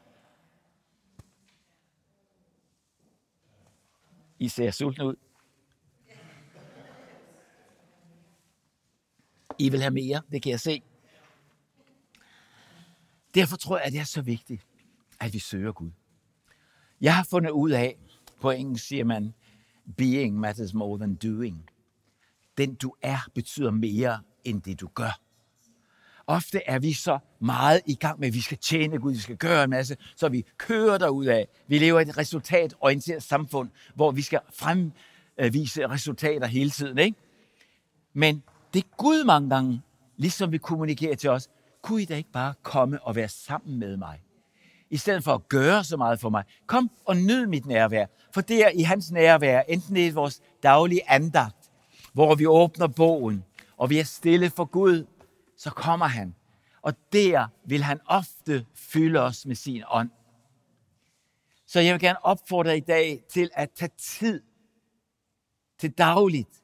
I 4.38 4.48
ser 4.48 4.70
sultne 4.70 5.06
ud. 5.06 5.14
I 9.58 9.68
vil 9.68 9.80
have 9.80 9.90
mere, 9.90 10.22
det 10.32 10.42
kan 10.42 10.50
jeg 10.52 10.60
se. 10.60 10.82
Derfor 13.34 13.56
tror 13.56 13.76
jeg, 13.76 13.86
at 13.86 13.92
det 13.92 14.00
er 14.00 14.04
så 14.04 14.22
vigtigt, 14.22 14.66
at 15.20 15.32
vi 15.32 15.38
søger 15.38 15.72
Gud. 15.72 15.90
Jeg 17.00 17.16
har 17.16 17.26
fundet 17.30 17.50
ud 17.50 17.70
af, 17.70 17.96
på 18.40 18.50
engelsk 18.50 18.86
siger 18.86 19.04
man, 19.04 19.34
being 19.96 20.40
matters 20.40 20.74
more 20.74 20.98
than 20.98 21.14
doing. 21.14 21.70
Den 22.58 22.74
du 22.74 22.94
er 23.02 23.18
betyder 23.34 23.70
mere 23.70 24.20
end 24.44 24.62
det 24.62 24.80
du 24.80 24.88
gør. 24.94 25.20
Ofte 26.26 26.60
er 26.66 26.78
vi 26.78 26.92
så 26.92 27.18
meget 27.40 27.80
i 27.86 27.94
gang 27.94 28.20
med, 28.20 28.28
at 28.28 28.34
vi 28.34 28.40
skal 28.40 28.58
tjene 28.58 28.98
Gud, 28.98 29.12
vi 29.12 29.18
skal 29.18 29.36
gøre 29.36 29.64
en 29.64 29.70
masse, 29.70 29.96
så 30.16 30.28
vi 30.28 30.44
kører 30.58 30.98
derud 30.98 31.26
af. 31.26 31.48
Vi 31.66 31.78
lever 31.78 32.00
i 32.00 32.02
et 32.02 32.18
resultatorienteret 32.18 33.22
samfund, 33.22 33.70
hvor 33.94 34.10
vi 34.10 34.22
skal 34.22 34.40
fremvise 34.52 35.86
resultater 35.86 36.46
hele 36.46 36.70
tiden. 36.70 36.98
Ikke? 36.98 37.16
Men 38.12 38.42
det 38.74 38.96
Gud 38.96 39.24
mange 39.24 39.50
gange, 39.50 39.82
ligesom 40.16 40.52
vi 40.52 40.58
kommunikerer 40.58 41.16
til 41.16 41.30
os, 41.30 41.48
kunne 41.82 42.02
I 42.02 42.04
da 42.04 42.16
ikke 42.16 42.32
bare 42.32 42.54
komme 42.62 43.02
og 43.02 43.16
være 43.16 43.28
sammen 43.28 43.78
med 43.78 43.96
mig? 43.96 44.22
I 44.90 44.96
stedet 44.96 45.24
for 45.24 45.34
at 45.34 45.48
gøre 45.48 45.84
så 45.84 45.96
meget 45.96 46.20
for 46.20 46.30
mig. 46.30 46.44
Kom 46.66 46.90
og 47.04 47.16
nyd 47.16 47.46
mit 47.46 47.66
nærvær. 47.66 48.06
For 48.34 48.40
det 48.40 48.64
er 48.64 48.68
i 48.68 48.82
hans 48.82 49.10
nærvær, 49.10 49.62
enten 49.68 49.94
det 49.94 50.06
er 50.06 50.12
vores 50.12 50.40
daglige 50.62 51.10
andagt, 51.10 51.70
hvor 52.12 52.34
vi 52.34 52.46
åbner 52.46 52.86
bogen, 52.86 53.44
og 53.76 53.90
vi 53.90 53.98
er 53.98 54.04
stille 54.04 54.50
for 54.50 54.64
Gud, 54.64 55.06
så 55.56 55.70
kommer 55.70 56.06
han. 56.06 56.34
Og 56.82 56.94
der 57.12 57.46
vil 57.64 57.82
han 57.82 58.00
ofte 58.06 58.66
fylde 58.74 59.20
os 59.20 59.46
med 59.46 59.54
sin 59.54 59.82
ånd. 59.90 60.10
Så 61.66 61.80
jeg 61.80 61.92
vil 61.92 62.00
gerne 62.00 62.24
opfordre 62.24 62.70
dig 62.70 62.76
i 62.76 62.80
dag 62.80 63.22
til 63.28 63.50
at 63.54 63.70
tage 63.70 63.90
tid 63.98 64.42
til 65.78 65.90
dagligt 65.90 66.59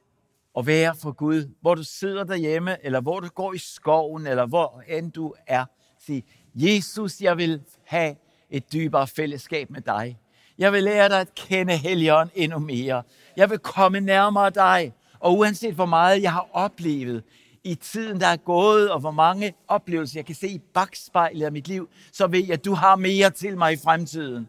at 0.57 0.67
være 0.67 0.95
for 0.95 1.11
Gud, 1.11 1.49
hvor 1.61 1.75
du 1.75 1.83
sidder 1.83 2.23
derhjemme, 2.23 2.85
eller 2.85 3.01
hvor 3.01 3.19
du 3.19 3.27
går 3.27 3.53
i 3.53 3.57
skoven, 3.57 4.27
eller 4.27 4.45
hvor 4.45 4.81
end 4.87 5.11
du 5.11 5.33
er. 5.47 5.65
Sig, 6.05 6.23
Jesus, 6.55 7.21
jeg 7.21 7.37
vil 7.37 7.61
have 7.85 8.15
et 8.49 8.73
dybere 8.73 9.07
fællesskab 9.07 9.69
med 9.69 9.81
dig. 9.81 10.17
Jeg 10.57 10.73
vil 10.73 10.83
lære 10.83 11.09
dig 11.09 11.21
at 11.21 11.35
kende 11.35 11.77
Helligånden 11.77 12.31
endnu 12.35 12.59
mere. 12.59 13.03
Jeg 13.37 13.49
vil 13.49 13.59
komme 13.59 13.99
nærmere 13.99 14.49
dig. 14.49 14.93
Og 15.19 15.37
uanset 15.37 15.73
hvor 15.73 15.85
meget 15.85 16.21
jeg 16.21 16.31
har 16.31 16.47
oplevet 16.53 17.23
i 17.63 17.75
tiden, 17.75 18.19
der 18.19 18.27
er 18.27 18.37
gået, 18.37 18.91
og 18.91 18.99
hvor 18.99 19.11
mange 19.11 19.53
oplevelser 19.67 20.19
jeg 20.19 20.25
kan 20.25 20.35
se 20.35 20.47
i 20.47 20.59
bagspejlet 20.73 21.45
af 21.45 21.51
mit 21.51 21.67
liv, 21.67 21.89
så 22.11 22.27
ved 22.27 22.39
jeg, 22.39 22.53
at 22.53 22.65
du 22.65 22.73
har 22.73 22.95
mere 22.95 23.29
til 23.29 23.57
mig 23.57 23.73
i 23.73 23.77
fremtiden. 23.83 24.47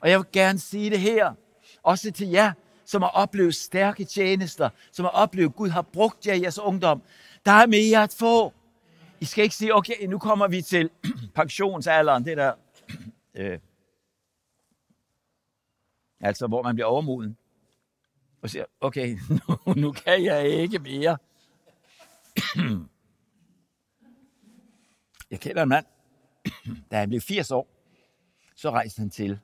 Og 0.00 0.10
jeg 0.10 0.18
vil 0.18 0.26
gerne 0.32 0.58
sige 0.58 0.90
det 0.90 1.00
her, 1.00 1.32
også 1.82 2.10
til 2.10 2.28
jer, 2.28 2.52
som 2.92 3.02
har 3.02 3.08
oplevet 3.08 3.54
stærke 3.54 4.04
tjenester, 4.04 4.70
som 4.90 5.04
har 5.04 5.10
oplevet, 5.10 5.48
at 5.48 5.54
Gud 5.54 5.68
har 5.68 5.82
brugt 5.82 6.26
jer 6.26 6.34
i 6.34 6.42
jeres 6.42 6.58
ungdom. 6.58 7.02
Der 7.44 7.52
er 7.52 7.66
mere 7.66 8.02
at 8.02 8.14
få. 8.18 8.52
I 9.20 9.24
skal 9.24 9.44
ikke 9.44 9.54
sige, 9.54 9.74
okay, 9.74 10.06
nu 10.06 10.18
kommer 10.18 10.48
vi 10.48 10.62
til 10.62 10.90
pensionsalderen, 11.34 12.24
det 12.24 12.36
der, 12.36 12.54
øh, 13.34 13.58
altså 16.20 16.46
hvor 16.46 16.62
man 16.62 16.74
bliver 16.74 16.86
overmoden, 16.86 17.36
og 18.42 18.50
siger, 18.50 18.64
okay, 18.80 19.18
nu, 19.48 19.74
nu 19.74 19.92
kan 19.92 20.24
jeg 20.24 20.48
ikke 20.48 20.78
mere. 20.78 21.18
jeg 25.30 25.40
kender 25.40 25.62
en 25.62 25.68
mand, 25.68 25.86
da 26.90 26.98
han 26.98 27.08
blev 27.08 27.20
80 27.20 27.50
år, 27.50 27.68
så 28.56 28.70
rejste 28.70 28.98
han 28.98 29.10
til 29.10 29.38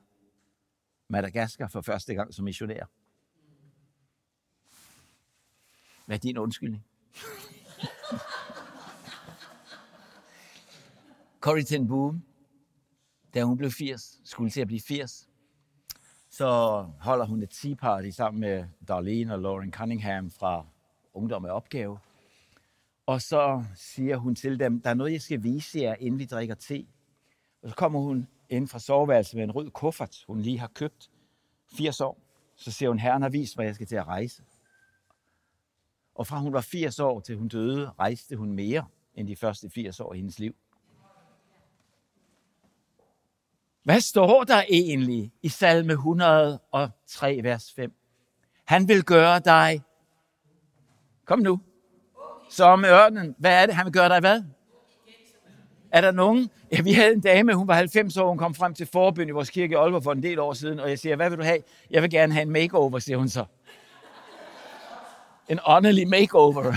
Madagaskar 1.09 1.67
for 1.67 1.81
første 1.81 2.13
gang 2.13 2.33
som 2.33 2.45
missionær. 2.45 2.98
Hvad 6.09 6.17
er 6.17 6.19
din 6.19 6.37
undskyldning? 6.37 6.85
Corrie 11.39 11.63
ten 11.63 11.87
Boom, 11.87 12.23
da 13.33 13.43
hun 13.43 13.57
blev 13.57 13.71
80, 13.71 14.21
skulle 14.23 14.51
til 14.51 14.61
at 14.61 14.67
blive 14.67 14.81
80, 14.87 15.29
så 16.29 16.47
holder 16.99 17.25
hun 17.25 17.43
et 17.43 17.49
tea 17.49 17.73
party 17.75 18.09
sammen 18.09 18.39
med 18.39 18.65
Darlene 18.87 19.33
og 19.33 19.39
Lauren 19.39 19.73
Cunningham 19.73 20.31
fra 20.31 20.65
Ungdom 21.13 21.41
med 21.41 21.49
Opgave. 21.49 21.99
Og 23.05 23.21
så 23.21 23.63
siger 23.75 24.17
hun 24.17 24.35
til 24.35 24.59
dem, 24.59 24.81
der 24.81 24.89
er 24.89 24.93
noget, 24.93 25.11
jeg 25.11 25.21
skal 25.21 25.43
vise 25.43 25.79
jer, 25.79 25.95
inden 25.95 26.19
vi 26.19 26.25
drikker 26.25 26.55
te. 26.55 26.85
Og 27.63 27.69
så 27.69 27.75
kommer 27.75 27.99
hun 27.99 28.27
ind 28.49 28.67
fra 28.67 28.79
soveværelset 28.79 29.35
med 29.35 29.43
en 29.43 29.51
rød 29.51 29.71
kuffert, 29.71 30.23
hun 30.27 30.41
lige 30.41 30.59
har 30.59 30.67
købt 30.67 31.09
80 31.77 32.01
år. 32.01 32.21
Så 32.55 32.71
siger 32.71 32.89
hun, 32.89 32.99
herren 32.99 33.21
har 33.21 33.29
vist 33.29 33.57
mig, 33.57 33.63
at 33.63 33.67
jeg 33.67 33.75
skal 33.75 33.87
til 33.87 33.95
at 33.95 34.07
rejse. 34.07 34.43
Og 36.19 36.27
fra 36.27 36.39
hun 36.39 36.53
var 36.53 36.61
80 36.61 36.99
år 36.99 37.19
til 37.19 37.35
hun 37.35 37.47
døde, 37.47 37.91
rejste 37.99 38.35
hun 38.35 38.51
mere 38.51 38.85
end 39.15 39.27
de 39.27 39.35
første 39.35 39.69
80 39.69 39.99
år 39.99 40.13
i 40.13 40.17
hendes 40.17 40.39
liv. 40.39 40.55
Hvad 43.83 44.01
står 44.01 44.43
der 44.43 44.63
egentlig 44.69 45.31
i 45.41 45.49
salme 45.49 45.93
103, 45.93 47.39
vers 47.43 47.73
5? 47.73 47.93
Han 48.65 48.87
vil 48.87 49.03
gøre 49.03 49.39
dig. 49.39 49.81
Kom 51.25 51.39
nu. 51.39 51.59
Som 52.49 52.85
ørnen. 52.85 53.35
Hvad 53.37 53.61
er 53.61 53.65
det? 53.65 53.75
Han 53.75 53.85
vil 53.85 53.93
gøre 53.93 54.09
dig 54.09 54.19
hvad? 54.19 54.43
Er 55.91 56.01
der 56.01 56.11
nogen? 56.11 56.49
Ja, 56.71 56.81
vi 56.81 56.93
havde 56.93 57.13
en 57.13 57.21
dame, 57.21 57.53
hun 57.53 57.67
var 57.67 57.73
90 57.73 58.17
år, 58.17 58.29
hun 58.29 58.37
kom 58.37 58.55
frem 58.55 58.73
til 58.73 58.85
forbøn 58.85 59.27
i 59.27 59.31
vores 59.31 59.49
kirke 59.49 59.71
i 59.71 59.75
Aalborg 59.75 60.03
for 60.03 60.11
en 60.11 60.23
del 60.23 60.39
år 60.39 60.53
siden, 60.53 60.79
og 60.79 60.89
jeg 60.89 60.99
siger, 60.99 61.15
hvad 61.15 61.29
vil 61.29 61.37
du 61.37 61.43
have? 61.43 61.63
Jeg 61.89 62.01
vil 62.01 62.09
gerne 62.09 62.33
have 62.33 62.41
en 62.41 62.49
makeover, 62.49 62.99
siger 62.99 63.17
hun 63.17 63.29
så. 63.29 63.45
En 65.49 65.59
åndelig 65.65 66.07
makeover. 66.07 66.73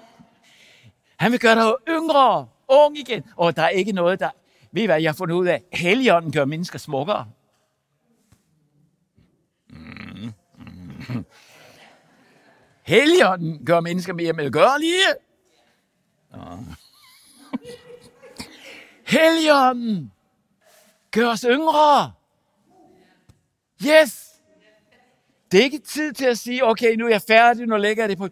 Han 1.22 1.32
vil 1.32 1.40
gøre 1.40 1.54
dig 1.54 1.74
yngre, 1.88 2.48
ung 2.68 2.98
igen. 2.98 3.24
Og 3.36 3.56
der 3.56 3.62
er 3.62 3.68
ikke 3.68 3.92
noget, 3.92 4.20
der... 4.20 4.30
Ved 4.72 4.82
I 4.82 4.86
hvad, 4.86 5.00
jeg 5.00 5.08
har 5.10 5.14
fundet 5.14 5.34
ud 5.34 5.46
af? 5.46 5.62
Helligånden 5.72 6.32
gør 6.32 6.44
mennesker 6.44 6.78
smukkere. 6.78 7.26
Mm. 9.70 10.32
Mm. 11.08 11.24
Helligånden 12.82 13.64
gør 13.64 13.80
mennesker 13.80 14.12
mere 14.12 14.32
medgørlige. 14.32 15.06
Helligånden 19.06 20.12
gør 21.10 21.28
os 21.28 21.44
yngre. 21.48 22.12
Yes! 23.86 24.25
Det 25.52 25.60
er 25.60 25.64
ikke 25.64 25.78
tid 25.78 26.12
til 26.12 26.24
at 26.24 26.38
sige, 26.38 26.64
okay, 26.64 26.94
nu 26.94 27.06
er 27.06 27.10
jeg 27.10 27.22
færdig, 27.22 27.66
nu 27.66 27.76
lægger 27.76 28.02
jeg 28.02 28.08
det 28.10 28.18
på. 28.18 28.28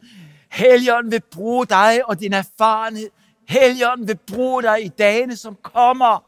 Helligånden 0.53 1.13
vil 1.13 1.23
bruge 1.31 1.67
dig 1.67 2.09
og 2.09 2.21
din 2.21 2.33
erfarenhed. 2.33 3.11
Helligånden 3.49 4.09
vil 4.09 4.19
bruge 4.27 4.63
dig 4.63 4.85
i 4.85 4.89
dagene, 4.89 5.37
som 5.37 5.57
kommer. 5.63 6.25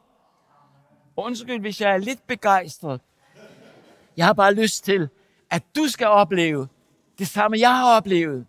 Undskyld, 1.16 1.60
hvis 1.60 1.80
jeg 1.80 1.92
er 1.92 1.98
lidt 1.98 2.26
begejstret. 2.26 3.00
Jeg 4.16 4.26
har 4.26 4.32
bare 4.32 4.54
lyst 4.54 4.84
til, 4.84 5.08
at 5.50 5.62
du 5.76 5.88
skal 5.88 6.06
opleve 6.06 6.68
det 7.18 7.28
samme, 7.28 7.58
jeg 7.58 7.76
har 7.76 7.96
oplevet. 7.96 8.46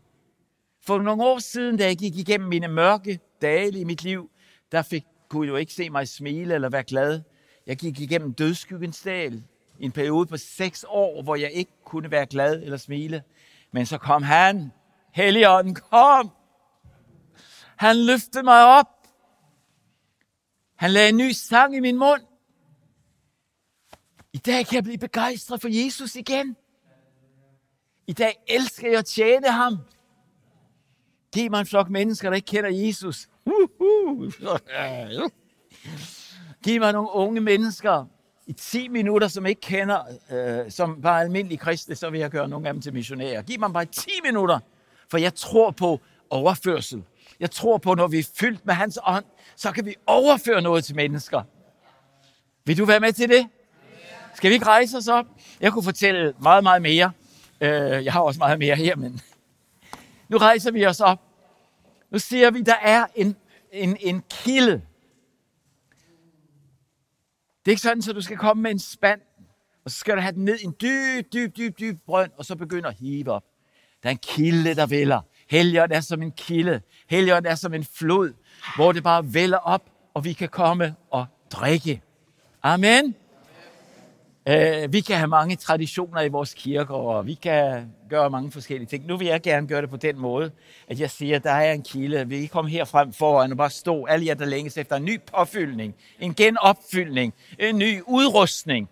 For 0.85 1.01
nogle 1.01 1.23
år 1.23 1.39
siden, 1.39 1.77
da 1.77 1.85
jeg 1.85 1.97
gik 1.97 2.17
igennem 2.17 2.49
mine 2.49 2.67
mørke 2.67 3.19
dage 3.41 3.79
i 3.79 3.83
mit 3.83 4.03
liv, 4.03 4.29
der 4.71 4.81
fik, 4.81 5.03
kunne 5.29 5.45
jeg 5.45 5.51
jo 5.51 5.55
ikke 5.55 5.73
se 5.73 5.89
mig 5.89 6.07
smile 6.07 6.53
eller 6.53 6.69
være 6.69 6.83
glad. 6.83 7.21
Jeg 7.67 7.77
gik 7.77 7.99
igennem 7.99 8.33
dødskyggens 8.33 9.01
dal 9.01 9.43
en 9.80 9.91
periode 9.91 10.25
på 10.25 10.38
seks 10.38 10.86
år, 10.88 11.21
hvor 11.21 11.36
jeg 11.36 11.51
ikke 11.51 11.71
kunne 11.86 12.11
være 12.11 12.25
glad 12.25 12.63
eller 12.63 12.78
smile. 12.78 13.23
Men 13.71 13.86
så 13.86 13.97
kom 13.97 14.23
han, 14.23 14.71
Helligånden 15.13 15.75
kom. 15.75 16.32
Han 17.78 18.05
løftede 18.05 18.43
mig 18.43 18.65
op. 18.65 18.88
Han 20.75 20.91
lagde 20.91 21.09
en 21.09 21.17
ny 21.17 21.32
sang 21.32 21.75
i 21.75 21.80
min 21.80 21.97
mund. 21.97 22.21
I 24.34 24.38
dag 24.38 24.65
kan 24.65 24.75
jeg 24.75 24.84
blive 24.84 24.97
begejstret 24.97 25.61
for 25.61 25.86
Jesus 25.86 26.15
igen. 26.15 26.55
I 28.07 28.13
dag 28.13 28.43
elsker 28.47 28.89
jeg 28.89 28.99
at 28.99 29.05
tjene 29.05 29.51
ham. 29.51 29.78
Giv 31.34 31.49
mig 31.49 31.59
en 31.59 31.65
flok 31.65 31.89
mennesker, 31.89 32.30
der 32.30 32.36
ikke 32.36 32.45
kender 32.45 32.69
Jesus. 32.69 33.30
Giv 36.63 36.80
mig 36.80 36.93
nogle 36.93 37.09
unge 37.11 37.41
mennesker 37.41 38.05
i 38.48 38.54
10 38.54 38.88
minutter, 38.88 39.28
som 39.28 39.45
ikke 39.45 39.62
kender, 39.62 40.00
øh, 40.32 40.72
som 40.72 41.02
bare 41.02 41.22
almindelige 41.22 41.58
kristne, 41.58 41.95
så 41.95 42.10
vil 42.10 42.20
jeg 42.20 42.30
gøre 42.30 42.48
nogle 42.48 42.68
af 42.68 42.74
dem 42.74 42.82
til 42.82 42.93
missionærer. 42.93 43.41
Giv 43.41 43.60
mig 43.60 43.74
bare 43.74 43.86
10 43.86 44.10
minutter, 44.24 44.60
for 45.10 45.18
jeg 45.18 45.36
tror 45.36 45.72
på 45.72 46.00
overførsel. 46.30 47.04
Jeg 47.39 47.52
tror 47.52 47.78
på, 47.78 47.93
når 47.93 48.08
vi 48.08 48.20
er 48.20 48.30
fyldt 48.39 48.66
med 48.66 48.74
hans 48.74 49.00
ånd, 49.08 49.26
så 49.56 49.72
kan 49.72 49.86
vi 49.86 49.95
overføre 50.06 50.62
noget 50.62 50.84
til 50.84 50.95
mennesker. 50.95 51.41
Vil 52.66 52.78
du 52.78 52.86
være 52.86 53.00
med 53.00 53.14
til 53.14 53.30
det? 53.30 53.48
Skal 54.36 54.50
vi 54.50 54.54
ikke 54.54 54.66
rejse 54.66 54.98
os 54.98 55.08
op? 55.08 55.26
Jeg 55.62 55.72
kunne 55.72 55.84
fortælle 55.84 56.34
meget, 56.41 56.64
meget 56.64 56.82
mere. 56.82 57.12
Øh, 57.62 58.06
jeg 58.06 58.14
har 58.14 58.22
også 58.22 58.38
meget 58.38 58.60
mere 58.60 58.76
her, 58.76 58.95
men 58.95 59.22
nu 60.30 60.38
rejser 60.38 60.72
vi 60.72 60.86
os 60.86 61.00
op. 61.00 61.20
Nu 62.10 62.20
siger 62.20 62.52
vi, 62.52 62.62
der 62.62 62.76
er 62.82 63.06
en, 63.16 63.36
en, 63.72 63.98
en 64.00 64.24
kilde. 64.30 64.82
Det 67.68 67.72
er 67.72 67.74
ikke 67.74 67.82
sådan, 67.82 68.03
at 68.09 68.15
du 68.15 68.22
skal 68.22 68.38
komme 68.38 68.63
med 68.63 68.72
en 68.72 68.80
spand, 68.80 69.22
og 69.86 69.91
så 69.91 69.97
skal 69.97 70.15
du 70.15 70.22
have 70.22 70.32
den 70.32 70.45
ned 70.45 70.59
i 70.59 70.63
en 70.63 70.76
dyb, 70.82 71.34
dyb, 71.34 71.57
dyb, 71.57 71.80
dyb 71.80 71.99
brønd, 72.05 72.32
og 72.38 72.45
så 72.45 72.55
begynder 72.55 72.89
at 72.89 72.95
hive 72.99 73.32
op. 73.32 73.43
Der 74.03 74.09
er 74.09 74.11
en 74.11 74.18
kilde, 74.18 74.76
der 74.76 74.86
vælger. 74.86 75.22
Helligånd 75.49 75.91
er 75.91 75.99
som 75.99 76.22
en 76.22 76.32
kilde. 76.32 76.82
Helligånd 77.09 77.45
er 77.45 77.55
som 77.55 77.74
en 77.74 77.84
flod, 77.84 78.34
hvor 78.76 78.91
det 78.91 79.03
bare 79.03 79.34
vælger 79.34 79.57
op, 79.57 79.89
og 80.13 80.26
vi 80.26 80.34
kan 80.34 80.49
komme 80.49 80.95
og 81.11 81.26
drikke. 81.51 82.01
Amen. 82.63 83.15
Øh, 84.50 84.93
vi 84.93 85.02
kan 85.02 85.18
have 85.18 85.28
mange 85.28 85.56
traditioner 85.56 86.22
i 86.22 86.28
vores 86.28 86.54
kirker, 86.54 86.93
og 86.93 87.26
vi 87.28 87.34
kan 87.34 87.91
gøre 88.10 88.30
mange 88.30 88.52
forskellige 88.52 88.88
ting. 88.88 89.06
Nu 89.06 89.18
vil 89.18 89.28
jeg 89.28 89.41
gerne 89.41 89.68
gøre 89.68 89.82
det 89.82 89.89
på 89.89 89.98
den 89.98 90.20
måde, 90.20 90.52
at 90.88 91.00
jeg 91.00 91.12
siger, 91.12 91.36
at 91.36 91.43
der 91.43 91.52
er 91.52 91.74
en 91.74 91.84
kilde. 91.84 92.28
Vi 92.28 92.39
kan 92.39 92.48
komme 92.48 92.72
her 92.72 92.86
frem 92.86 93.14
foran 93.14 93.52
og 93.52 93.58
bare 93.58 93.70
stå, 93.70 94.06
alle 94.06 94.26
jer, 94.26 94.34
der 94.34 94.45
længes 94.45 94.78
efter 94.78 94.95
en 94.95 95.06
ny 95.06 95.22
påfyldning, 95.22 95.95
en 96.20 96.34
genopfyldning, 96.34 97.34
en 97.60 97.78
ny 97.78 98.02
udrustning. 98.06 98.89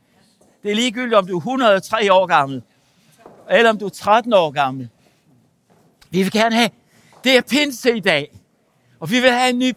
Det 0.64 0.72
er 0.72 0.76
ligegyldigt, 0.76 1.14
om 1.14 1.28
du 1.28 1.34
er 1.34 1.38
103 1.38 2.14
år 2.14 2.26
gammel, 2.26 2.62
eller 3.50 3.70
om 3.70 3.78
du 3.78 3.86
er 3.86 3.90
13 3.90 4.34
år 4.34 4.52
gammel. 4.52 4.90
Vi 6.10 6.24
vil 6.24 6.32
gerne 6.32 6.56
have, 6.56 6.70
det 7.24 7.38
er 7.38 7.42
pinse 7.42 7.98
i 7.98 8.00
dag, 8.00 8.32
og 9.00 9.12
vi 9.12 9.20
vil 9.20 9.32
have 9.32 9.50
en 9.50 9.60
ny 9.60 9.74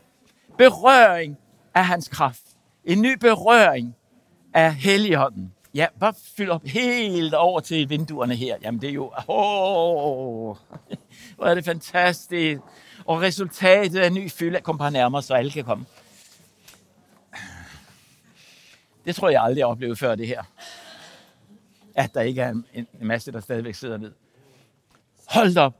berøring 0.58 1.36
af 1.74 1.86
hans 1.86 2.08
kraft. 2.08 2.42
En 2.84 3.02
ny 3.02 3.18
berøring 3.18 3.94
af 4.54 4.74
Helligånden. 4.74 5.52
Ja, 5.74 5.86
bare 6.00 6.14
fyld 6.36 6.50
op 6.50 6.64
helt 6.64 7.34
over 7.34 7.60
til 7.60 7.90
vinduerne 7.90 8.34
her. 8.34 8.56
Jamen 8.62 8.80
det 8.80 8.88
er 8.88 8.94
jo, 8.94 9.12
åh, 9.28 10.56
hvor 11.36 11.46
er 11.46 11.54
det 11.54 11.64
fantastisk. 11.64 12.60
Og 13.04 13.20
resultatet 13.20 14.00
af 14.00 14.12
ny 14.12 14.30
fylde, 14.30 14.60
kom 14.60 14.78
bare 14.78 14.90
nærmere, 14.90 15.22
så 15.22 15.34
alle 15.34 15.50
kan 15.50 15.64
komme. 15.64 15.86
Det 19.04 19.16
tror 19.16 19.28
jeg 19.28 19.42
aldrig, 19.42 19.58
jeg 19.58 19.66
oplevet 19.66 19.98
før 19.98 20.14
det 20.14 20.26
her. 20.26 20.42
At 21.94 22.14
der 22.14 22.20
ikke 22.20 22.42
er 22.42 22.50
en, 22.50 22.66
en 22.74 22.86
masse, 23.00 23.32
der 23.32 23.40
stadigvæk 23.40 23.74
sidder 23.74 23.96
ned. 23.96 24.12
Hold 25.28 25.56
op. 25.56 25.74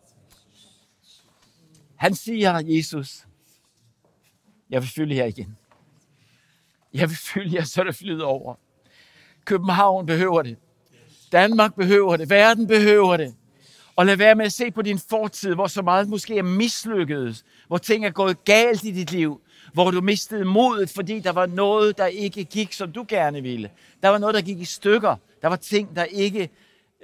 Han 1.97 2.15
siger, 2.15 2.63
Jesus, 2.65 3.27
jeg 4.71 4.83
vil 4.83 4.89
fylde 4.89 5.17
jer 5.17 5.25
igen. 5.25 5.57
Jeg 6.93 7.09
vil 7.09 7.17
fylde 7.17 7.57
jer, 7.57 7.65
så 7.65 7.85
det 7.85 7.97
flyder 7.97 8.25
over. 8.25 8.55
København 9.49 10.07
behøver 10.07 10.43
det. 10.43 10.57
Danmark 11.33 11.75
behøver 11.75 12.17
det. 12.17 12.31
Verden 12.31 12.67
behøver 12.67 13.17
det. 13.17 13.35
Og 13.97 14.07
lad 14.07 14.17
være 14.17 14.35
med 14.35 14.45
at 14.45 14.53
se 14.53 14.71
på 14.71 14.83
din 14.83 14.99
fortid, 15.11 15.55
hvor 15.55 15.67
så 15.67 15.83
meget 15.83 16.09
måske 16.09 16.39
er 16.39 16.43
mislykket, 16.43 17.45
hvor 17.69 17.79
ting 17.79 18.05
er 18.05 18.11
gået 18.11 18.45
galt 18.45 18.85
i 18.85 18.91
dit 18.91 19.11
liv, 19.11 19.41
hvor 19.73 19.91
du 19.91 20.01
mistede 20.01 20.45
modet, 20.45 20.91
fordi 20.91 21.21
der 21.21 21.33
var 21.33 21.47
noget, 21.47 21.99
der 21.99 22.07
ikke 22.07 22.45
gik, 22.45 22.73
som 22.73 22.93
du 22.93 23.05
gerne 23.09 23.43
ville. 23.43 23.71
Der 24.03 24.09
var 24.09 24.19
noget, 24.19 24.35
der 24.35 24.41
gik 24.41 24.61
i 24.61 24.65
stykker. 24.65 25.17
Der 25.43 25.49
var 25.49 25.57
ting, 25.57 25.97
der 25.97 26.05
ikke 26.05 26.51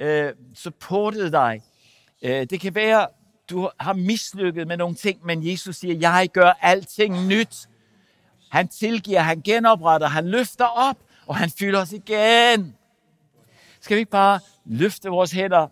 øh, 0.01 0.33
supportede 0.55 1.33
dig. 1.33 1.63
Øh, 2.23 2.47
det 2.51 2.61
kan 2.61 2.75
være, 2.75 3.07
du 3.51 3.71
har 3.81 3.93
mislykket 3.93 4.67
med 4.67 4.77
nogle 4.77 4.95
ting, 4.95 5.27
men 5.27 5.51
Jesus 5.51 5.77
siger, 5.77 5.95
jeg 5.95 6.29
gør 6.33 6.59
alting 6.61 7.27
nyt. 7.27 7.69
Han 8.51 8.69
tilgiver, 8.69 9.21
han 9.21 9.41
genopretter, 9.41 10.07
han 10.07 10.29
løfter 10.29 10.65
op, 10.65 10.97
og 11.27 11.37
han 11.37 11.51
fylder 11.51 11.81
os 11.81 11.93
igen. 11.93 12.77
Skal 13.81 13.95
vi 13.95 13.99
ikke 13.99 14.11
bare 14.11 14.41
løfte 14.65 15.09
vores 15.09 15.33
hænder? 15.33 15.67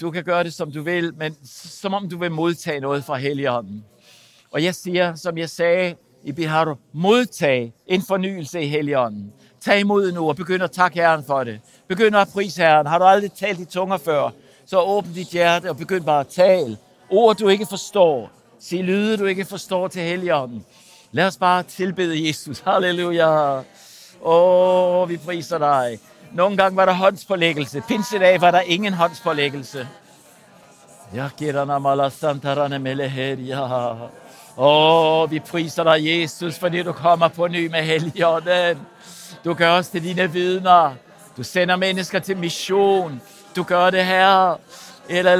Du 0.00 0.10
kan 0.10 0.24
gøre 0.24 0.44
det, 0.44 0.54
som 0.54 0.72
du 0.72 0.82
vil, 0.82 1.14
men 1.14 1.36
som 1.44 1.94
om 1.94 2.08
du 2.08 2.18
vil 2.18 2.30
modtage 2.30 2.80
noget 2.80 3.04
fra 3.04 3.16
Helligånden. 3.16 3.84
Og 4.50 4.64
jeg 4.64 4.74
siger, 4.74 5.14
som 5.14 5.38
jeg 5.38 5.50
sagde 5.50 5.94
i 6.24 6.32
Bihar, 6.32 6.78
modtag 6.92 7.72
en 7.86 8.02
fornyelse 8.02 8.62
i 8.62 8.66
Helligånden. 8.68 9.32
Tag 9.60 9.80
imod 9.80 10.12
nu 10.12 10.28
og 10.28 10.36
begynd 10.36 10.62
at 10.62 10.70
takke 10.70 11.00
Herren 11.00 11.24
for 11.24 11.44
det. 11.44 11.60
Begynd 11.88 12.16
at 12.16 12.28
prise 12.28 12.62
Herren. 12.62 12.86
Har 12.86 12.98
du 12.98 13.04
aldrig 13.04 13.32
talt 13.32 13.60
i 13.60 13.64
tunger 13.64 13.96
før, 13.96 14.30
så 14.66 14.80
åbn 14.80 15.12
dit 15.12 15.28
hjerte 15.28 15.70
og 15.70 15.76
begynd 15.76 16.04
bare 16.04 16.20
at 16.20 16.28
tale. 16.28 16.76
Ord, 17.10 17.36
du 17.36 17.48
ikke 17.48 17.66
forstår. 17.66 18.30
Sig 18.60 18.84
lyde, 18.84 19.16
du 19.16 19.24
ikke 19.24 19.44
forstår 19.44 19.88
til 19.88 20.02
Helligånden. 20.02 20.64
Lad 21.12 21.26
os 21.26 21.36
bare 21.36 21.62
tilbede 21.62 22.28
Jesus. 22.28 22.60
Halleluja. 22.60 23.62
Åh, 24.26 25.08
vi 25.08 25.16
priser 25.16 25.58
dig. 25.58 25.98
Nogle 26.32 26.56
gange 26.56 26.76
var 26.76 26.84
der 26.86 26.92
håndspålæggelse. 26.92 27.82
Pinsedag 27.88 28.40
var 28.40 28.50
der 28.50 28.60
ingen 28.60 28.92
håndspålæggelse. 28.92 29.88
Jeg 31.14 31.30
giver 31.38 31.78
mala 31.78 32.10
santarane 32.10 32.78
meleheria. 32.78 33.94
Åh, 34.56 35.30
vi 35.30 35.40
priser 35.40 35.84
dig, 35.84 36.22
Jesus, 36.22 36.58
fordi 36.58 36.82
du 36.82 36.92
kommer 36.92 37.28
på 37.28 37.46
ny 37.46 37.66
med 37.66 37.82
Helligånden. 37.82 38.78
Du 39.44 39.54
gør 39.54 39.70
os 39.70 39.88
til 39.88 40.02
dine 40.02 40.32
vidner. 40.32 40.94
Du 41.36 41.42
sender 41.42 41.76
mennesker 41.76 42.18
til 42.18 42.36
mission. 42.36 43.20
Du 43.56 43.62
gør 43.62 43.90
det 43.90 44.04
her. 44.04 44.58
Eller 45.08 45.34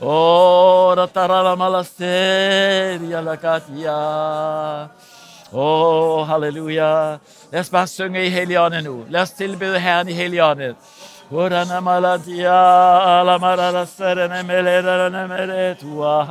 Oh, 0.00 0.94
mala 0.94 1.56
malasteria 1.56 3.20
la 3.22 3.36
katia. 3.36 4.88
Åh, 5.56 6.20
oh, 6.20 6.26
halleluja. 6.26 7.18
Lad 7.50 7.60
os 7.60 7.70
bare 7.70 7.86
synge 7.86 8.26
i 8.26 8.28
Helligånden 8.28 8.84
nu. 8.84 9.04
Lad 9.08 9.22
os 9.22 9.30
tilbede 9.30 9.78
Herren 9.78 10.08
i 10.08 10.12
Helligånden. 10.12 10.74
Urana 11.30 11.80
malatia, 11.80 13.22
la 13.24 13.38
marara 13.38 13.86
serene 13.86 14.42
melerane 14.42 15.28
meretua. 15.28 16.26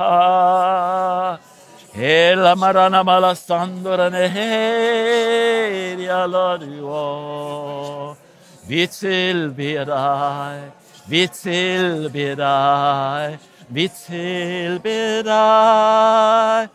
Hela 1.92 2.54
marana 2.54 3.02
malasandorane 3.02 4.28
heria 4.28 6.26
laduo. 6.26 8.16
Vi 8.68 8.86
tilbeder 8.86 9.84
dig, 9.84 10.70
vi 11.06 11.26
tilbeder 11.26 12.34
dig, 12.36 13.38
vi 13.68 13.88
tilbeder 13.88 15.22
dig. 15.22 16.68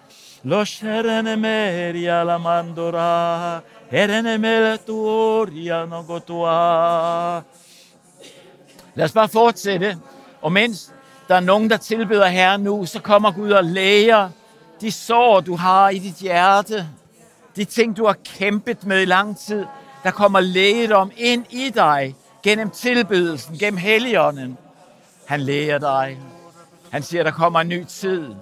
Los 0.43 0.79
herrene 0.79 1.35
meria 1.37 2.23
la 2.23 2.37
mandora, 2.37 3.61
herrene 3.91 4.37
meletoria 4.37 5.85
no 5.85 6.03
gotua. 6.03 7.43
Lad 8.95 9.05
os 9.05 9.11
bare 9.11 9.29
fortsætte. 9.29 9.97
Og 10.41 10.51
mens 10.51 10.91
der 11.27 11.35
er 11.35 11.39
nogen, 11.39 11.69
der 11.69 11.77
tilbeder 11.77 12.27
Herren 12.27 12.61
nu, 12.61 12.85
så 12.85 12.99
kommer 12.99 13.31
Gud 13.31 13.51
og 13.51 13.63
læger 13.63 14.29
de 14.81 14.91
sår, 14.91 15.39
du 15.39 15.55
har 15.55 15.89
i 15.89 15.99
dit 15.99 16.15
hjerte. 16.15 16.87
De 17.55 17.65
ting, 17.65 17.97
du 17.97 18.05
har 18.05 18.17
kæmpet 18.25 18.85
med 18.85 19.01
i 19.01 19.05
lang 19.05 19.37
tid. 19.37 19.65
Der 20.03 20.11
kommer 20.11 20.39
lægedom 20.39 21.11
ind 21.17 21.45
i 21.49 21.69
dig 21.69 22.15
gennem 22.43 22.69
tilbedelsen, 22.69 23.57
gennem 23.57 23.77
helligånden. 23.77 24.57
Han 25.25 25.41
læger 25.41 25.77
dig. 25.77 26.19
Han 26.91 27.03
siger, 27.03 27.23
der 27.23 27.31
kommer 27.31 27.59
en 27.59 27.67
ny 27.67 27.83
tid. 27.83 28.33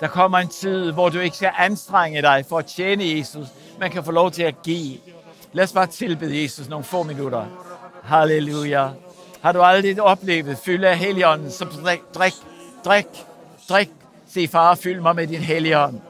Der 0.00 0.08
kommer 0.08 0.38
en 0.38 0.48
tid, 0.48 0.92
hvor 0.92 1.08
du 1.08 1.18
ikke 1.18 1.36
skal 1.36 1.50
anstrenge 1.58 2.22
dig 2.22 2.44
for 2.48 2.58
at 2.58 2.66
tjene 2.66 3.18
Jesus. 3.18 3.46
Man 3.80 3.90
kan 3.90 4.04
få 4.04 4.10
lov 4.10 4.30
til 4.30 4.42
at 4.42 4.62
give. 4.62 4.98
Lad 5.52 5.64
os 5.64 5.72
bare 5.72 5.86
tilbede 5.86 6.42
Jesus 6.42 6.68
nogle 6.68 6.84
få 6.84 7.02
minutter. 7.02 7.44
Halleluja. 8.02 8.88
Har 9.42 9.52
du 9.52 9.62
aldrig 9.62 10.02
oplevet 10.02 10.58
fylde 10.58 10.88
af 10.88 10.98
helligånden, 10.98 11.50
så 11.50 11.64
drik, 11.64 12.00
drik, 12.14 12.32
drik, 12.84 13.06
drik. 13.68 13.90
Se, 14.28 14.48
far, 14.48 14.74
fyld 14.74 15.00
mig 15.00 15.16
med 15.16 15.26
din 15.26 15.40
helligånd. 15.40 16.00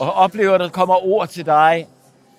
Og 0.00 0.12
oplever, 0.12 0.54
at 0.54 0.60
der 0.60 0.68
kommer 0.68 1.06
ord 1.06 1.28
til 1.28 1.46
dig. 1.46 1.86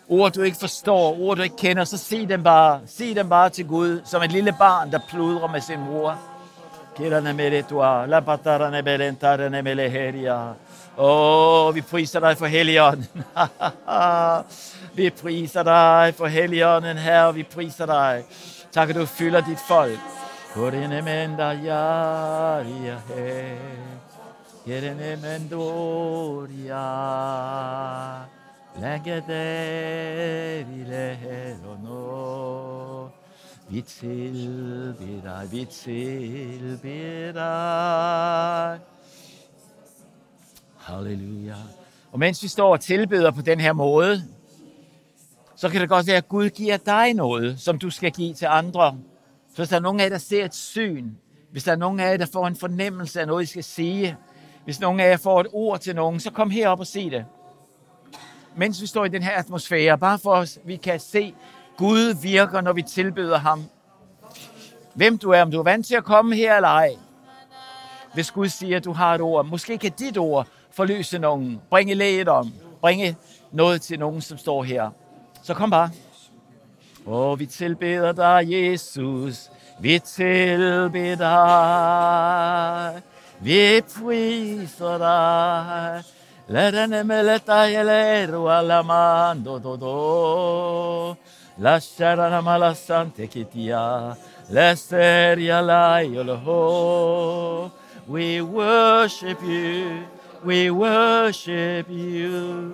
Ord, 0.10 0.32
du 0.32 0.42
ikke 0.42 0.58
forstår. 0.58 1.20
Ord, 1.20 1.38
du 1.38 1.44
ikke 1.44 1.58
kender. 1.58 1.84
Så 1.84 1.98
sig 1.98 2.30
dem 2.30 2.44
bare. 2.44 2.80
Sig 2.88 3.16
dem 3.16 3.30
bare 3.30 3.50
til 3.50 3.68
Gud, 3.68 4.02
som 4.06 4.22
et 4.22 4.32
lille 4.32 4.56
barn, 4.60 4.92
der 4.92 5.00
pludrer 5.10 5.48
med 5.48 5.62
sin 5.62 5.80
mor. 5.80 6.16
Kirane 6.98 7.34
med 7.34 7.64
du 7.70 7.80
la 8.08 8.20
patarane 8.20 8.84
belentarane 8.84 9.62
med 9.62 9.76
leheria. 9.76 10.54
Åh, 10.98 11.76
vi 11.76 11.82
priser 11.82 12.20
dig 12.20 12.38
for 12.38 12.46
helligånden. 12.46 13.24
vi 15.00 15.10
priser 15.10 15.64
dig 15.64 16.14
for 16.16 16.28
helligånden, 16.28 16.98
Herre. 16.98 17.34
Vi 17.34 17.44
priser 17.44 17.86
dig. 17.86 18.24
Tak, 18.72 18.90
at 18.90 18.96
du 18.96 19.06
fylder 19.06 19.42
dit 19.42 19.60
folk. 19.68 20.00
Korene 20.54 21.02
menda 21.02 21.54
yaria 21.54 23.02
he. 23.08 23.58
Kerene 24.66 25.16
mendoria. 25.22 26.86
Længederi 28.82 30.64
leherono. 30.88 32.02
Vi 33.70 33.82
tilbeder 33.82 35.22
dig, 35.24 35.52
vi 35.52 35.66
tilbeder 35.66 37.32
dig. 37.32 38.80
Halleluja. 40.82 41.56
Og 42.12 42.20
mens 42.20 42.44
vi 42.44 42.48
står 42.48 42.72
og 42.72 42.80
tilbeder 42.80 43.32
på 43.32 43.42
den 43.42 43.60
her 43.60 43.74
måde, 43.74 44.24
så 45.56 45.70
kan 45.70 45.82
det 45.82 45.90
godt 45.90 46.08
være, 46.08 46.18
at 46.18 46.30
Gud 46.30 46.50
giver 46.50 46.78
dig 46.78 47.14
noget, 47.14 47.60
som 47.60 47.80
du 47.80 47.90
skal 47.90 48.12
give 48.12 48.34
til 48.34 48.46
andre. 48.46 48.98
Så 49.50 49.58
hvis 49.58 49.70
der 49.70 49.76
er 49.76 49.80
nogen 49.80 50.00
af 50.00 50.04
jer, 50.04 50.10
der 50.10 50.18
ser 50.18 50.46
et 50.46 50.56
syn, 50.56 51.12
hvis 51.52 51.64
der 51.64 51.72
er 51.72 51.76
nogen 51.76 52.00
af 52.00 52.12
jer, 52.12 52.18
der 52.18 52.26
får 52.26 52.48
en 52.48 52.56
fornemmelse 52.56 53.22
af 53.22 53.28
noget, 53.28 53.44
I 53.44 53.46
skal 53.46 53.64
sige, 53.64 54.18
hvis 54.64 54.80
nogen 54.80 55.00
af 55.00 55.10
jer 55.10 55.18
får 55.18 55.40
et 55.40 55.48
ord 55.54 55.80
til 55.80 55.96
nogen, 55.96 56.20
så 56.20 56.32
kom 56.32 56.50
herop 56.50 56.80
og 56.80 56.88
se 56.88 57.10
det. 57.10 57.26
Mens 58.56 58.82
vi 58.82 58.88
står 58.88 59.06
i 59.06 59.10
den 59.10 59.24
her 59.24 59.32
atmosfære, 59.32 59.98
bare 59.98 60.20
for 60.20 60.32
os, 60.32 60.60
vi 60.66 60.76
kan 60.76 61.00
se, 61.00 61.34
Gud 61.78 62.22
virker, 62.22 62.62
når 62.62 62.74
vi 62.74 62.82
tilbeder 62.82 63.38
ham. 63.38 63.64
Hvem 64.94 65.18
du 65.18 65.30
er, 65.30 65.42
om 65.42 65.52
du 65.52 65.60
er 65.60 65.64
vant 65.64 65.86
til 65.86 65.96
at 65.96 66.04
komme 66.04 66.36
her 66.36 66.56
eller 66.56 66.70
ej. 66.70 66.96
Hvis 68.14 68.32
Gud 68.32 68.50
siger, 68.50 68.78
at 68.78 68.86
du 68.86 68.94
har 68.94 69.16
et 69.16 69.22
ord, 69.22 69.46
måske 69.46 69.78
kan 69.78 69.92
dit 69.92 70.18
ord 70.18 70.48
forløse 70.82 71.20
nogen, 71.20 71.62
bringe 71.70 71.94
lægedom, 71.94 72.54
bringe 72.82 73.16
noget 73.52 73.82
til 73.82 74.00
nogen, 74.00 74.22
som 74.22 74.38
står 74.38 74.64
her. 74.64 74.90
Så 75.44 75.54
kom 75.54 75.70
bare. 75.70 75.90
Og 77.06 77.40
vi 77.40 77.46
tilbeder 77.46 78.12
dig, 78.12 78.42
Jesus. 78.48 79.52
Vi 79.80 80.00
tilbeder 80.00 81.16
dig. 82.94 83.02
Vi 83.40 83.82
priser 83.82 84.98
dig. 84.98 86.04
Lad 86.48 86.72
denne 86.72 87.04
meleta 87.04 87.54
jelero 87.54 88.48
alamando 88.50 89.60
do 89.60 89.76
do. 89.78 91.16
La 91.58 91.80
sharana 91.80 92.42
malasante 92.42 93.28
kitia. 93.28 94.16
La 94.50 94.76
seria 94.76 95.62
la 95.62 96.04
yoloho. 96.04 97.70
We 98.10 98.42
worship 98.42 99.42
you. 99.44 100.21
We 100.46 100.72
worship 100.72 101.90
you. 101.90 102.74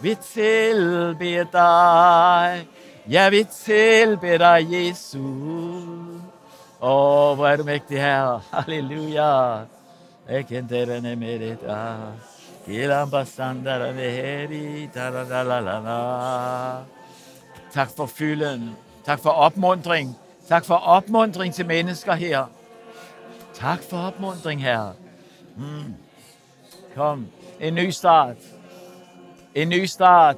Vi 0.00 0.14
tilbeder 0.14 1.44
dig. 1.52 2.68
Ja, 3.08 3.30
vi 3.30 3.44
tilbeder 3.44 4.38
dig, 4.38 4.66
Jesus. 4.72 5.22
Åh, 6.82 7.34
hvor 7.34 7.46
er 7.46 7.56
du 7.56 7.64
mægtig, 7.64 7.98
Herre. 7.98 8.40
Halleluja. 8.50 9.64
Jeg 10.28 10.46
kendte 10.48 10.86
den 10.86 11.18
med 11.18 11.38
det 11.38 11.60
der. 11.60 11.96
Gilamba 12.66 13.24
sandara 13.24 13.90
veheri, 13.90 14.88
la. 14.94 16.78
Tak 17.72 17.90
for 17.96 18.06
fylden. 18.06 18.76
Tak 19.04 19.20
for 19.20 19.30
opmundring. 19.30 20.16
Tak 20.48 20.64
for 20.64 20.74
opmundring 20.74 21.54
til 21.54 21.66
mennesker 21.66 22.14
her. 22.14 22.44
Tak 23.54 23.82
for 23.90 23.96
opmundring, 23.96 24.62
her. 24.62 24.92
Mm. 25.56 25.94
Kom, 26.96 27.26
en 27.60 27.74
ny 27.74 27.90
start. 27.90 28.36
En 29.54 29.68
ny 29.68 29.84
start. 29.86 30.36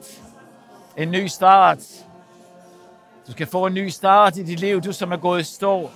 En 0.96 1.10
ny 1.10 1.26
start. 1.26 1.78
Du 3.26 3.32
skal 3.32 3.46
få 3.46 3.66
en 3.66 3.74
ny 3.74 3.88
start 3.88 4.36
i 4.36 4.42
dit 4.42 4.60
liv, 4.60 4.80
du 4.80 4.92
som 4.92 5.12
er 5.12 5.16
gået 5.16 5.40
i 5.40 5.44
stå. 5.44 5.90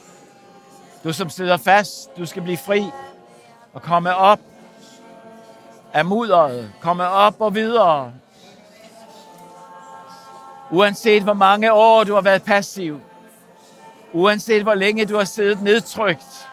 Du 1.04 1.12
som 1.12 1.30
sidder 1.30 1.56
fast, 1.56 2.16
du 2.16 2.26
skal 2.26 2.42
blive 2.42 2.56
fri 2.56 2.84
og 3.72 3.82
komme 3.82 4.16
op 4.16 4.40
af 5.92 6.04
mudderet. 6.04 6.72
Komme 6.80 7.08
op 7.08 7.40
og 7.40 7.54
videre. 7.54 8.12
Uanset 10.70 11.22
hvor 11.22 11.32
mange 11.34 11.72
år 11.72 12.04
du 12.04 12.14
har 12.14 12.20
været 12.20 12.42
passiv. 12.42 13.00
Uanset 14.12 14.62
hvor 14.62 14.74
længe 14.74 15.06
du 15.06 15.16
har 15.16 15.24
siddet 15.24 15.62
nedtrykt 15.62 16.48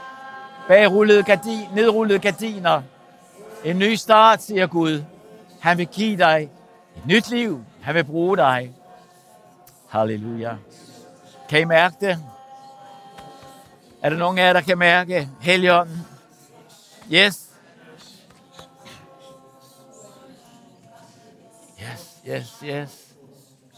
bag 0.68 0.91
rullede 0.91 1.24
gardin, 1.24 1.68
nedrullede 1.74 2.20
gardiner. 2.20 2.82
En 3.66 3.80
ny 3.80 3.95
start, 3.95 4.41
siger 4.41 4.68
Gud. 4.68 5.03
Han 5.61 5.78
vil 5.78 5.88
give 5.88 6.18
dig 6.18 6.49
et 6.97 7.05
nyt 7.05 7.30
liv. 7.30 7.66
Han 7.82 7.95
vil 7.95 8.03
bruge 8.03 8.38
dig. 8.38 8.76
Halleluja. 9.89 10.55
Kan 11.49 11.61
I 11.61 11.66
mærke 11.66 11.95
det? 12.01 12.24
Er 14.01 14.09
der 14.09 14.18
nogen 14.18 14.38
af 14.38 14.43
jer, 14.43 14.53
der 14.53 14.61
kan 14.61 14.78
mærke 14.78 15.30
Helligånden? 15.41 15.97
Yes. 17.11 17.49
Yes, 21.82 22.22
yes, 22.28 22.63
yes. 22.66 23.16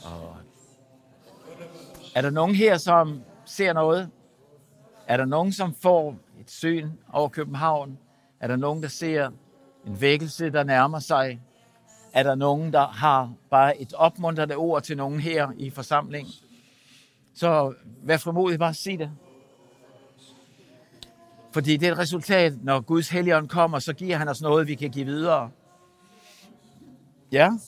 Og 0.04 0.36
er 2.16 2.22
der 2.22 2.30
nogen 2.30 2.56
her, 2.56 2.78
som 2.78 3.22
ser 3.46 3.74
noget? 3.74 4.10
Er 5.08 5.18
der 5.18 5.26
nogen, 5.26 5.54
som 5.54 5.76
får 5.76 6.16
et 6.40 6.52
syn 6.52 6.92
over 7.14 7.30
København? 7.30 7.98
Er 8.40 8.48
der 8.48 8.56
nogen, 8.56 8.84
der 8.84 8.90
ser 8.90 9.32
en 9.88 10.02
vækkelse, 10.02 10.50
der 10.50 10.64
nærmer 10.64 11.00
sig? 11.00 11.42
Er 12.14 12.24
der 12.24 12.36
nogen, 12.36 12.74
der 12.74 12.88
har 12.88 13.34
bare 13.50 13.82
et 13.82 13.94
opmuntrende 13.94 14.56
ord 14.56 14.84
til 14.84 14.98
nogen 14.98 15.20
her 15.20 15.52
i 15.58 15.70
forsamlingen? 15.70 16.34
Så 17.36 17.74
vær 18.04 18.18
frimodig, 18.18 18.60
bare 18.60 18.74
sig 18.74 19.00
det. 19.00 19.12
Fordi 21.52 21.78
det 21.78 21.88
er 21.88 21.92
et 21.92 21.98
resultat, 21.98 22.64
når 22.64 22.80
Guds 22.80 23.10
helligånd 23.10 23.50
kommer, 23.50 23.80
så 23.80 23.94
giver 23.94 24.18
han 24.18 24.28
os 24.28 24.42
noget, 24.42 24.68
vi 24.68 24.76
kan 24.76 24.92
give 24.92 25.06
videre. 25.06 25.52
Ja? 27.32 27.38
Jeg 27.38 27.60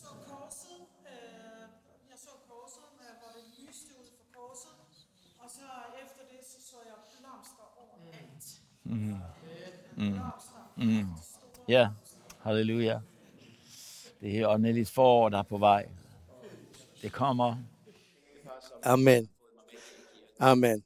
så 2.15 2.29
korset, 2.49 2.83
hvor 3.19 3.31
det 3.35 3.43
lyste 3.67 3.91
ud 3.99 4.05
for 4.17 4.39
korset, 4.39 4.71
og 5.39 5.49
så 5.49 5.61
efter 6.03 6.21
det, 6.31 6.39
så 6.45 6.69
så 6.69 6.75
jeg. 6.85 6.93
Mm. 10.75 11.05
Ja, 11.67 11.89
halleluja. 12.39 12.99
Det 14.21 14.31
her 14.31 14.47
åndeligt 14.47 14.89
forår, 14.89 15.29
der 15.29 15.37
er 15.37 15.43
på 15.43 15.57
vej. 15.57 15.89
Det 17.01 17.11
kommer. 17.11 17.57
Amen. 18.83 19.29
Amen. 20.39 20.83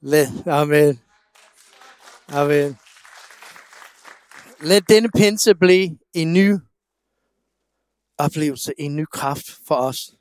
Lad, 0.00 0.26
amen. 0.46 1.00
Amen. 2.28 2.76
Lad 4.60 4.80
denne 4.80 5.10
pinse 5.10 5.54
blive 5.54 5.98
en 6.12 6.32
ny 6.32 6.56
oplevelse, 8.18 8.72
en 8.78 8.96
ny 8.96 9.04
kraft 9.04 9.50
for 9.66 9.74
os. 9.74 10.14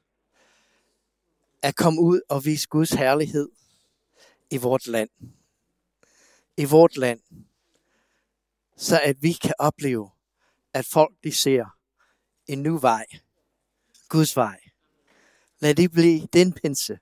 At 1.61 1.76
komme 1.76 2.01
ud 2.01 2.22
og 2.30 2.45
vise 2.45 2.68
Guds 2.68 2.89
herlighed 2.89 3.49
i 4.51 4.57
vort 4.57 4.88
land. 4.88 5.09
I 6.57 6.66
vort 6.66 6.97
land. 6.97 7.20
Så 8.78 8.99
at 9.03 9.21
vi 9.21 9.32
kan 9.32 9.53
opleve, 9.59 10.11
at 10.74 10.86
folk 10.86 11.15
de 11.24 11.32
ser 11.32 11.65
en 12.47 12.63
ny 12.63 12.78
vej. 12.82 13.05
Guds 14.09 14.36
vej. 14.36 14.59
Lad 15.59 15.76
det 15.76 15.91
blive 15.91 16.28
den 16.34 16.53
pinse, 16.53 16.99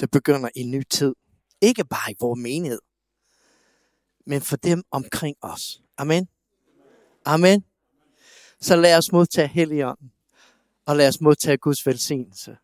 der 0.00 0.06
begynder 0.06 0.48
en 0.54 0.70
ny 0.70 0.82
tid. 0.90 1.14
Ikke 1.60 1.84
bare 1.84 2.12
i 2.12 2.16
vores 2.20 2.40
menighed, 2.40 2.80
men 4.26 4.42
for 4.42 4.56
dem 4.56 4.82
omkring 4.90 5.36
os. 5.40 5.82
Amen. 5.96 6.28
Amen. 7.24 7.64
Så 8.60 8.76
lad 8.76 8.96
os 8.96 9.12
modtage 9.12 9.48
Helligånden, 9.48 10.12
og 10.86 10.96
lad 10.96 11.08
os 11.08 11.20
modtage 11.20 11.56
Guds 11.56 11.86
velsignelse. 11.86 12.58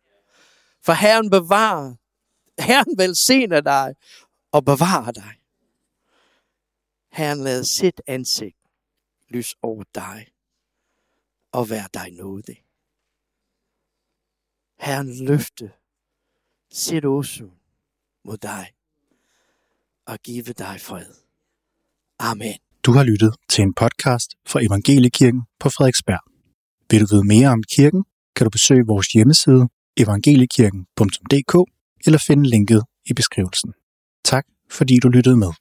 For 0.85 0.93
Herren 0.93 1.29
bevarer, 1.29 1.95
Herren 2.59 2.97
velsigner 2.97 3.61
dig 3.61 3.95
og 4.51 4.65
bevarer 4.65 5.11
dig. 5.11 5.35
Herren 7.17 7.43
lad 7.43 7.63
sit 7.63 8.01
ansigt 8.07 8.57
lys 9.29 9.55
over 9.61 9.83
dig 9.95 10.27
og 11.51 11.69
være 11.69 11.89
dig 11.93 12.11
nådig. 12.11 12.63
Herren 14.79 15.25
løfte 15.25 15.71
sit 16.71 17.05
åsyn 17.05 17.51
mod 18.25 18.37
dig 18.37 18.73
og 20.05 20.19
give 20.19 20.43
dig 20.43 20.81
fred. 20.81 21.13
Amen. 22.19 22.59
Du 22.83 22.91
har 22.91 23.03
lyttet 23.03 23.35
til 23.49 23.61
en 23.61 23.73
podcast 23.73 24.35
fra 24.47 24.59
Evangeliekirken 24.63 25.41
på 25.59 25.69
Frederiksberg. 25.69 26.23
Vil 26.89 27.01
du 27.01 27.07
vide 27.11 27.27
mere 27.27 27.47
om 27.47 27.63
kirken, 27.75 28.05
kan 28.35 28.45
du 28.45 28.49
besøge 28.49 28.85
vores 28.87 29.07
hjemmeside 29.07 29.69
evangeliekirken.dk 29.97 31.71
eller 32.05 32.23
finde 32.27 32.49
linket 32.49 32.83
i 33.05 33.13
beskrivelsen. 33.13 33.73
Tak 34.23 34.45
fordi 34.69 34.95
du 35.03 35.09
lyttede 35.09 35.37
med. 35.37 35.51